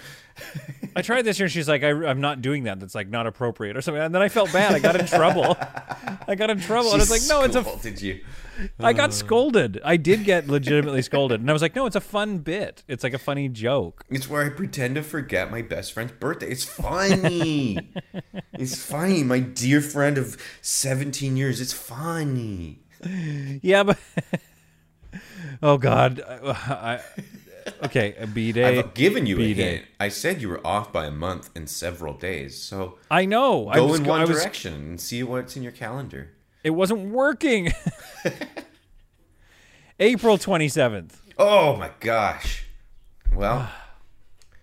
I 0.95 1.01
tried 1.03 1.23
this 1.23 1.37
year 1.37 1.45
and 1.45 1.53
she's 1.53 1.67
like, 1.69 1.83
I, 1.83 1.89
I'm 1.89 2.21
not 2.21 2.41
doing 2.41 2.63
that. 2.63 2.79
That's 2.79 2.95
like 2.95 3.07
not 3.07 3.27
appropriate 3.27 3.77
or 3.77 3.81
something. 3.81 4.01
And 4.01 4.15
then 4.15 4.21
I 4.21 4.29
felt 4.29 4.51
bad. 4.51 4.73
I 4.73 4.79
got 4.79 4.99
in 4.99 5.05
trouble. 5.05 5.55
I 6.27 6.35
got 6.35 6.49
in 6.49 6.59
trouble. 6.59 6.91
and 6.91 7.01
I 7.01 7.03
was 7.03 7.11
like, 7.11 7.21
no, 7.29 7.43
it's 7.43 7.55
a. 7.55 7.83
Did 7.83 8.01
you? 8.01 8.21
I 8.79 8.93
got 8.93 9.13
scolded. 9.13 9.79
I 9.83 9.97
did 9.97 10.23
get 10.23 10.47
legitimately 10.47 11.01
scolded. 11.03 11.41
And 11.41 11.49
I 11.49 11.53
was 11.53 11.61
like, 11.61 11.75
no, 11.75 11.85
it's 11.85 11.95
a 11.95 12.01
fun 12.01 12.39
bit. 12.39 12.83
It's 12.87 13.03
like 13.03 13.13
a 13.13 13.19
funny 13.19 13.49
joke. 13.49 14.03
It's 14.09 14.29
where 14.29 14.43
I 14.43 14.49
pretend 14.49 14.95
to 14.95 15.03
forget 15.03 15.51
my 15.51 15.61
best 15.61 15.93
friend's 15.93 16.13
birthday. 16.13 16.49
It's 16.49 16.63
funny. 16.63 17.77
it's 18.53 18.83
funny. 18.83 19.23
My 19.23 19.39
dear 19.39 19.81
friend 19.81 20.17
of 20.17 20.37
17 20.61 21.37
years. 21.37 21.61
It's 21.61 21.73
funny. 21.73 22.79
Yeah, 23.61 23.83
but. 23.83 23.99
oh, 25.61 25.77
God. 25.77 26.21
I, 26.25 27.01
okay, 27.83 28.15
a 28.19 28.27
B 28.27 28.51
day. 28.51 28.79
I've 28.79 28.93
given 28.93 29.25
you 29.25 29.35
a 29.35 29.39
B-Day. 29.39 29.75
hint. 29.77 29.85
I 29.99 30.09
said 30.09 30.41
you 30.41 30.49
were 30.49 30.65
off 30.65 30.91
by 30.91 31.05
a 31.05 31.11
month 31.11 31.49
and 31.55 31.69
several 31.69 32.13
days. 32.13 32.61
So 32.61 32.97
I 33.09 33.25
know. 33.25 33.67
I 33.67 33.75
go 33.75 33.87
was, 33.87 33.99
in 33.99 34.05
one 34.05 34.21
was, 34.21 34.29
direction 34.29 34.73
and 34.73 35.01
see 35.01 35.23
what's 35.23 35.55
in 35.55 35.63
your 35.63 35.71
calendar. 35.71 36.31
It 36.63 36.71
wasn't 36.71 37.09
working. 37.11 37.73
April 39.99 40.37
27th. 40.37 41.13
Oh 41.37 41.75
my 41.75 41.91
gosh. 41.99 42.65
Well, 43.33 43.69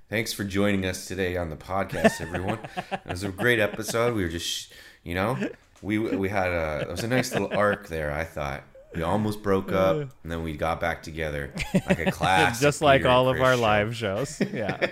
thanks 0.09 0.33
for 0.33 0.45
joining 0.45 0.85
us 0.85 1.07
today 1.07 1.37
on 1.37 1.51
the 1.51 1.57
podcast, 1.57 2.21
everyone. 2.21 2.59
it 2.93 3.07
was 3.07 3.23
a 3.23 3.31
great 3.31 3.61
episode. 3.61 4.15
We 4.15 4.23
were 4.23 4.29
just, 4.29 4.73
you 5.03 5.15
know, 5.15 5.39
we 5.83 5.99
we 5.99 6.29
had 6.29 6.49
a 6.49 6.81
it 6.83 6.89
was 6.89 7.05
a 7.05 7.09
nice 7.09 7.33
little 7.33 7.57
arc 7.57 7.89
there. 7.89 8.13
I 8.13 8.25
thought 8.25 8.65
we 8.95 9.03
almost 9.03 9.43
broke 9.43 9.73
up, 9.73 9.97
and 9.97 10.33
then 10.33 10.43
we 10.43 10.57
got 10.57 10.81
back 10.81 11.03
together 11.03 11.53
like 11.87 11.99
a 11.99 12.11
class, 12.11 12.61
just 12.61 12.81
like 12.83 13.05
all 13.05 13.29
of 13.29 13.41
our 13.41 13.57
live 13.57 13.95
shows. 13.97 14.41
Yeah. 14.53 14.87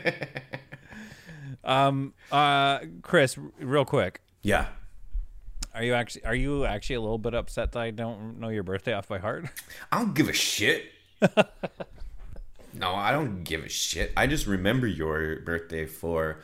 um. 1.65 2.15
Uh. 2.31 2.81
Chris, 3.03 3.39
real 3.61 3.85
quick, 3.85 4.21
Yeah, 4.43 4.67
are 5.75 5.83
you 5.83 5.95
actually 5.95 6.25
are 6.25 6.35
you 6.35 6.65
actually 6.65 6.97
a 6.97 7.01
little 7.01 7.19
bit 7.19 7.35
upset 7.35 7.73
that 7.73 7.81
I 7.81 7.91
don't 7.91 8.39
know 8.41 8.49
your 8.49 8.63
birthday 8.63 8.93
off 8.93 9.09
by 9.09 9.19
heart? 9.19 9.47
I 9.93 9.99
don't 9.99 10.15
give 10.15 10.29
a 10.29 10.33
shit. 10.33 10.85
no, 12.75 12.95
I 12.95 13.13
don't 13.13 13.45
give 13.45 13.65
a 13.65 13.69
shit. 13.69 14.13
I 14.17 14.27
just 14.27 14.47
remember 14.47 14.87
your 14.87 15.41
birthday 15.41 15.87
for 15.87 16.41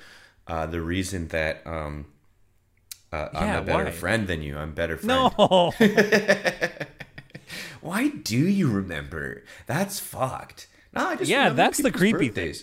uh, 0.47 0.67
the 0.67 0.81
reason 0.81 1.29
that 1.29 1.67
um, 1.67 2.07
uh, 3.13 3.29
I'm 3.35 3.63
a 3.63 3.63
better 3.63 3.85
why? 3.85 3.91
friend 3.91 4.27
than 4.27 4.43
you. 4.43 4.57
I'm 4.57 4.73
better 4.73 4.97
friend. 4.97 5.33
No. 5.39 5.73
Why 7.81 8.09
do 8.09 8.39
you 8.39 8.69
remember? 8.71 9.45
That's 9.67 9.99
fucked. 9.99 10.69
No, 10.93 11.09
I 11.09 11.17
just 11.17 11.31
Yeah, 11.31 11.51
that's 11.51 11.79
the 11.79 11.91
creepy 11.91 12.29
thing. 12.29 12.55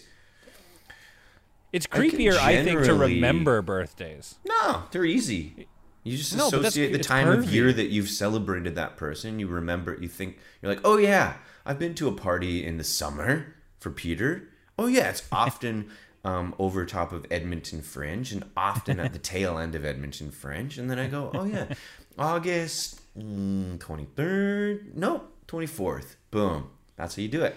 It's 1.72 1.88
creepier, 1.88 2.38
I 2.38 2.64
think, 2.64 2.84
to 2.86 2.94
remember 2.94 3.62
birthdays. 3.62 4.36
No, 4.46 4.84
they're 4.92 5.04
easy. 5.04 5.68
You 6.04 6.18
just 6.18 6.38
No, 6.38 6.48
associate 6.48 6.94
the 6.94 7.00
time 7.00 7.28
of 7.28 7.52
year 7.52 7.74
that 7.74 7.88
you've 7.88 8.10
celebrated 8.10 8.76
that 8.76 8.96
person. 8.96 9.40
You 9.40 9.48
remember. 9.48 9.98
You 10.00 10.08
think 10.08 10.38
you're 10.62 10.72
like, 10.72 10.82
oh 10.86 10.98
yeah, 10.98 11.34
I've 11.66 11.80
been 11.80 11.96
to 11.96 12.08
a 12.08 12.14
party 12.14 12.64
in 12.64 12.78
the 12.78 12.84
summer 12.84 13.56
for 13.80 13.90
Peter. 13.90 14.48
Oh 14.78 14.88
yeah, 14.88 15.10
it's 15.10 15.24
often 15.32 15.90
um, 16.26 16.54
over 16.60 16.86
top 16.86 17.14
of 17.14 17.26
Edmonton 17.32 17.82
Fringe 17.82 18.34
and 18.34 18.44
often 18.58 19.00
at 19.00 19.14
the 19.14 19.20
tail 19.34 19.58
end 19.58 19.76
of 19.76 19.86
Edmonton 19.86 20.32
Fringe. 20.32 20.78
And 20.78 20.90
then 20.90 21.00
I 21.00 21.08
go, 21.08 21.32
oh 21.34 21.46
yeah, 21.46 21.68
August 22.18 23.00
twenty 23.16 24.06
third. 24.16 24.98
No, 24.98 25.24
twenty 25.48 25.68
fourth. 25.68 26.18
Boom. 26.32 26.70
That's 26.98 27.16
how 27.16 27.22
you 27.22 27.28
do 27.30 27.44
it. 27.44 27.56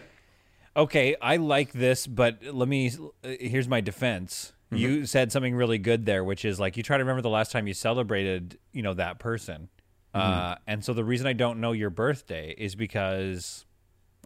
Okay, 0.77 1.17
I 1.21 1.37
like 1.37 1.73
this, 1.73 2.07
but 2.07 2.39
let 2.45 2.69
me. 2.69 2.93
Uh, 3.25 3.31
here's 3.41 3.67
my 3.67 3.81
defense. 3.81 4.53
Mm-hmm. 4.67 4.77
You 4.77 5.07
said 5.07 5.33
something 5.33 5.55
really 5.55 5.79
good 5.79 6.07
there, 6.07 6.23
which 6.23 6.45
is 6.45 6.61
like 6.61 6.77
you 6.77 6.83
try 6.83 6.99
to 6.99 7.03
remember 7.03 7.23
the 7.23 7.31
last 7.31 7.53
time 7.53 7.67
you 7.67 7.75
celebrated, 7.75 8.59
you 8.73 8.83
know, 8.83 8.95
that 8.95 9.19
person. 9.19 9.69
Uh, 10.15 10.21
Mm-hmm. 10.21 10.53
and 10.67 10.85
so 10.85 10.95
the 10.95 11.05
reason 11.05 11.27
I 11.27 11.33
don't 11.33 11.61
know 11.61 11.73
your 11.73 11.91
birthday 11.91 12.55
is 12.57 12.75
because 12.75 13.65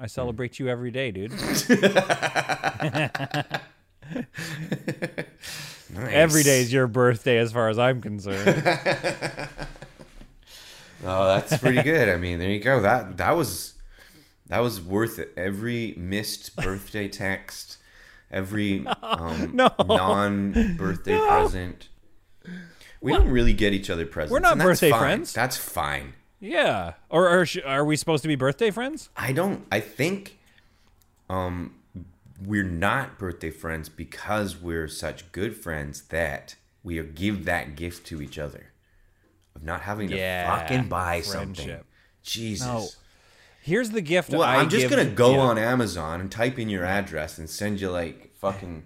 I 0.01 0.07
celebrate 0.07 0.59
you 0.59 0.69
every 0.69 0.91
day, 0.91 1.11
dude. 1.11 1.33
Every 5.97 6.43
day 6.43 6.61
is 6.63 6.73
your 6.73 6.87
birthday, 6.87 7.39
as 7.39 7.53
far 7.53 7.69
as 7.69 7.79
I'm 7.79 8.01
concerned. 8.01 8.63
Oh, 11.05 11.27
that's 11.27 11.59
pretty 11.59 11.83
good. 11.83 12.09
I 12.09 12.17
mean, 12.17 12.39
there 12.39 12.49
you 12.51 12.61
go. 12.61 12.81
That 12.81 13.17
that 13.17 13.33
was 13.33 13.75
that 14.47 14.61
was 14.61 14.81
worth 14.81 15.19
it. 15.19 15.33
Every 15.37 15.95
missed 15.97 16.55
birthday 16.55 17.09
text, 17.09 17.79
every 18.31 18.87
um, 19.03 19.51
no. 19.53 19.71
non-birthday 19.81 21.19
present. 21.19 21.89
We 23.01 23.13
don't 23.13 23.29
really 23.29 23.53
get 23.53 23.73
each 23.73 23.91
other 23.91 24.07
presents. 24.07 24.31
We're 24.33 24.39
not 24.39 24.59
birthday 24.59 24.91
fine. 24.91 25.01
friends. 25.01 25.33
That's 25.33 25.57
fine. 25.57 26.13
yeah, 26.39 26.93
or, 27.11 27.45
sh- 27.47 27.59
are 27.67 27.85
we 27.85 27.97
supposed 27.97 28.23
to 28.23 28.29
be 28.29 28.37
birthday 28.37 28.71
friends? 28.71 29.11
I 29.17 29.33
don't. 29.33 29.67
I 29.73 29.81
think, 29.81 30.39
um, 31.29 31.75
we're 32.47 32.63
not 32.65 33.19
birthday 33.19 33.51
friends 33.51 33.89
because 33.89 34.57
we're 34.57 34.89
such 34.89 35.31
good 35.33 35.57
friends 35.57 36.03
that 36.09 36.57
we 36.83 37.01
give 37.03 37.45
that 37.45 37.77
gift 37.77 38.07
to 38.09 38.21
each 38.23 38.39
other 38.39 38.73
of 39.55 39.63
not 39.63 39.83
having 39.83 40.09
to 40.09 40.17
Yeah, 40.17 40.59
fucking 40.59 40.89
buy 40.89 41.21
something. 41.21 41.81
Jesus. 42.23 42.67
No. 42.67 42.87
Here's 43.61 43.91
the 43.91 44.01
gift. 44.01 44.31
Well, 44.31 44.43
I 44.43 44.57
I'm 44.57 44.69
just 44.69 44.91
gonna 44.91 45.05
go 45.05 45.33
yeah. 45.33 45.41
on 45.41 45.59
Amazon 45.59 46.21
and 46.21 46.31
type 46.31 46.59
in 46.59 46.69
your 46.69 46.85
address 46.85 47.39
and 47.39 47.49
send 47.49 47.81
you 47.81 47.91
like 47.91 48.35
fucking 48.35 48.85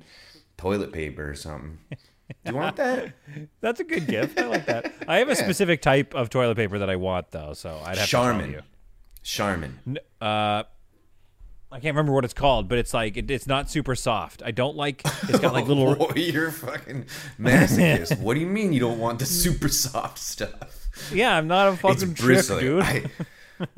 toilet 0.59 0.92
paper 0.92 1.30
or 1.30 1.34
something. 1.34 1.78
Do 1.90 2.52
you 2.52 2.57
want 2.57 2.76
that? 2.76 3.14
That's 3.61 3.80
a 3.80 3.84
good 3.84 4.07
gift. 4.07 4.38
I 4.38 4.46
like 4.46 4.66
that. 4.66 4.92
I 5.09 5.18
have 5.18 5.28
a 5.28 5.36
specific 5.36 5.80
type 5.80 6.14
of 6.14 6.28
toilet 6.28 6.57
paper 6.57 6.78
that 6.80 6.90
I 6.90 6.96
want, 6.96 7.30
though, 7.30 7.52
so 7.54 7.80
I'd 7.84 7.96
have 7.96 8.07
to 8.07 8.11
Charmin. 8.11 8.40
tell 8.46 8.50
you. 8.50 8.62
Charmin. 9.22 9.98
Uh, 10.20 10.64
I 11.76 11.80
can't 11.80 11.94
remember 11.94 12.12
what 12.12 12.24
it's 12.24 12.32
called, 12.32 12.68
but 12.68 12.78
it's 12.78 12.94
like 12.94 13.18
it, 13.18 13.30
it's 13.30 13.46
not 13.46 13.68
super 13.70 13.94
soft. 13.94 14.42
I 14.42 14.50
don't 14.50 14.76
like. 14.76 15.02
It's 15.28 15.38
got 15.40 15.52
like 15.52 15.66
little. 15.68 15.94
Oh, 16.00 16.14
you're 16.14 16.50
fucking 16.50 17.04
masochist. 17.38 18.18
what 18.20 18.32
do 18.34 18.40
you 18.40 18.46
mean 18.46 18.72
you 18.72 18.80
don't 18.80 18.98
want 18.98 19.18
the 19.18 19.26
super 19.26 19.68
soft 19.68 20.18
stuff? 20.18 20.88
Yeah, 21.12 21.36
I'm 21.36 21.46
not 21.46 21.68
a 21.68 21.76
fucking 21.76 22.14
trick, 22.14 22.46
dude. 22.46 22.82
I, 22.82 23.04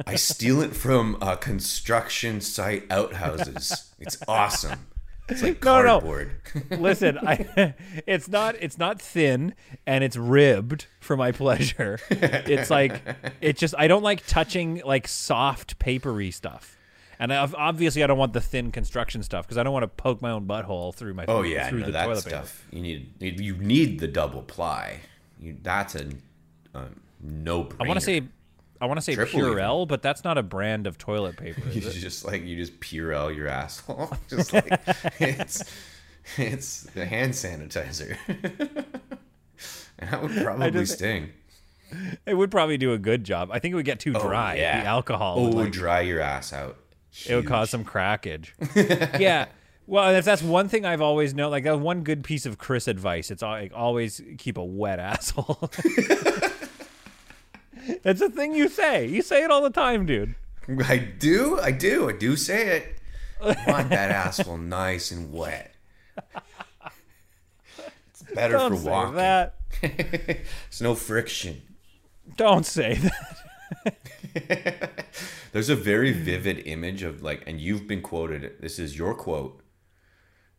I 0.07 0.14
steal 0.14 0.61
it 0.62 0.76
from 0.76 1.18
uh, 1.20 1.34
construction 1.36 2.40
site 2.40 2.84
outhouses. 2.90 3.92
It's 3.99 4.16
awesome. 4.28 4.86
It's 5.28 5.42
like 5.42 5.62
No, 5.64 5.82
no. 5.82 5.88
cardboard. 6.01 6.30
Listen, 6.70 7.18
I 7.18 7.74
it's 8.07 8.28
not 8.28 8.55
it's 8.61 8.78
not 8.78 9.03
thin 9.03 9.55
and 9.86 10.03
it's 10.05 10.16
ribbed 10.16 10.86
for 11.01 11.16
my 11.16 11.32
pleasure. 11.32 11.99
It's 12.11 12.70
like 12.70 13.03
it 13.40 13.59
just 13.59 13.74
I 13.76 13.88
don't 13.88 14.03
like 14.05 14.24
touching 14.26 14.80
like 14.84 15.07
soft 15.09 15.78
papery 15.78 16.30
stuff. 16.30 16.78
And 17.21 17.33
I, 17.33 17.49
obviously 17.57 18.05
I 18.05 18.07
don't 18.07 18.19
want 18.19 18.33
the 18.33 18.41
thin 18.41 18.71
construction 18.71 19.23
stuff 19.23 19.45
because 19.45 19.59
I 19.59 19.62
don't 19.62 19.73
want 19.73 19.83
to 19.83 19.89
poke 19.89 20.23
my 20.23 20.31
own 20.31 20.47
butthole 20.47 20.95
through 20.95 21.14
my 21.14 21.25
Oh 21.27 21.43
yeah, 21.43 21.69
through 21.69 21.81
no, 21.81 21.87
the 21.87 21.93
that 21.93 22.05
toilet 22.05 22.21
stuff. 22.21 22.66
You 22.71 22.81
need 22.81 23.12
you 23.21 23.57
need 23.57 23.99
the 23.99 24.07
double 24.07 24.43
ply. 24.43 25.01
You, 25.41 25.57
that's 25.62 25.95
a, 25.95 26.09
a 26.75 26.85
no 27.21 27.64
brainer. 27.64 27.85
I 27.85 27.89
want 27.89 28.01
to 28.01 28.05
say 28.05 28.23
I 28.81 28.87
want 28.87 28.99
to 28.99 29.03
say 29.03 29.14
Triple 29.14 29.41
Purell, 29.41 29.89
but 29.89 30.03
that's 30.03 30.23
not 30.23 30.39
a 30.39 30.43
brand 30.43 30.87
of 30.87 30.99
toilet 30.99 31.37
paper. 31.37 31.61
you 31.71 31.81
it? 31.87 31.93
just 31.93 32.25
like 32.25 32.45
you 32.45 32.57
just 32.57 32.79
Purell 32.81 33.35
your 33.35 33.49
asshole. 33.49 34.16
just 34.29 34.53
like 34.53 34.69
it's 35.19 35.64
it's 36.37 36.83
the 36.83 37.05
hand 37.05 37.33
sanitizer. 37.33 38.16
and 39.99 40.11
that 40.11 40.23
would 40.23 40.37
probably 40.45 40.71
just- 40.71 40.95
sting. 40.95 41.33
It 42.27 42.35
would 42.35 42.51
probably 42.51 42.77
do 42.77 42.93
a 42.93 42.99
good 42.99 43.25
job. 43.25 43.49
I 43.51 43.61
think 43.61 43.73
it 43.73 43.77
would 43.77 43.87
get 43.87 43.99
too 43.99 44.12
oh, 44.14 44.21
dry. 44.21 44.57
Yeah, 44.57 44.83
The 44.83 44.87
alcohol. 44.87 45.37
Oh, 45.39 45.45
would, 45.45 45.55
would 45.55 45.64
like, 45.64 45.73
dry 45.73 46.01
your 46.03 46.21
ass 46.21 46.53
out. 46.53 46.77
It 47.27 47.35
would 47.35 47.47
cause 47.47 47.71
some 47.71 47.85
crackage. 47.85 48.49
yeah. 49.21 49.47
Well, 49.87 50.14
if 50.14 50.25
that's 50.27 50.43
one 50.43 50.69
thing 50.69 50.85
I've 50.85 51.01
always 51.01 51.33
known, 51.35 51.51
like 51.51 51.64
that 51.64 51.81
one 51.81 52.03
good 52.03 52.23
piece 52.23 52.45
of 52.45 52.59
Chris 52.59 52.87
advice, 52.89 53.31
it's 53.31 53.41
like 53.41 53.73
always 53.75 54.21
keep 54.37 54.59
a 54.59 54.64
wet 54.64 54.99
asshole. 55.01 55.71
That's 58.03 58.21
a 58.21 58.29
thing 58.29 58.55
you 58.55 58.69
say. 58.69 59.07
You 59.07 59.23
say 59.23 59.43
it 59.45 59.51
all 59.51 59.62
the 59.62 59.71
time, 59.71 60.05
dude. 60.05 60.35
I 60.85 60.99
do, 60.99 61.59
I 61.59 61.71
do, 61.71 62.11
I 62.11 62.12
do 62.12 62.37
say 62.37 62.77
it. 62.77 62.99
I 63.41 63.57
want 63.71 63.89
that 63.89 64.11
asshole 64.11 64.59
nice 64.59 65.11
and 65.11 65.33
wet. 65.33 65.75
It's 68.11 68.23
better 68.35 68.53
Don't 68.59 68.73
for 68.73 68.77
say 68.83 68.91
walking. 68.91 69.14
that. 69.14 69.55
There's 69.81 70.83
no 70.83 70.95
friction. 70.95 71.62
Don't 72.37 72.66
say 72.66 73.01
that. 74.35 75.07
There's 75.53 75.68
a 75.70 75.76
very 75.76 76.12
hmm. 76.12 76.22
vivid 76.24 76.59
image 76.66 77.03
of 77.03 77.22
like, 77.22 77.42
and 77.46 77.61
you've 77.61 77.86
been 77.86 78.03
quoted. 78.03 78.53
This 78.61 78.78
is 78.78 78.96
your 78.99 79.14
quote. 79.14 79.62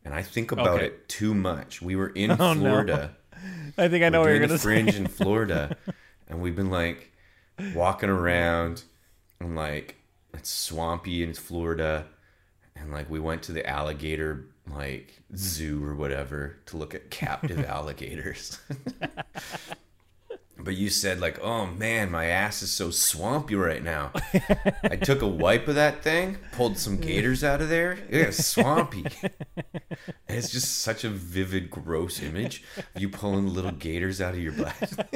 and 0.04 0.14
I 0.14 0.22
think 0.22 0.50
about 0.52 0.76
Okay. 0.76 0.86
it 0.86 1.08
too 1.08 1.34
much. 1.34 1.82
We 1.82 1.94
were 1.96 2.08
in 2.08 2.30
Oh, 2.40 2.54
no. 2.54 2.60
Florida. 2.60 3.16
I 3.78 3.88
think 3.88 4.04
I 4.04 4.08
know 4.08 4.20
we're 4.20 4.26
where 4.26 4.38
doing 4.38 4.40
you're 4.40 4.48
gonna 4.48 4.58
say. 4.58 4.62
fringe 4.62 4.96
in 4.96 5.06
Florida, 5.06 5.76
and 6.28 6.40
we've 6.42 6.56
been 6.56 6.70
like 6.70 7.12
walking 7.74 8.10
around 8.10 8.82
and 9.40 9.54
like 9.56 9.96
it's 10.34 10.50
swampy 10.50 11.22
in 11.22 11.32
Florida, 11.34 12.06
and 12.76 12.90
like 12.92 13.08
we 13.10 13.18
went 13.20 13.42
to 13.44 13.52
the 13.52 13.66
alligator 13.66 14.46
like 14.70 15.22
zoo 15.36 15.82
or 15.84 15.94
whatever 15.94 16.58
to 16.66 16.76
look 16.76 16.94
at 16.94 17.10
captive 17.10 17.64
alligators. 17.76 18.58
But 20.62 20.76
you 20.76 20.90
said 20.90 21.20
like, 21.20 21.38
"Oh 21.40 21.66
man, 21.66 22.10
my 22.10 22.26
ass 22.26 22.62
is 22.62 22.70
so 22.72 22.90
swampy 22.90 23.54
right 23.54 23.82
now." 23.82 24.12
I 24.82 24.96
took 24.96 25.22
a 25.22 25.28
wipe 25.28 25.68
of 25.68 25.74
that 25.74 26.02
thing, 26.02 26.38
pulled 26.52 26.78
some 26.78 26.98
mm. 26.98 27.02
gators 27.02 27.42
out 27.42 27.60
of 27.60 27.68
there. 27.68 27.98
It 28.08 28.26
was 28.26 28.46
swampy. 28.46 29.06
And 30.28 30.38
it's 30.38 30.50
just 30.50 30.78
such 30.78 31.02
a 31.02 31.10
vivid, 31.10 31.70
gross 31.70 32.22
image 32.22 32.62
of 32.76 32.84
you 32.96 33.08
pulling 33.08 33.52
little 33.52 33.72
gators 33.72 34.20
out 34.20 34.34
of 34.34 34.40
your 34.40 34.52
butt. 34.52 34.76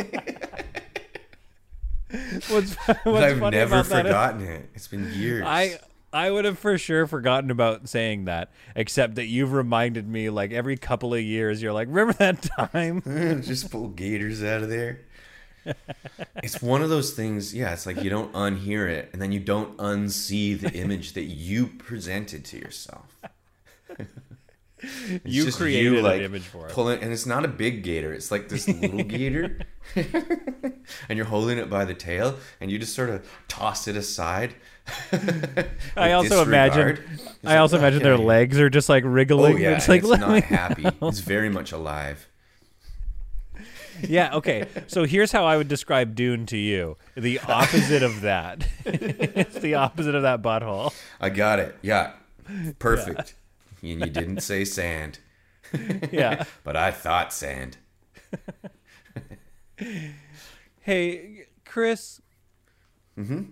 What's, 2.49 2.75
what's 2.75 2.99
But 3.05 3.25
I've 3.25 3.39
never 3.39 3.77
about 3.77 3.87
that 3.87 4.07
is- 4.07 4.11
forgotten 4.13 4.43
it. 4.43 4.71
It's 4.75 4.89
been 4.89 5.13
years. 5.13 5.45
I 5.47 5.79
I 6.13 6.31
would 6.31 6.45
have 6.45 6.61
for 6.61 6.79
sure 6.79 7.09
forgotten 7.09 7.51
about 7.51 7.89
saying 7.89 8.27
that, 8.27 8.53
except 8.77 9.17
that 9.17 9.27
you've 9.27 9.53
reminded 9.53 10.09
me 10.09 10.31
like 10.31 10.53
every 10.53 10.77
couple 10.77 11.13
of 11.13 11.21
years. 11.21 11.61
You're 11.61 11.73
like, 11.73 11.89
remember 11.89 12.13
that 12.15 12.43
time? 12.43 13.03
just 13.43 13.71
pull 13.71 13.89
gators 13.89 14.43
out 14.43 14.63
of 14.63 14.69
there. 14.69 15.01
It's 16.43 16.61
one 16.63 16.83
of 16.83 16.91
those 16.91 17.13
things, 17.13 17.55
yeah, 17.55 17.73
it's 17.73 17.87
like 17.87 18.03
you 18.03 18.11
don't 18.11 18.33
unhear 18.33 18.89
it 18.89 19.11
and 19.13 19.21
then 19.21 19.33
you 19.33 19.41
don't 19.41 19.77
unsee 19.79 20.59
the 20.59 20.73
image 20.73 21.13
that 21.15 21.25
you 21.25 21.67
presented 21.67 22.45
to 22.47 22.59
yourself. 22.59 23.17
It's 24.87 25.21
You 25.25 25.51
created 25.51 26.05
an 26.05 26.21
image 26.21 26.43
for 26.43 26.67
it. 26.67 26.73
Pulling, 26.73 27.03
and 27.03 27.13
it's 27.13 27.27
not 27.27 27.45
a 27.45 27.49
big 27.49 27.83
gator. 27.83 28.13
It's 28.13 28.31
like 28.31 28.49
this 28.49 28.69
little 28.69 29.03
gator, 29.05 29.61
and 29.95 31.17
you're 31.17 31.25
holding 31.27 31.59
it 31.59 31.71
by 31.71 31.85
the 31.85 31.95
tail, 31.95 32.37
and 32.61 32.71
you 32.71 32.79
just 32.79 32.95
sort 32.95 33.11
of 33.11 33.27
toss 33.49 33.89
it 33.89 33.97
aside. 33.97 34.55
I 35.97 36.13
also 36.13 36.43
imagine. 36.43 37.03
It's 37.13 37.27
I 37.45 37.53
like, 37.53 37.61
also 37.61 37.79
imagine 37.79 38.03
their 38.03 38.19
legs 38.19 38.59
are 38.59 38.71
just 38.71 38.89
like 38.89 39.05
oh, 39.05 39.09
wriggling. 39.09 39.55
Oh 39.55 39.59
yeah, 39.59 39.75
just 39.75 39.89
like, 39.89 40.03
it's 40.03 40.11
not 40.11 40.43
happy. 40.45 40.85
It's 41.03 41.21
very 41.21 41.49
much 41.49 41.73
alive. 41.73 42.29
Yeah, 44.09 44.35
okay. 44.37 44.67
So 44.87 45.05
here's 45.05 45.33
how 45.33 45.45
I 45.45 45.57
would 45.57 45.69
describe 45.69 46.15
Dune 46.15 46.47
to 46.47 46.57
you. 46.57 46.97
The 47.17 47.39
opposite 47.41 48.03
of 48.03 48.21
that. 48.23 48.67
it's 48.85 49.59
the 49.59 49.75
opposite 49.75 50.15
of 50.15 50.23
that 50.23 50.43
butthole. 50.43 50.93
I 51.21 51.31
got 51.31 51.59
it. 51.59 51.77
Yeah, 51.83 52.13
perfect. 52.79 53.35
And 53.83 53.91
you 54.01 54.07
didn't 54.07 54.41
say 54.41 54.65
sand, 54.65 55.19
Yeah. 56.11 56.45
but 56.65 56.77
I 56.77 56.91
thought 56.91 57.33
sand. 57.33 57.77
Hey, 60.81 61.47
Chris. 61.65 62.21
Mm-hmm. 63.19 63.43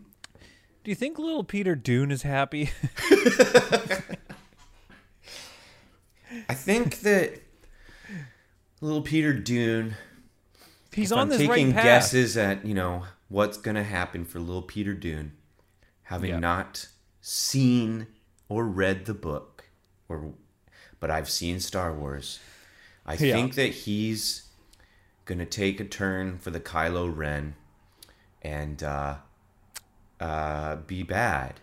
Do 0.85 0.91
you 0.91 0.95
think 0.95 1.19
little 1.19 1.45
Peter 1.45 1.75
Dune 1.75 2.11
is 2.11 2.23
happy? 2.23 2.71
I 6.49 6.55
think 6.55 7.01
that 7.01 7.41
little 8.81 9.03
Peter 9.03 9.33
Dune. 9.33 9.95
He's 10.95 11.13
on 11.13 11.19
I'm 11.21 11.29
this 11.31 11.39
taking 11.39 11.69
right 11.69 11.75
path. 11.75 11.85
guesses 11.85 12.37
at 12.37 12.65
you 12.67 12.75
know 12.75 13.05
what's 13.29 13.57
gonna 13.57 13.85
happen 13.85 14.25
for 14.25 14.39
little 14.41 14.63
Peter 14.63 14.95
Dune, 14.95 15.33
having 16.05 16.31
Yeah. 16.31 16.39
not 16.39 16.89
seen 17.21 18.07
or 18.49 18.67
read 18.67 19.07
the 19.07 19.15
book, 19.15 19.65
or 20.09 20.35
but 21.01 21.11
I've 21.11 21.31
seen 21.31 21.61
Star 21.61 21.93
Wars. 21.93 22.39
I 23.07 23.15
Yeah. 23.15 23.35
think 23.35 23.55
that 23.55 23.69
he's 23.73 24.49
gonna 25.25 25.47
take 25.47 25.81
a 25.81 25.85
turn 25.85 26.39
for 26.39 26.51
the 26.51 26.61
Kylo 26.61 27.15
Ren, 27.15 27.55
and 28.43 28.83
uh, 28.83 29.17
uh, 30.21 30.77
be 30.77 31.03
bad. 31.03 31.61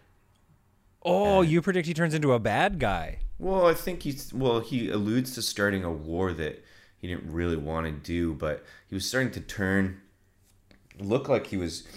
Oh, 1.04 1.42
you 1.42 1.62
predict 1.62 1.88
he 1.88 1.94
turns 1.94 2.14
into 2.14 2.34
a 2.34 2.40
bad 2.40 2.80
guy. 2.80 3.20
Well, 3.38 3.68
I 3.68 3.74
think 3.74 4.04
he's 4.04 4.34
well. 4.34 4.60
He 4.60 4.90
alludes 4.90 5.34
to 5.36 5.42
starting 5.42 5.84
a 5.86 5.92
war 5.92 6.34
that 6.34 6.64
he 7.00 7.08
didn't 7.08 7.32
really 7.32 7.58
want 7.58 7.86
to 7.88 7.92
do, 7.92 8.34
but 8.34 8.64
he 8.88 8.94
was 8.96 9.08
starting 9.08 9.32
to 9.32 9.40
turn, 9.42 10.02
look 11.00 11.28
like 11.30 11.48
he 11.48 11.58
was 11.58 11.88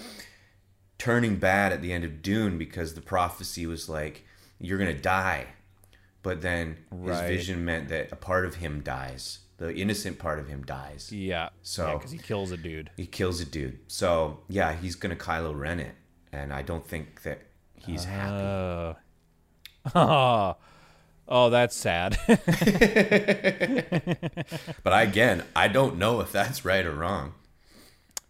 turning 0.98 1.36
bad 1.36 1.72
at 1.72 1.82
the 1.82 1.92
end 1.92 2.05
of 2.05 2.22
Dune 2.22 2.57
because 2.59 2.94
the 2.94 3.00
prophecy 3.00 3.66
was 3.66 3.88
like, 3.88 4.24
"You're 4.61 4.78
gonna 4.78 4.94
die," 4.94 5.46
but 6.22 6.40
then 6.42 6.76
his 6.90 6.98
Right. 7.00 7.26
vision 7.26 7.64
meant 7.64 7.88
that 7.88 8.12
a 8.12 8.16
part 8.16 8.46
of 8.46 8.57
him 8.57 8.80
dies. 8.80 9.40
The 9.59 9.74
innocent 9.74 10.18
part 10.18 10.38
of 10.38 10.48
him 10.48 10.64
dies. 10.64 11.12
Yeah. 11.12 11.50
So- 11.62 11.98
because 11.98 12.12
he 12.12 12.18
kills 12.18 12.50
a 12.53 12.57
dude. 12.57 12.90
He 12.96 13.07
kills 13.07 13.40
a 13.40 13.44
dude. 13.44 13.78
So 13.88 14.40
yeah, 14.48 14.74
he's 14.74 14.94
gonna 14.94 15.16
Kylo 15.16 15.57
Ren 15.59 15.80
it, 15.80 15.94
and 16.32 16.53
I 16.53 16.62
don't 16.62 16.86
think 16.86 17.22
that 17.22 17.42
he's 17.74 18.05
happy. 18.05 18.44
Oh. 18.44 18.96
oh. 19.96 20.57
Oh. 21.29 21.51
That's 21.51 21.77
sad. 21.77 22.18
But 24.83 24.93
I, 24.93 25.03
again, 25.03 25.45
I 25.55 25.68
don't 25.68 25.97
know 25.97 26.20
if 26.20 26.33
that's 26.33 26.64
right 26.64 26.85
or 26.85 26.93
wrong. 26.93 27.35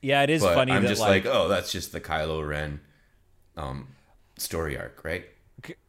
yeah, 0.02 0.22
it 0.22 0.30
is 0.30 0.42
But 0.42 0.54
funny 0.54 0.72
I'm 0.72 0.82
that 0.82 0.88
just 0.88 1.00
like 1.00 1.24
like, 1.24 1.34
oh, 1.34 1.48
that's 1.48 1.72
just 1.72 1.92
the 1.92 2.00
Kylo 2.00 2.46
Ren 2.46 2.80
um, 3.56 3.88
story 4.38 4.76
arc, 4.78 5.02
right? 5.04 5.24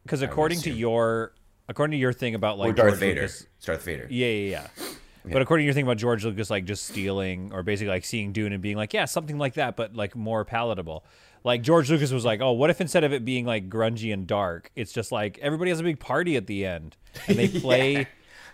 because 0.04 0.22
according 0.22 0.60
to 0.60 0.70
your 0.70 1.32
according 1.68 1.92
to 1.92 1.98
your 1.98 2.12
thing 2.12 2.34
about 2.34 2.58
like 2.58 2.70
or 2.70 2.72
Darth 2.72 2.90
George 2.90 3.00
Vader. 3.00 3.20
Lucas, 3.22 3.46
Darth 3.64 3.84
Vader. 3.84 4.06
Yeah, 4.10 4.26
yeah, 4.28 4.50
yeah. 4.50 4.86
But 5.26 5.42
according 5.42 5.64
to 5.64 5.66
your 5.66 5.74
thing 5.74 5.84
about 5.84 5.96
George 5.96 6.24
Lucas, 6.24 6.50
like 6.50 6.64
just 6.64 6.86
stealing 6.86 7.50
or 7.52 7.62
basically 7.62 7.88
like 7.88 8.04
seeing 8.04 8.32
Dune 8.32 8.52
and 8.52 8.62
being 8.62 8.76
like, 8.76 8.92
yeah, 8.92 9.06
something 9.06 9.38
like 9.38 9.54
that, 9.54 9.74
but 9.74 9.94
like 9.94 10.14
more 10.14 10.44
palatable. 10.44 11.04
Like 11.44 11.62
George 11.62 11.90
Lucas 11.90 12.10
was 12.10 12.24
like, 12.24 12.40
oh, 12.40 12.52
what 12.52 12.70
if 12.70 12.80
instead 12.80 13.04
of 13.04 13.12
it 13.12 13.24
being 13.24 13.44
like 13.44 13.68
grungy 13.68 14.12
and 14.12 14.26
dark, 14.26 14.70
it's 14.74 14.92
just 14.92 15.12
like 15.12 15.38
everybody 15.40 15.70
has 15.70 15.78
a 15.78 15.82
big 15.82 16.00
party 16.00 16.36
at 16.36 16.46
the 16.46 16.64
end 16.66 16.96
and 17.28 17.38
they 17.38 17.48
play. 17.60 18.06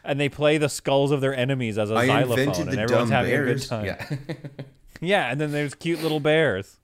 And 0.02 0.18
they 0.18 0.30
play 0.30 0.56
the 0.56 0.70
skulls 0.70 1.10
of 1.10 1.20
their 1.20 1.36
enemies 1.36 1.76
as 1.76 1.90
a 1.90 1.94
I 1.94 2.06
xylophone, 2.06 2.68
and 2.68 2.78
everyone's 2.78 3.10
having 3.10 3.30
bears. 3.32 3.50
a 3.50 3.54
good 3.54 3.68
time. 3.68 3.84
Yeah. 3.84 4.16
Yeah, 5.02 5.30
and 5.30 5.40
then 5.40 5.50
there's 5.50 5.74
cute 5.74 6.02
little 6.02 6.20
bears. 6.20 6.76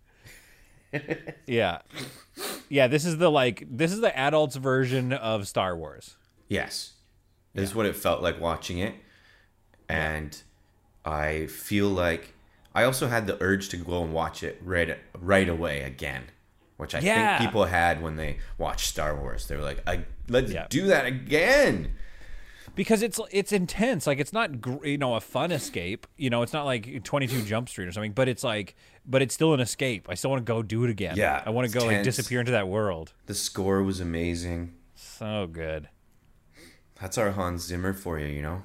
yeah. 1.47 1.79
Yeah, 2.69 2.87
this 2.89 3.05
is 3.05 3.19
the 3.19 3.31
like 3.31 3.65
this 3.71 3.93
is 3.93 4.01
the 4.01 4.17
adults 4.17 4.57
version 4.57 5.13
of 5.13 5.47
Star 5.49 5.77
Wars. 5.77 6.17
yes. 6.49 6.93
This 7.55 7.71
is 7.71 7.75
what 7.75 7.87
it 7.87 7.97
felt 7.97 8.23
like 8.23 8.39
watching 8.39 8.79
it. 8.79 8.95
And 9.89 10.37
I 11.07 11.47
feel 11.47 11.89
like 11.89 12.35
I 12.77 12.85
also 12.85 13.09
had 13.09 13.27
the 13.27 13.43
urge 13.43 13.71
to 13.71 13.77
go 13.79 14.03
and 14.05 14.13
watch 14.13 14.43
it 14.43 14.61
right 14.63 14.99
right 15.19 15.49
away 15.49 15.81
again. 15.83 16.25
Which 16.77 16.95
I 16.95 16.99
Yeah. 16.99 17.39
think 17.39 17.49
people 17.49 17.65
had 17.65 18.03
when 18.03 18.17
they 18.17 18.37
watched 18.59 18.87
Star 18.89 19.17
Wars. 19.19 19.49
They 19.49 19.57
were 19.57 19.63
like, 19.63 19.81
I, 19.87 20.05
let's 20.29 20.53
Yeah. 20.53 20.67
do 20.69 20.87
that 20.89 21.07
again. 21.07 21.95
Because 22.75 23.01
it's 23.03 23.19
it's 23.31 23.51
intense. 23.53 24.07
Like 24.07 24.19
it's 24.19 24.35
not 24.35 24.51
you 24.85 24.99
know 24.99 25.15
a 25.15 25.21
fun 25.23 25.51
escape. 25.53 26.07
You 26.19 26.29
know, 26.29 26.43
it's 26.43 26.53
not 26.53 26.67
like 26.67 27.03
22 27.03 27.43
Jump 27.45 27.71
Street 27.71 27.87
or 27.89 27.93
something, 27.93 28.13
but 28.13 28.29
it's 28.29 28.45
like 28.45 28.77
but 29.07 29.23
it's 29.23 29.33
still 29.35 29.55
an 29.55 29.61
escape. 29.61 30.07
I 30.11 30.15
still 30.15 30.31
want 30.31 30.45
to 30.45 30.53
go 30.53 30.63
do 30.63 30.85
it 30.85 30.91
again. 30.91 31.17
Yeah, 31.17 31.43
I 31.47 31.51
want 31.51 31.67
to 31.67 31.73
go 31.79 31.87
like 31.87 31.97
tense. 31.97 32.05
disappear 32.17 32.41
into 32.41 32.53
that 32.53 32.69
world. 32.69 33.15
The 33.25 33.35
score 33.35 33.83
was 33.83 33.99
amazing. 34.01 34.75
So 34.95 35.47
good. 35.51 35.89
That's 37.01 37.17
our 37.17 37.31
Hans 37.31 37.63
Zimmer 37.63 37.95
for 37.95 38.19
you, 38.19 38.27
you 38.27 38.43
know? 38.43 38.63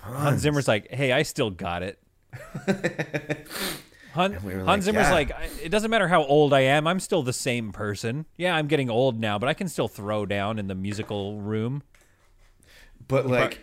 Hans 0.00 0.40
Zimmer's 0.40 0.68
like, 0.68 0.90
"Hey, 0.90 1.12
I 1.12 1.22
still 1.22 1.50
got 1.50 1.82
it." 1.82 1.98
Han, 4.14 4.38
we 4.44 4.54
like, 4.54 4.64
Hans 4.64 4.84
Zimmer's 4.84 5.06
"Yeah." 5.08 5.12
like, 5.12 5.32
"It 5.62 5.70
doesn't 5.70 5.90
matter 5.90 6.06
how 6.06 6.24
old 6.24 6.52
I 6.52 6.60
am. 6.60 6.86
I'm 6.86 7.00
still 7.00 7.22
the 7.24 7.32
same 7.32 7.72
person. 7.72 8.26
Yeah, 8.36 8.54
I'm 8.54 8.68
getting 8.68 8.88
old 8.88 9.18
now, 9.18 9.38
but 9.40 9.48
I 9.48 9.54
can 9.54 9.68
still 9.68 9.88
throw 9.88 10.24
down 10.24 10.58
in 10.58 10.68
the 10.68 10.74
musical 10.76 11.40
room." 11.40 11.82
But 13.08 13.26
like, 13.26 13.60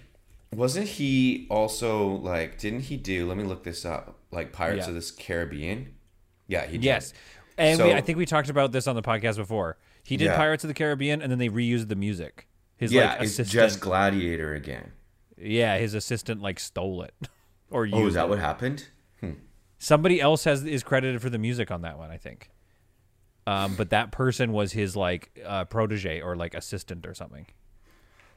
wasn't 0.53 0.87
he 0.87 1.47
also 1.49 2.05
like? 2.07 2.57
Didn't 2.59 2.81
he 2.81 2.97
do? 2.97 3.27
Let 3.27 3.37
me 3.37 3.43
look 3.43 3.63
this 3.63 3.85
up. 3.85 4.17
Like 4.31 4.51
Pirates 4.51 4.87
Yeah. 4.87 4.93
of 4.93 4.95
the 4.95 5.11
Caribbean. 5.17 5.93
Yeah, 6.47 6.65
he 6.65 6.73
did. 6.73 6.83
Yes. 6.83 7.13
And 7.57 7.81
we, 7.81 7.93
I 7.93 8.01
think 8.01 8.17
we 8.17 8.25
talked 8.25 8.49
about 8.49 8.71
this 8.73 8.87
on 8.87 8.95
the 8.95 9.01
podcast 9.01 9.37
before. 9.37 9.77
He 10.03 10.17
did 10.17 10.25
Yeah. 10.25 10.35
Pirates 10.37 10.63
of 10.63 10.67
the 10.67 10.73
Caribbean, 10.73 11.21
and 11.21 11.31
then 11.31 11.39
they 11.39 11.49
reused 11.49 11.87
the 11.87 11.95
music. 11.95 12.47
His 12.77 12.91
Yeah, 12.91 13.11
like 13.13 13.21
it's 13.21 13.31
assistant, 13.33 13.49
just 13.49 13.79
Gladiator 13.79 14.53
again. 14.53 14.91
yeah, 15.37 15.77
his 15.77 15.93
assistant 15.93 16.41
like 16.41 16.59
stole 16.59 17.03
it, 17.03 17.13
or 17.71 17.85
used 17.85 17.97
Oh, 17.97 18.07
is 18.07 18.13
that 18.13 18.29
what 18.29 18.39
happened? 18.39 18.87
Somebody 19.79 20.21
else 20.21 20.43
has 20.43 20.63
is 20.63 20.83
credited 20.83 21.23
for 21.23 21.31
the 21.31 21.39
music 21.39 21.71
on 21.71 21.81
that 21.81 21.97
one, 21.97 22.11
I 22.11 22.17
think. 22.17 22.51
Um, 23.47 23.73
but 23.75 23.89
that 23.89 24.11
person 24.11 24.51
was 24.51 24.73
his 24.73 24.95
like 24.95 25.31
uh, 25.43 25.65
protege 25.65 26.21
or 26.21 26.35
like 26.35 26.53
assistant 26.53 27.07
or 27.07 27.15
something. 27.15 27.47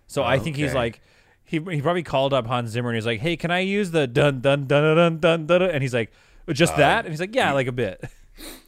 So 0.06 0.22
I 0.22 0.38
think 0.38 0.56
he's 0.56 0.72
like, 0.72 1.02
he 1.44 1.58
he 1.58 1.82
probably 1.82 2.02
called 2.02 2.32
up 2.32 2.46
Hans 2.46 2.70
Zimmer 2.70 2.88
and 2.88 2.96
he's 2.96 3.04
like, 3.04 3.20
"Hey, 3.20 3.36
can 3.36 3.50
I 3.50 3.58
use 3.60 3.90
the 3.90 4.06
dun 4.06 4.40
dun 4.40 4.66
dun 4.66 4.96
dun 4.96 5.18
dun 5.18 5.46
dun?" 5.46 5.62
And 5.62 5.82
he's 5.82 5.92
like, 5.92 6.10
"Just 6.50 6.76
that?" 6.78 7.04
And 7.04 7.12
he's 7.12 7.20
like, 7.20 7.34
"Yeah, 7.34 7.52
like 7.52 7.66
a 7.66 7.72
bit." 7.72 8.02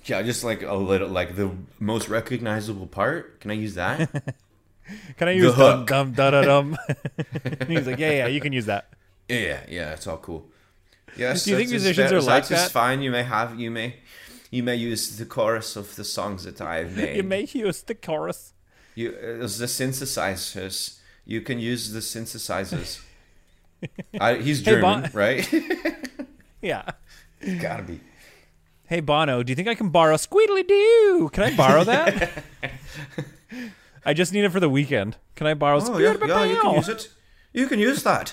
Yeah, 0.04 0.22
just 0.22 0.44
like 0.44 0.62
a 0.62 0.74
little, 0.74 1.08
like 1.08 1.34
the 1.34 1.50
most 1.80 2.08
recognizable 2.08 2.86
part. 2.86 3.40
Can 3.40 3.50
I 3.50 3.54
use 3.54 3.74
that? 3.74 4.10
Can 5.16 5.26
I 5.28 5.32
use 5.32 5.54
The 5.56 5.60
dum 5.62 5.78
hook. 5.80 5.88
dum 5.88 6.12
da 6.12 6.42
dum? 6.42 6.76
He's 7.66 7.86
like, 7.86 7.98
yeah, 7.98 8.12
yeah, 8.12 8.26
you 8.28 8.40
can 8.40 8.52
use 8.52 8.66
that. 8.66 8.90
Yeah, 9.28 9.62
yeah, 9.68 9.92
it's 9.94 10.06
all 10.06 10.18
cool. 10.18 10.46
Yes, 11.16 11.44
Do 11.44 11.50
you 11.50 11.56
think 11.56 11.70
musicians 11.70 12.12
are 12.12 12.20
like 12.20 12.44
that? 12.48 12.48
that 12.56 12.66
is 12.66 12.72
fine. 12.72 13.02
You 13.02 13.10
may 13.10 13.22
have 13.22 13.58
you 13.58 13.70
may 13.70 13.96
you 14.50 14.62
may 14.62 14.76
use 14.76 15.16
the 15.16 15.24
chorus 15.26 15.76
of 15.76 15.96
the 15.96 16.04
songs 16.04 16.44
that 16.44 16.60
I've 16.60 16.96
made. 16.96 17.16
You 17.16 17.22
may 17.22 17.42
use 17.52 17.82
the 17.82 17.94
chorus. 17.94 18.52
You, 18.94 19.10
uh, 19.10 19.38
the 19.42 19.66
synthesizers. 19.68 20.98
You 21.24 21.40
can 21.40 21.58
use 21.58 21.92
the 21.92 22.00
synthesizers. 22.00 23.00
I, 24.20 24.34
he's 24.36 24.58
Hey, 24.60 24.72
German, 24.72 25.02
Bon- 25.02 25.10
right? 25.12 25.46
Yeah. 26.62 26.82
Gotta 27.60 27.82
be. 27.82 28.00
Hey 28.86 29.00
Bono, 29.00 29.42
do 29.42 29.50
you 29.50 29.56
think 29.56 29.68
I 29.68 29.74
can 29.74 29.90
borrow 29.90 30.16
Squeedly 30.16 30.66
Doo? 30.66 31.30
Can 31.32 31.42
I 31.44 31.56
borrow 31.56 31.84
that? 31.84 32.42
I 34.04 34.14
just 34.14 34.32
need 34.32 34.44
it 34.44 34.50
for 34.50 34.60
the 34.60 34.68
weekend. 34.68 35.16
Can 35.34 35.46
I 35.46 35.54
borrow 35.54 35.80
Oh 35.82 35.98
yeah, 35.98 36.14
yeah, 36.24 36.44
you 36.44 36.60
can 36.60 36.74
use 36.76 36.88
it. 36.88 37.08
You 37.52 37.66
can 37.68 37.78
use 37.78 38.02
that. 38.04 38.32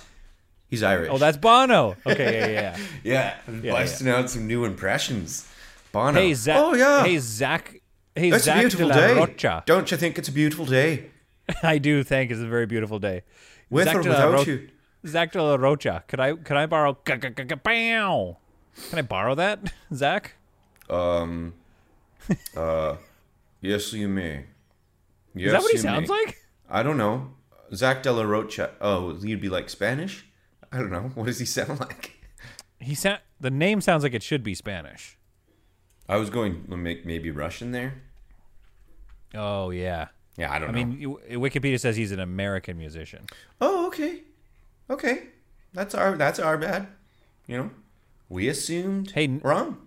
He's 0.74 0.82
Irish. 0.82 1.10
Oh, 1.12 1.20
that's 1.20 1.38
Bono. 1.38 1.96
Okay, 2.04 2.34
yeah, 2.40 2.48
yeah. 2.48 2.78
yeah. 3.04 3.62
yeah, 3.62 3.72
busting 3.74 4.10
out 4.10 4.28
some 4.28 4.48
new 4.48 4.66
impressions. 4.66 5.48
Bono. 5.92 6.20
Hey 6.20 6.34
Zach. 6.34 6.58
Oh 6.58 6.74
yeah. 6.74 7.04
Hey 7.04 7.20
Zach. 7.20 7.80
Hey 8.16 8.32
a 8.32 8.40
Zach 8.40 8.56
de 8.56 8.62
beautiful 8.62 8.90
day. 8.90 9.14
Rocha. 9.14 9.62
Don't 9.68 9.92
you 9.92 9.98
think 9.98 10.18
it's 10.18 10.30
a 10.30 10.32
beautiful 10.32 10.66
day? 10.66 11.12
I 11.62 11.78
do 11.78 12.02
think 12.04 12.32
it's 12.32 12.40
a 12.40 12.48
very 12.48 12.66
beautiful 12.66 12.98
day. 12.98 13.22
With 13.70 13.86
Zach 13.86 13.98
or 13.98 14.00
without 14.00 14.34
Ro- 14.34 14.42
you? 14.42 14.68
Zach 15.06 15.32
de 15.32 15.44
la 15.44 15.58
Rocha. 15.58 16.04
Could 16.08 16.20
I 16.20 16.34
could 16.34 16.58
I 16.58 16.66
borrow? 16.66 16.96
Can 16.96 17.22
I 18.94 19.02
borrow 19.04 19.36
that, 19.36 19.72
Zach? 19.94 20.34
Um. 20.90 21.54
uh. 22.58 22.96
Yes, 23.62 23.94
you 23.94 24.08
may. 24.10 24.46
Yes, 25.36 25.46
Is 25.46 25.52
that 25.52 25.62
what 25.62 25.72
he 25.72 25.78
sounds 25.78 26.10
may. 26.10 26.16
like? 26.16 26.38
I 26.68 26.82
don't 26.82 26.98
know. 26.98 27.30
Zach 27.76 28.02
De 28.02 28.12
La 28.12 28.24
Rocha. 28.24 28.72
Oh, 28.82 29.16
you'd 29.22 29.40
be 29.40 29.50
like 29.50 29.70
Spanish? 29.70 30.26
I 30.74 30.78
don't 30.80 30.92
know. 30.92 31.12
What 31.14 31.28
does 31.28 31.40
he 31.40 31.46
sound 31.46 31.80
like? 31.80 32.12
He 32.80 32.96
sa- 32.96 33.20
the 33.40 33.52
name 33.52 33.80
sounds 33.80 34.04
like 34.04 34.14
it 34.14 34.24
should 34.24 34.44
be 34.44 34.56
Spanish. 34.56 35.18
I 36.10 36.18
was 36.18 36.30
going 36.30 36.66
to 36.68 36.76
make 36.76 37.06
maybe 37.06 37.32
Russian 37.32 37.72
there. 37.72 38.02
Oh 39.34 39.70
yeah. 39.70 40.08
Yeah, 40.38 40.52
I 40.52 40.58
don't 40.60 40.70
I 40.70 40.72
know. 40.74 40.80
I 40.82 40.84
mean, 40.86 41.18
Wikipedia 41.40 41.80
says 41.80 41.96
he's 41.96 42.12
an 42.12 42.20
American 42.20 42.78
musician. 42.78 43.28
oh, 43.62 43.86
okay, 43.88 44.22
okay. 44.90 45.28
That's 45.74 45.94
our 45.96 46.18
that's 46.18 46.40
our 46.40 46.58
bad. 46.58 46.88
You 47.48 47.58
know, 47.58 47.70
we 48.30 48.48
assumed 48.48 49.12
Hey, 49.12 49.28
wrong, 49.28 49.78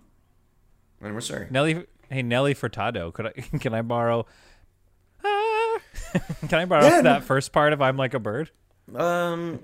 and 1.01 1.13
we're 1.13 1.21
sorry. 1.21 1.47
Nelly, 1.49 1.85
hey 2.09 2.23
Nelly 2.23 2.55
Furtado, 2.55 3.13
could 3.13 3.25
I 3.27 3.31
can 3.59 3.73
I 3.73 3.81
borrow? 3.81 4.25
Ah, 5.23 5.77
can 6.47 6.59
I 6.59 6.65
borrow 6.65 6.85
Yeah, 6.85 7.01
no- 7.01 7.03
that 7.03 7.23
first 7.25 7.51
part 7.51 7.73
of 7.73 7.81
"I'm 7.81 7.97
Like 7.97 8.13
a 8.13 8.19
Bird"? 8.19 8.49
Um, 8.95 9.59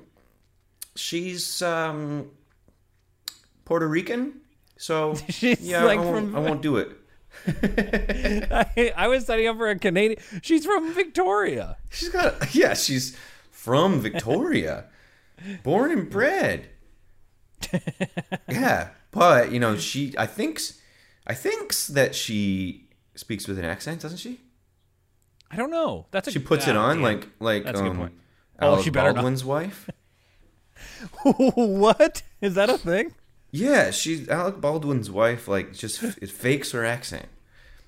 she's 0.95 1.61
um 1.61 2.29
Puerto 3.65 3.87
Rican, 3.87 4.41
so 4.77 5.15
She's 5.29 5.61
yeah, 5.61 5.83
like 5.83 5.99
I, 5.99 6.03
won't, 6.03 6.31
from- 6.31 6.35
I 6.35 6.39
won't 6.39 6.61
do 6.61 6.77
it. 6.77 6.97
I, 8.77 8.93
I 8.95 9.07
was 9.07 9.23
studying 9.23 9.49
up 9.49 9.57
for 9.57 9.69
a 9.69 9.77
Canadian. 9.77 10.19
She's 10.41 10.65
from 10.65 10.93
Victoria. 10.93 11.77
She's 11.89 12.09
got 12.09 12.53
yeah, 12.55 12.73
she's 12.73 13.17
from 13.49 13.99
Victoria, 13.99 14.85
born 15.63 15.91
and 15.91 16.09
bred. 16.09 16.69
yeah, 18.49 18.89
but 19.11 19.51
you 19.51 19.59
know 19.59 19.77
she 19.77 20.13
I 20.17 20.25
think 20.25 20.61
I 21.25 21.33
thinks 21.33 21.87
that 21.87 22.13
she 22.13 22.89
speaks 23.15 23.47
with 23.47 23.57
an 23.57 23.65
accent, 23.65 24.01
doesn't 24.01 24.19
she? 24.19 24.41
I 25.49 25.55
don't 25.55 25.71
know. 25.71 26.07
That's 26.11 26.27
a, 26.27 26.31
She 26.31 26.39
puts 26.39 26.67
it 26.67 26.75
ah, 26.75 26.85
on 26.85 27.01
like 27.01 27.27
like 27.39 27.63
That's 27.63 27.79
a 27.79 27.83
good 27.83 27.91
um. 27.91 28.11
Oh, 28.59 28.67
Alec 28.73 28.83
she 28.83 28.89
better 28.89 29.09
not. 29.09 29.15
Baldwin's 29.15 29.43
wife. 29.45 29.89
what 31.23 32.23
is 32.41 32.55
that 32.55 32.69
a 32.69 32.77
thing? 32.77 33.13
Yeah, 33.51 33.91
she's 33.91 34.27
Alec 34.29 34.59
Baldwin's 34.59 35.11
wife. 35.11 35.47
Like, 35.47 35.73
just 35.73 36.03
it 36.03 36.29
fakes 36.29 36.71
her 36.71 36.83
accent. 36.83 37.27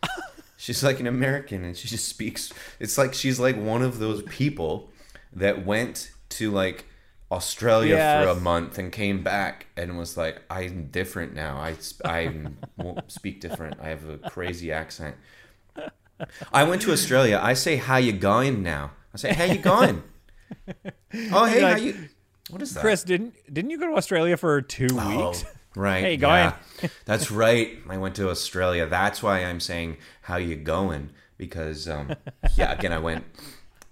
She's 0.57 0.83
like 0.83 0.99
an 0.99 1.07
American, 1.07 1.63
and 1.63 1.75
she 1.75 1.87
just 1.87 2.07
speaks. 2.07 2.51
It's 2.79 2.97
like 2.97 3.13
she's 3.13 3.39
like 3.39 3.57
one 3.57 3.81
of 3.81 3.99
those 3.99 4.23
people 4.23 4.89
that 5.33 5.65
went 5.65 6.11
to 6.29 6.49
like 6.49 6.85
Australia 7.31 7.97
for 8.23 8.29
a 8.29 8.35
month 8.35 8.77
and 8.77 8.91
came 8.91 9.21
back 9.21 9.67
and 9.75 9.97
was 9.97 10.15
like, 10.15 10.41
"I'm 10.49 10.87
different 10.87 11.33
now. 11.33 11.57
I 11.57 11.75
I 12.05 12.47
won't 12.77 13.11
speak 13.11 13.41
different. 13.41 13.79
I 13.81 13.89
have 13.89 14.07
a 14.07 14.17
crazy 14.29 14.71
accent." 14.71 15.15
I 16.53 16.63
went 16.63 16.81
to 16.83 16.93
Australia. 16.93 17.39
I 17.41 17.53
say, 17.53 17.75
"How 17.75 17.97
you 17.97 18.13
going?" 18.13 18.63
Now 18.63 18.91
I 19.13 19.17
say, 19.17 19.33
"How 19.33 19.43
you 19.43 19.57
going?" 19.57 20.03
oh, 21.33 21.45
hey, 21.45 21.61
how 21.61 21.75
you? 21.75 22.09
What 22.49 22.61
is 22.61 22.73
that? 22.73 22.81
Chris, 22.81 23.03
didn't 23.03 23.33
didn't 23.51 23.71
you 23.71 23.79
go 23.79 23.87
to 23.87 23.95
Australia 23.95 24.37
for 24.37 24.61
two 24.61 24.87
Oh, 24.91 25.27
weeks? 25.29 25.45
right. 25.75 26.03
Hey, 26.03 26.17
going. 26.17 26.53
yeah. 26.81 26.89
That's 27.05 27.31
right. 27.31 27.77
I 27.89 27.97
went 27.97 28.15
to 28.15 28.29
Australia. 28.29 28.85
That's 28.85 29.23
why 29.23 29.43
I'm 29.43 29.59
saying 29.59 29.97
how 30.21 30.37
you 30.37 30.55
going 30.55 31.09
because 31.37 31.87
um, 31.89 32.13
yeah, 32.55 32.71
again 32.71 32.93
I 32.93 32.99
went 32.99 33.23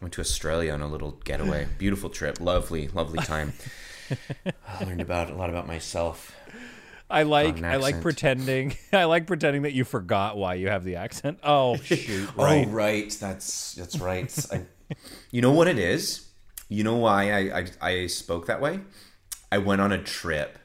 went 0.02 0.14
to 0.14 0.22
Australia 0.22 0.74
on 0.74 0.82
a 0.82 0.88
little 0.88 1.12
getaway. 1.24 1.68
Beautiful 1.78 2.10
trip. 2.10 2.40
Lovely, 2.40 2.90
lovely 2.90 3.20
time. 3.20 3.54
I 4.68 4.84
learned 4.84 5.02
about 5.02 5.30
a 5.32 5.36
lot 5.36 5.50
about 5.50 5.66
myself. 5.66 6.36
I 7.10 7.24
like 7.24 7.62
I 7.64 7.78
like 7.78 8.02
pretending 8.02 8.76
I 8.94 9.06
like 9.06 9.28
pretending 9.28 9.64
that 9.64 9.74
you 9.74 9.84
forgot 9.84 10.38
why 10.38 10.56
you 10.56 10.70
have 10.70 10.84
the 10.84 10.96
accent. 10.98 11.40
Oh 11.44 11.78
shoot! 11.78 12.30
Right. 12.36 12.68
Oh, 12.68 12.72
right. 12.72 13.12
That's 13.20 13.74
that's 13.74 14.00
right. 14.00 14.34
I, 14.52 14.62
you 15.32 15.42
know 15.42 15.52
what 15.52 15.68
it 15.68 15.80
is? 15.80 16.28
You 16.74 16.84
know 16.84 16.96
why 16.96 17.32
I, 17.32 17.60
I 17.60 17.68
I 17.92 18.08
spoke 18.08 18.48
that 18.48 18.60
way? 18.60 18.80
I 19.52 19.60
went 19.60 19.80
on 19.80 19.92
a 19.92 20.02
trip. 20.02 20.58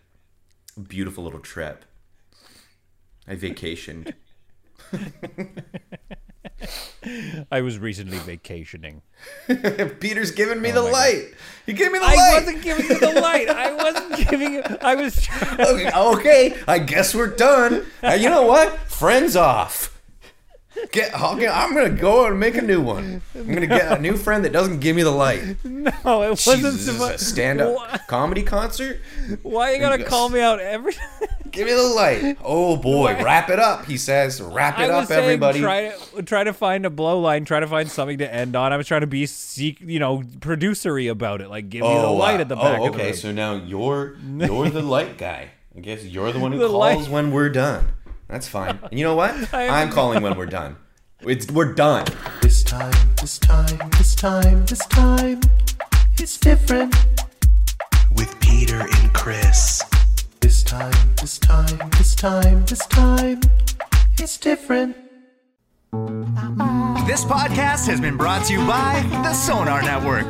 A 0.75 0.81
beautiful 0.81 1.23
little 1.23 1.39
trip. 1.39 1.85
I 3.27 3.35
vacationed. 3.37 4.15
I 7.53 7.61
was 7.61 7.79
recently 7.79 8.17
vacationing. 8.19 9.03
Peter's 10.01 10.31
giving 10.31 10.63
me 10.63 10.71
Oh 10.73 10.77
the 10.77 10.81
my 10.83 10.87
God. 10.91 10.93
light. 10.93 11.35
He 11.67 11.73
gave 11.75 11.93
me 11.93 11.99
the 11.99 12.07
I 12.07 12.15
light. 12.15 12.19
I 12.19 12.35
wasn't 12.41 12.63
giving 12.63 12.87
you 12.87 12.99
the 12.99 13.21
light. 13.21 13.51
I 13.51 13.73
wasn't 13.75 14.29
giving 14.31 14.55
you. 14.55 14.63
I 14.81 14.95
was. 14.95 15.21
Trying, 15.23 15.61
okay, 15.61 15.91
okay, 15.95 16.57
I 16.67 16.79
guess 16.79 17.15
we're 17.15 17.37
done. 17.37 17.85
Uh, 18.03 18.13
you 18.13 18.31
know 18.31 18.47
what? 18.47 18.73
Friends 18.91 19.37
off. 19.37 19.98
Get, 20.93 21.13
get, 21.13 21.55
I'm 21.55 21.75
gonna 21.75 21.91
go 21.91 22.27
and 22.27 22.39
make 22.41 22.57
a 22.57 22.63
new 22.63 22.81
one. 22.81 23.21
I'm 23.35 23.47
gonna 23.53 23.67
get 23.67 23.99
a 23.99 24.01
new 24.01 24.17
friend 24.17 24.45
that 24.45 24.53
doesn't 24.53 24.81
give 24.81 24.97
me 24.97 25.03
the 25.03 25.11
light. 25.11 25.57
no, 25.65 26.23
it 26.23 26.31
wasn't. 26.31 26.39
Jesus, 26.59 26.87
this 26.87 26.89
is 26.89 27.01
suppo- 27.01 27.15
a 27.15 27.19
stand-up 27.19 27.75
Why, 27.77 28.01
comedy 28.09 28.43
concert. 28.43 29.01
why 29.43 29.73
you 29.75 29.81
gotta 29.81 29.99
Yes. 30.01 30.09
call 30.09 30.29
me 30.29 30.41
out 30.41 30.61
every? 30.61 30.95
Give 31.51 31.67
me 31.67 31.73
the 31.73 31.83
light. 31.83 32.37
Oh 32.45 32.77
boy, 32.77 33.15
wrap 33.23 33.49
it 33.49 33.59
up. 33.59 33.87
He 33.87 33.97
says, 33.97 34.41
wrap 34.41 34.79
it 34.79 34.91
up, 34.91 35.07
saying 35.09 35.25
everybody. 35.25 35.61
try 35.61 35.93
to 36.17 36.23
try 36.23 36.45
to 36.45 36.53
find 36.53 36.85
a 36.87 36.91
blow 36.91 37.19
line, 37.21 37.45
try 37.47 37.59
to 37.59 37.67
find 37.67 37.91
something 37.91 38.19
to 38.19 38.33
end 38.33 38.55
on. 38.55 38.73
I 38.73 38.77
was 38.77 38.87
trying 38.87 39.01
to 39.01 39.07
be 39.07 39.25
seek, 39.27 39.81
you 39.81 39.99
know, 39.99 40.23
producery 40.41 41.09
about 41.11 41.41
it. 41.41 41.49
Like 41.49 41.71
give 41.71 41.83
me 41.83 41.89
the 41.89 41.95
oh, 42.07 42.15
light 42.15 42.41
at 42.41 42.49
the 42.49 42.55
back. 42.57 42.79
Oh, 42.81 42.87
of 42.89 42.93
the 42.95 42.99
okay. 43.03 43.13
So 43.15 43.33
now 43.33 43.55
you're 43.55 44.17
you're 44.39 44.69
the 44.69 44.83
light 44.97 45.17
guy. 45.17 45.51
I 45.77 45.81
guess 45.81 46.05
you're 46.05 46.33
the 46.33 46.39
one 46.39 46.53
who 46.53 46.59
The 46.59 46.69
calls 46.69 47.05
light- 47.05 47.09
when 47.11 47.31
we're 47.33 47.49
done. 47.51 47.89
That's 48.29 48.47
fine. 48.49 48.79
And 48.91 48.99
you 48.99 49.05
know 49.05 49.15
what? 49.17 49.35
I- 49.55 49.83
I'm 49.83 49.91
calling 49.91 50.23
when 50.23 50.37
we're 50.37 50.47
done. 50.47 50.77
It's 51.21 51.51
we're 51.51 51.73
done. 51.75 52.07
This 52.43 52.63
time, 52.63 52.93
this 53.21 53.39
time, 53.39 53.91
this 53.99 54.15
time, 54.15 54.65
this 54.67 54.87
time, 54.87 55.41
it's 56.19 56.39
different. 56.39 56.95
With 58.15 58.39
Peter 58.41 58.81
and 58.81 59.13
Chris. 59.13 59.83
This 60.41 60.63
time, 60.63 60.93
this 61.21 61.39
time, 61.39 61.91
this 61.99 62.15
time, 62.15 62.65
this 62.67 62.87
time, 62.87 63.41
it's 64.19 64.39
different. 64.39 64.97
This 67.07 67.25
podcast 67.25 67.87
has 67.89 68.01
been 68.01 68.17
brought 68.17 68.45
to 68.47 68.53
you 68.53 68.65
by 68.67 69.03
the 69.25 69.33
Sonar 69.33 69.83
Network. 69.83 70.29